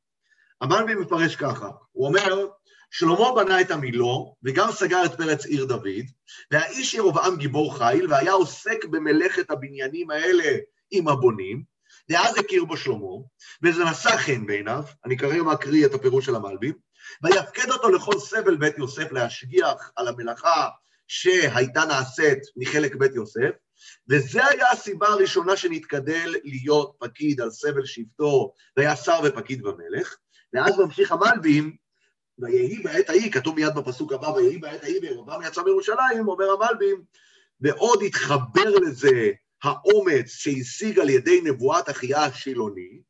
המלבים 0.61 1.01
מפרש 1.01 1.37
ככה, 1.37 1.71
הוא 1.93 2.07
אומר, 2.07 2.47
שלמה 2.91 3.35
בנה 3.37 3.61
את 3.61 3.71
המילו, 3.71 4.35
וגם 4.45 4.73
סגר 4.73 5.05
את 5.05 5.15
פרץ 5.15 5.47
עיר 5.47 5.65
דוד, 5.65 6.07
והאיש 6.51 6.95
ירבעם 6.95 7.37
גיבור 7.37 7.79
חיל, 7.79 8.13
והיה 8.13 8.33
עוסק 8.33 8.85
במלאכת 8.85 9.51
הבניינים 9.51 10.11
האלה 10.11 10.59
עם 10.91 11.09
הבונים, 11.09 11.63
ואז 12.11 12.39
הכיר 12.39 12.65
בו 12.65 12.77
שלמה, 12.77 13.17
וזה 13.63 13.85
נשא 13.85 14.17
חן 14.17 14.47
בעיניו, 14.47 14.83
אני 15.05 15.19
כרגע 15.19 15.43
מקריא 15.43 15.87
את 15.87 15.95
הפירוש 15.95 16.27
של 16.27 16.35
המלבים, 16.35 16.75
ויפקד 17.23 17.71
אותו 17.71 17.91
לכל 17.91 18.19
סבל 18.19 18.57
בית 18.57 18.79
יוסף 18.79 19.13
להשגיח 19.13 19.93
על 19.97 20.09
המלאכה 20.09 20.69
שהייתה 21.09 21.85
נעשית 21.85 22.39
מחלק 22.57 22.95
בית 22.95 23.15
יוסף, 23.15 23.51
וזה 24.11 24.47
היה 24.47 24.71
הסיבה 24.71 25.09
הראשונה 25.09 25.57
שנתגדל 25.57 26.35
להיות 26.45 26.97
פקיד 26.99 27.41
על 27.41 27.51
סבל 27.51 27.85
שבטו, 27.85 28.55
והיה 28.77 28.97
שר 28.97 29.21
ופקיד 29.25 29.63
במלך, 29.63 30.17
ואז 30.53 30.79
ממשיך 30.79 31.13
המלבים, 31.13 31.77
ויהי 32.39 32.79
בעת 32.83 33.09
ההיא, 33.09 33.33
כתוב 33.33 33.57
מיד 33.57 33.75
בפסוק 33.75 34.13
הבא, 34.13 34.27
ויהי 34.27 34.59
בעת 34.59 34.83
ההיא 34.83 34.99
וירבעם 35.03 35.43
יצא 35.43 35.63
מירושלים, 35.63 36.29
אומר 36.29 36.51
המלבים, 36.51 37.03
ועוד 37.61 38.03
התחבר 38.03 38.79
לזה 38.83 39.31
האומץ 39.63 40.27
שהשיג 40.27 40.99
על 40.99 41.11
ידי 41.11 41.41
נבואת 41.41 41.91
אחיה 41.91 42.25
השילוני, 42.25 43.01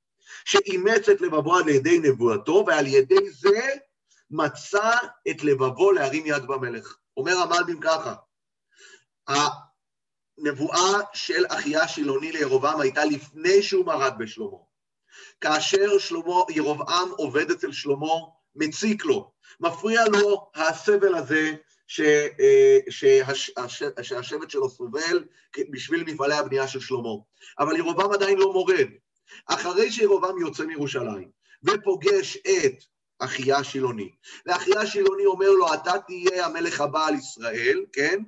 שאימץ 0.44 1.08
את 1.08 1.20
לבבו 1.20 1.56
על 1.56 1.68
ידי 1.68 1.98
נבואתו, 1.98 2.64
ועל 2.66 2.86
ידי 2.86 3.30
זה 3.30 3.60
מצא 4.30 4.90
את 5.30 5.44
לבבו 5.44 5.92
להרים 5.92 6.26
יד 6.26 6.46
במלך. 6.46 6.96
אומר 7.16 7.36
המלבים 7.38 7.80
ככה, 7.80 8.14
הנבואה 9.28 11.00
של 11.12 11.44
אחיה 11.48 11.82
השילוני 11.82 12.32
לירובעם 12.32 12.80
הייתה 12.80 13.04
לפני 13.04 13.62
שהוא 13.62 13.86
מרד 13.86 14.12
בשלמה. 14.18 14.69
כאשר 15.40 15.98
שלמה, 15.98 16.40
ירובעם 16.48 17.10
עובד 17.10 17.50
אצל 17.50 17.72
שלמה, 17.72 18.14
מציק 18.56 19.04
לו, 19.04 19.32
מפריע 19.60 20.04
לו 20.08 20.50
הסבל 20.54 21.14
הזה 21.14 21.52
ש, 21.86 22.00
אה, 22.40 22.78
שהש, 22.90 23.50
הש, 23.56 23.82
שהשבט 24.02 24.50
שלו 24.50 24.70
סובל 24.70 25.24
בשביל 25.70 26.04
מפעלי 26.04 26.34
הבנייה 26.34 26.68
של 26.68 26.80
שלמה. 26.80 27.10
אבל 27.58 27.76
ירובעם 27.76 28.12
עדיין 28.12 28.38
לא 28.38 28.52
מורד. 28.52 28.86
אחרי 29.46 29.92
שירובעם 29.92 30.38
יוצא 30.38 30.64
מירושלים 30.64 31.30
ופוגש 31.64 32.36
את 32.36 32.84
אחיה 33.18 33.56
השילוני, 33.56 34.10
ואחיה 34.46 34.80
השילוני 34.80 35.26
אומר 35.26 35.50
לו, 35.50 35.74
אתה 35.74 35.92
תהיה 36.06 36.46
המלך 36.46 36.80
הבא 36.80 37.06
על 37.06 37.14
ישראל, 37.14 37.84
כן? 37.92 38.22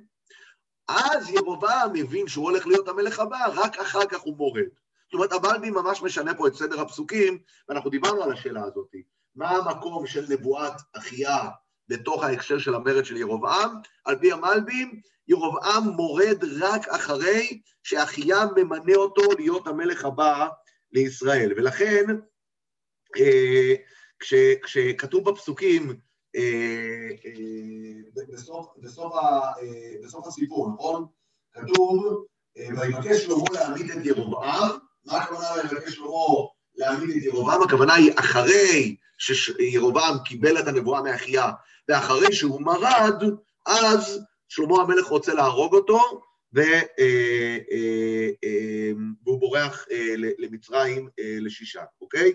אז 0.87 1.29
ירובעם 1.29 1.93
מבין 1.93 2.27
שהוא 2.27 2.45
הולך 2.45 2.67
להיות 2.67 2.87
המלך 2.87 3.19
הבא, 3.19 3.45
רק 3.53 3.77
אחר 3.77 4.05
כך 4.05 4.19
הוא 4.21 4.37
מורד. 4.37 4.69
זאת 5.13 5.17
אומרת, 5.17 5.33
הבלבי 5.33 5.69
ממש 5.69 6.01
משנה 6.01 6.35
פה 6.35 6.47
את 6.47 6.55
סדר 6.55 6.81
הפסוקים, 6.81 7.39
ואנחנו 7.69 7.89
דיברנו 7.89 8.23
על 8.23 8.31
השאלה 8.31 8.63
הזאת. 8.63 8.95
מה 9.35 9.49
המקום 9.49 10.07
של 10.07 10.25
נבואת 10.29 10.73
אחיה 10.93 11.49
בתוך 11.87 12.23
ההקשר 12.23 12.59
של 12.59 12.75
המרד 12.75 13.05
של 13.05 13.17
ירובעם? 13.17 13.75
על 14.05 14.19
פי 14.19 14.31
המלבים, 14.31 15.01
ירובעם 15.27 15.83
מורד 15.83 16.43
רק 16.61 16.87
אחרי 16.87 17.61
שאחיה 17.83 18.45
ממנה 18.55 18.95
אותו 18.95 19.21
להיות 19.37 19.67
המלך 19.67 20.05
הבא 20.05 20.47
לישראל. 20.91 21.53
ולכן, 21.57 22.05
אה, 23.17 23.73
כש, 24.19 24.33
כשכתוב 24.63 25.29
בפסוקים, 25.29 25.89
אה, 26.35 27.09
אה, 27.25 28.23
בסוף, 28.33 28.67
בסוף, 28.77 29.15
ה, 29.15 29.19
אה, 29.61 29.95
בסוף 30.03 30.27
הסיפור, 30.27 30.69
נכון? 30.73 31.05
כתוב, 31.53 32.25
אה, 32.57 32.67
ויבקש 32.81 33.23
שלמה 33.23 33.43
להעמיד 33.53 33.91
את 33.91 34.05
ירובעם, 34.05 34.69
מה 35.05 35.17
הכוונה 35.17 35.47
ויבקש 35.53 35.93
שלמה 35.93 36.07
להעמיד 36.75 37.17
את 37.17 37.23
ירובעם? 37.23 37.61
הכוונה 37.61 37.93
היא 37.93 38.11
אחרי 38.15 38.95
שירובעם 39.19 40.17
קיבל 40.25 40.59
את 40.59 40.67
הנבואה 40.67 41.01
מאחיה, 41.01 41.51
ואחרי 41.89 42.33
שהוא 42.33 42.61
מרד, 42.61 43.23
אז 43.65 44.19
שלמה 44.49 44.81
המלך 44.81 45.05
רוצה 45.05 45.33
להרוג 45.33 45.75
אותו, 45.75 46.21
אה, 46.57 46.81
אה, 46.99 47.57
אה, 48.43 48.91
והוא 49.25 49.39
בורח 49.39 49.85
למצרים 50.37 51.09
לשישה, 51.41 51.83
אוקיי? 52.01 52.33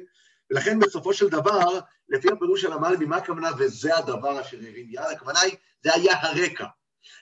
ולכן 0.50 0.78
בסופו 0.78 1.14
של 1.14 1.28
דבר, 1.28 1.80
לפי 2.08 2.28
הפירוש 2.32 2.62
של 2.62 2.72
המלבי, 2.72 3.04
מה 3.04 3.16
הכוונה 3.16 3.50
וזה 3.58 3.96
הדבר 3.96 4.40
אשר 4.40 4.56
הרים 4.56 4.86
יד? 4.90 5.02
הכוונה 5.12 5.40
היא, 5.40 5.56
זה 5.84 5.94
היה 5.94 6.12
הרקע. 6.20 6.66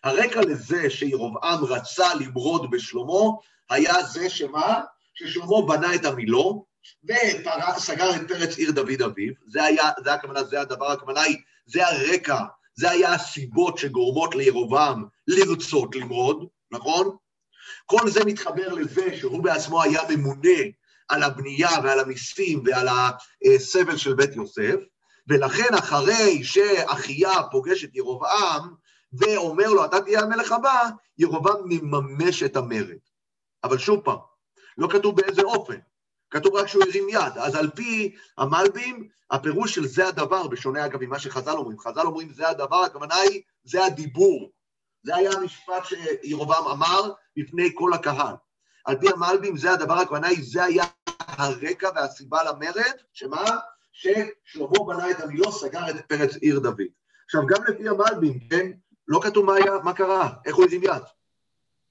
הרקע 0.05 0.41
לזה 0.41 0.91
שירובעם 0.91 1.65
רצה 1.65 2.15
למרוד 2.15 2.71
בשלמה, 2.71 3.31
היה 3.71 4.03
זה 4.03 4.31
שמה? 4.31 4.81
ששלמה 5.17 5.67
בנה 5.69 5.95
את 5.95 6.05
המילו, 6.05 6.67
וסגר 7.05 8.17
את 8.17 8.29
פרץ 8.29 8.59
עיר 8.59 8.71
דוד 8.71 9.03
אביו, 9.03 9.33
זה 9.47 9.65
היה, 9.65 9.91
זה 10.05 10.13
הכוונה, 10.13 10.45
זה 10.45 10.61
הדבר, 10.61 10.87
הכוונה 10.87 11.21
היא, 11.21 11.37
זה 11.67 11.87
הרקע, 11.87 12.39
זה 12.75 12.91
היה 12.91 13.13
הסיבות 13.13 13.79
שגורמות 13.79 14.35
לירובעם 14.35 15.05
לרצות 15.27 15.97
למרוד, 15.97 16.47
נכון? 16.71 17.17
כל 17.87 18.11
זה 18.11 18.25
מתחבר 18.25 18.69
לזה 18.75 19.17
שהוא 19.17 19.43
בעצמו 19.43 19.83
היה 19.83 20.01
ממונה 20.11 20.59
על 21.09 21.23
הבנייה 21.23 21.71
ועל 21.85 22.01
המיסים 22.01 22.63
ועל 22.65 22.89
הסבל 23.55 23.97
של 23.97 24.15
בית 24.15 24.37
יוסף, 24.37 24.77
ולכן 25.29 25.75
אחרי 25.79 26.45
שאחיה 26.45 27.33
פוגש 27.51 27.85
את 27.85 27.91
ירובעם 27.95 28.75
ואומר 29.13 29.69
לו, 29.69 29.85
אתה 29.85 30.01
תהיה 30.01 30.21
המלך 30.21 30.53
הבא, 30.53 30.89
ירובעם 31.19 31.57
מממש 31.65 32.43
את 32.43 32.57
המרד. 32.57 32.99
אבל 33.65 33.79
שוב 33.79 34.01
פעם, 34.01 34.19
לא 34.79 34.89
כתוב 34.91 35.17
באיזה 35.17 35.43
אופן, 35.43 35.79
כתוב 36.31 36.55
רק 36.55 36.67
שהוא 36.67 36.83
הרים 36.83 37.09
יד. 37.09 37.39
אז 37.39 37.55
על 37.55 37.71
פי 37.71 38.15
המלבים, 38.39 39.09
הפירוש 39.31 39.75
של 39.75 39.87
זה 39.87 40.09
הדבר, 40.09 40.47
בשונה 40.47 40.87
אגב 40.87 41.05
ממה 41.05 41.19
שחז"ל 41.19 41.57
אומרים, 41.57 41.79
חז"ל 41.79 42.07
אומרים 42.07 42.33
זה 42.33 42.49
הדבר, 42.49 42.77
הכוונה 42.77 43.15
היא, 43.15 43.43
זה 43.65 43.85
הדיבור. 43.85 44.51
זה 45.03 45.17
היה 45.17 45.31
המשפט 45.33 45.83
שירובעם 45.85 46.67
אמר 46.67 47.13
בפני 47.37 47.71
כל 47.75 47.93
הקהל. 47.93 48.35
על 48.85 48.99
פי 49.01 49.07
המלבים 49.09 49.57
זה 49.57 49.73
הדבר, 49.73 49.95
הכוונה 49.95 50.27
היא, 50.27 50.45
זה 50.45 50.65
היה 50.65 50.85
הרקע 51.19 51.91
והסיבה 51.95 52.43
למרד, 52.45 52.95
שמה? 53.13 53.45
ששלמה 53.93 54.85
בנה 54.87 55.11
את 55.11 55.21
המילו, 55.21 55.53
סגר 55.53 55.91
את 55.91 56.07
פרץ 56.07 56.37
עיר 56.37 56.59
דוד. 56.59 56.83
עכשיו, 57.25 57.47
גם 57.47 57.65
לפי 57.65 57.89
המלבים, 57.89 58.39
כן, 58.51 58.71
לא 59.09 59.21
כתוב 59.23 59.45
מה, 59.45 59.55
היה, 59.55 59.73
מה 59.85 59.93
קרה, 59.93 60.31
איך 60.45 60.57
הוא 60.57 60.65
הרים 60.65 60.83
יד. 60.83 61.03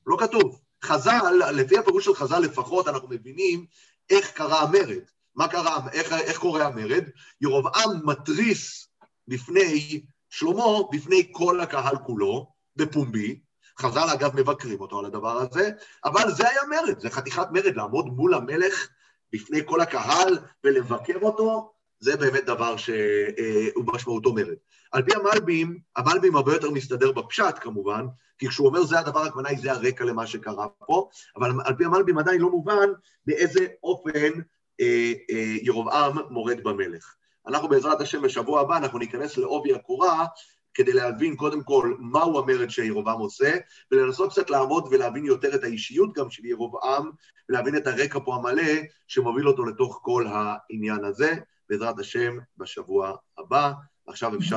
לא 0.07 0.17
כתוב. 0.19 0.64
חז"ל, 0.85 1.51
לפי 1.53 1.77
הפירוש 1.77 2.05
של 2.05 2.15
חז"ל 2.15 2.39
לפחות, 2.39 2.87
אנחנו 2.87 3.07
מבינים 3.07 3.65
איך 4.09 4.31
קרה 4.31 4.61
המרד. 4.61 5.03
מה 5.35 5.47
קרה, 5.47 5.79
איך, 5.93 6.13
איך 6.13 6.37
קורה 6.37 6.65
המרד? 6.65 7.03
ירבעם 7.41 7.89
מתריס 8.03 8.87
בפני 9.27 10.01
שלמה, 10.29 10.63
בפני 10.91 11.29
כל 11.31 11.59
הקהל 11.59 11.95
כולו, 12.05 12.51
בפומבי. 12.75 13.39
חז"ל 13.79 14.09
אגב 14.13 14.35
מבקרים 14.35 14.81
אותו 14.81 14.99
על 14.99 15.05
הדבר 15.05 15.37
הזה, 15.37 15.71
אבל 16.05 16.31
זה 16.31 16.49
היה 16.49 16.61
מרד, 16.69 16.99
זה 16.99 17.09
חתיכת 17.09 17.47
מרד, 17.51 17.75
לעמוד 17.75 18.05
מול 18.05 18.33
המלך 18.33 18.87
בפני 19.33 19.59
כל 19.65 19.81
הקהל 19.81 20.39
ולבקר 20.63 21.17
אותו, 21.21 21.73
זה 21.99 22.17
באמת 22.17 22.45
דבר 22.45 22.77
שהוא 22.77 23.85
משמעותו 23.93 24.33
מרד. 24.33 24.55
על 24.95 25.03
פי 25.03 25.11
המלבים, 25.15 25.79
המלבים 25.95 26.35
הרבה 26.35 26.53
יותר 26.53 26.71
מסתדר 26.71 27.11
בפשט 27.11 27.55
כמובן, 27.61 28.05
כי 28.37 28.47
כשהוא 28.47 28.67
אומר 28.67 28.83
זה 28.83 28.99
הדבר, 28.99 29.19
הכוונה 29.19 29.49
היא 29.49 29.59
זה 29.59 29.71
הרקע 29.71 30.05
למה 30.05 30.27
שקרה 30.27 30.67
פה, 30.67 31.09
אבל 31.35 31.51
על 31.65 31.75
פי 31.75 31.85
המלבים 31.85 32.17
עדיין 32.17 32.41
לא 32.41 32.49
מובן 32.49 32.89
באיזה 33.25 33.67
אופן 33.83 34.31
אה, 34.81 35.13
אה, 35.31 35.55
ירבעם 35.61 36.17
מורד 36.29 36.63
במלך. 36.63 37.15
אנחנו 37.47 37.67
בעזרת 37.67 38.01
השם 38.01 38.21
בשבוע 38.21 38.61
הבא, 38.61 38.77
אנחנו 38.77 38.99
ניכנס 38.99 39.37
לעובי 39.37 39.73
הקורה, 39.73 40.25
כדי 40.73 40.93
להבין 40.93 41.35
קודם 41.35 41.63
כל 41.63 41.95
מהו 41.99 42.39
המרד 42.39 42.69
שירבעם 42.69 43.19
עושה, 43.19 43.53
ולנסות 43.91 44.31
קצת 44.31 44.49
לעמוד 44.49 44.87
ולהבין 44.91 45.25
יותר 45.25 45.55
את 45.55 45.63
האישיות 45.63 46.13
גם 46.13 46.29
של 46.29 46.45
ירבעם, 46.45 47.11
ולהבין 47.49 47.77
את 47.77 47.87
הרקע 47.87 48.19
פה 48.25 48.35
המלא 48.35 48.73
שמוביל 49.07 49.47
אותו 49.47 49.65
לתוך 49.65 49.99
כל 50.03 50.25
העניין 50.27 51.05
הזה, 51.05 51.33
בעזרת 51.69 51.99
השם 51.99 52.37
בשבוע 52.57 53.15
הבא. 53.37 53.71
עכשיו 54.07 54.35
אפשר... 54.35 54.49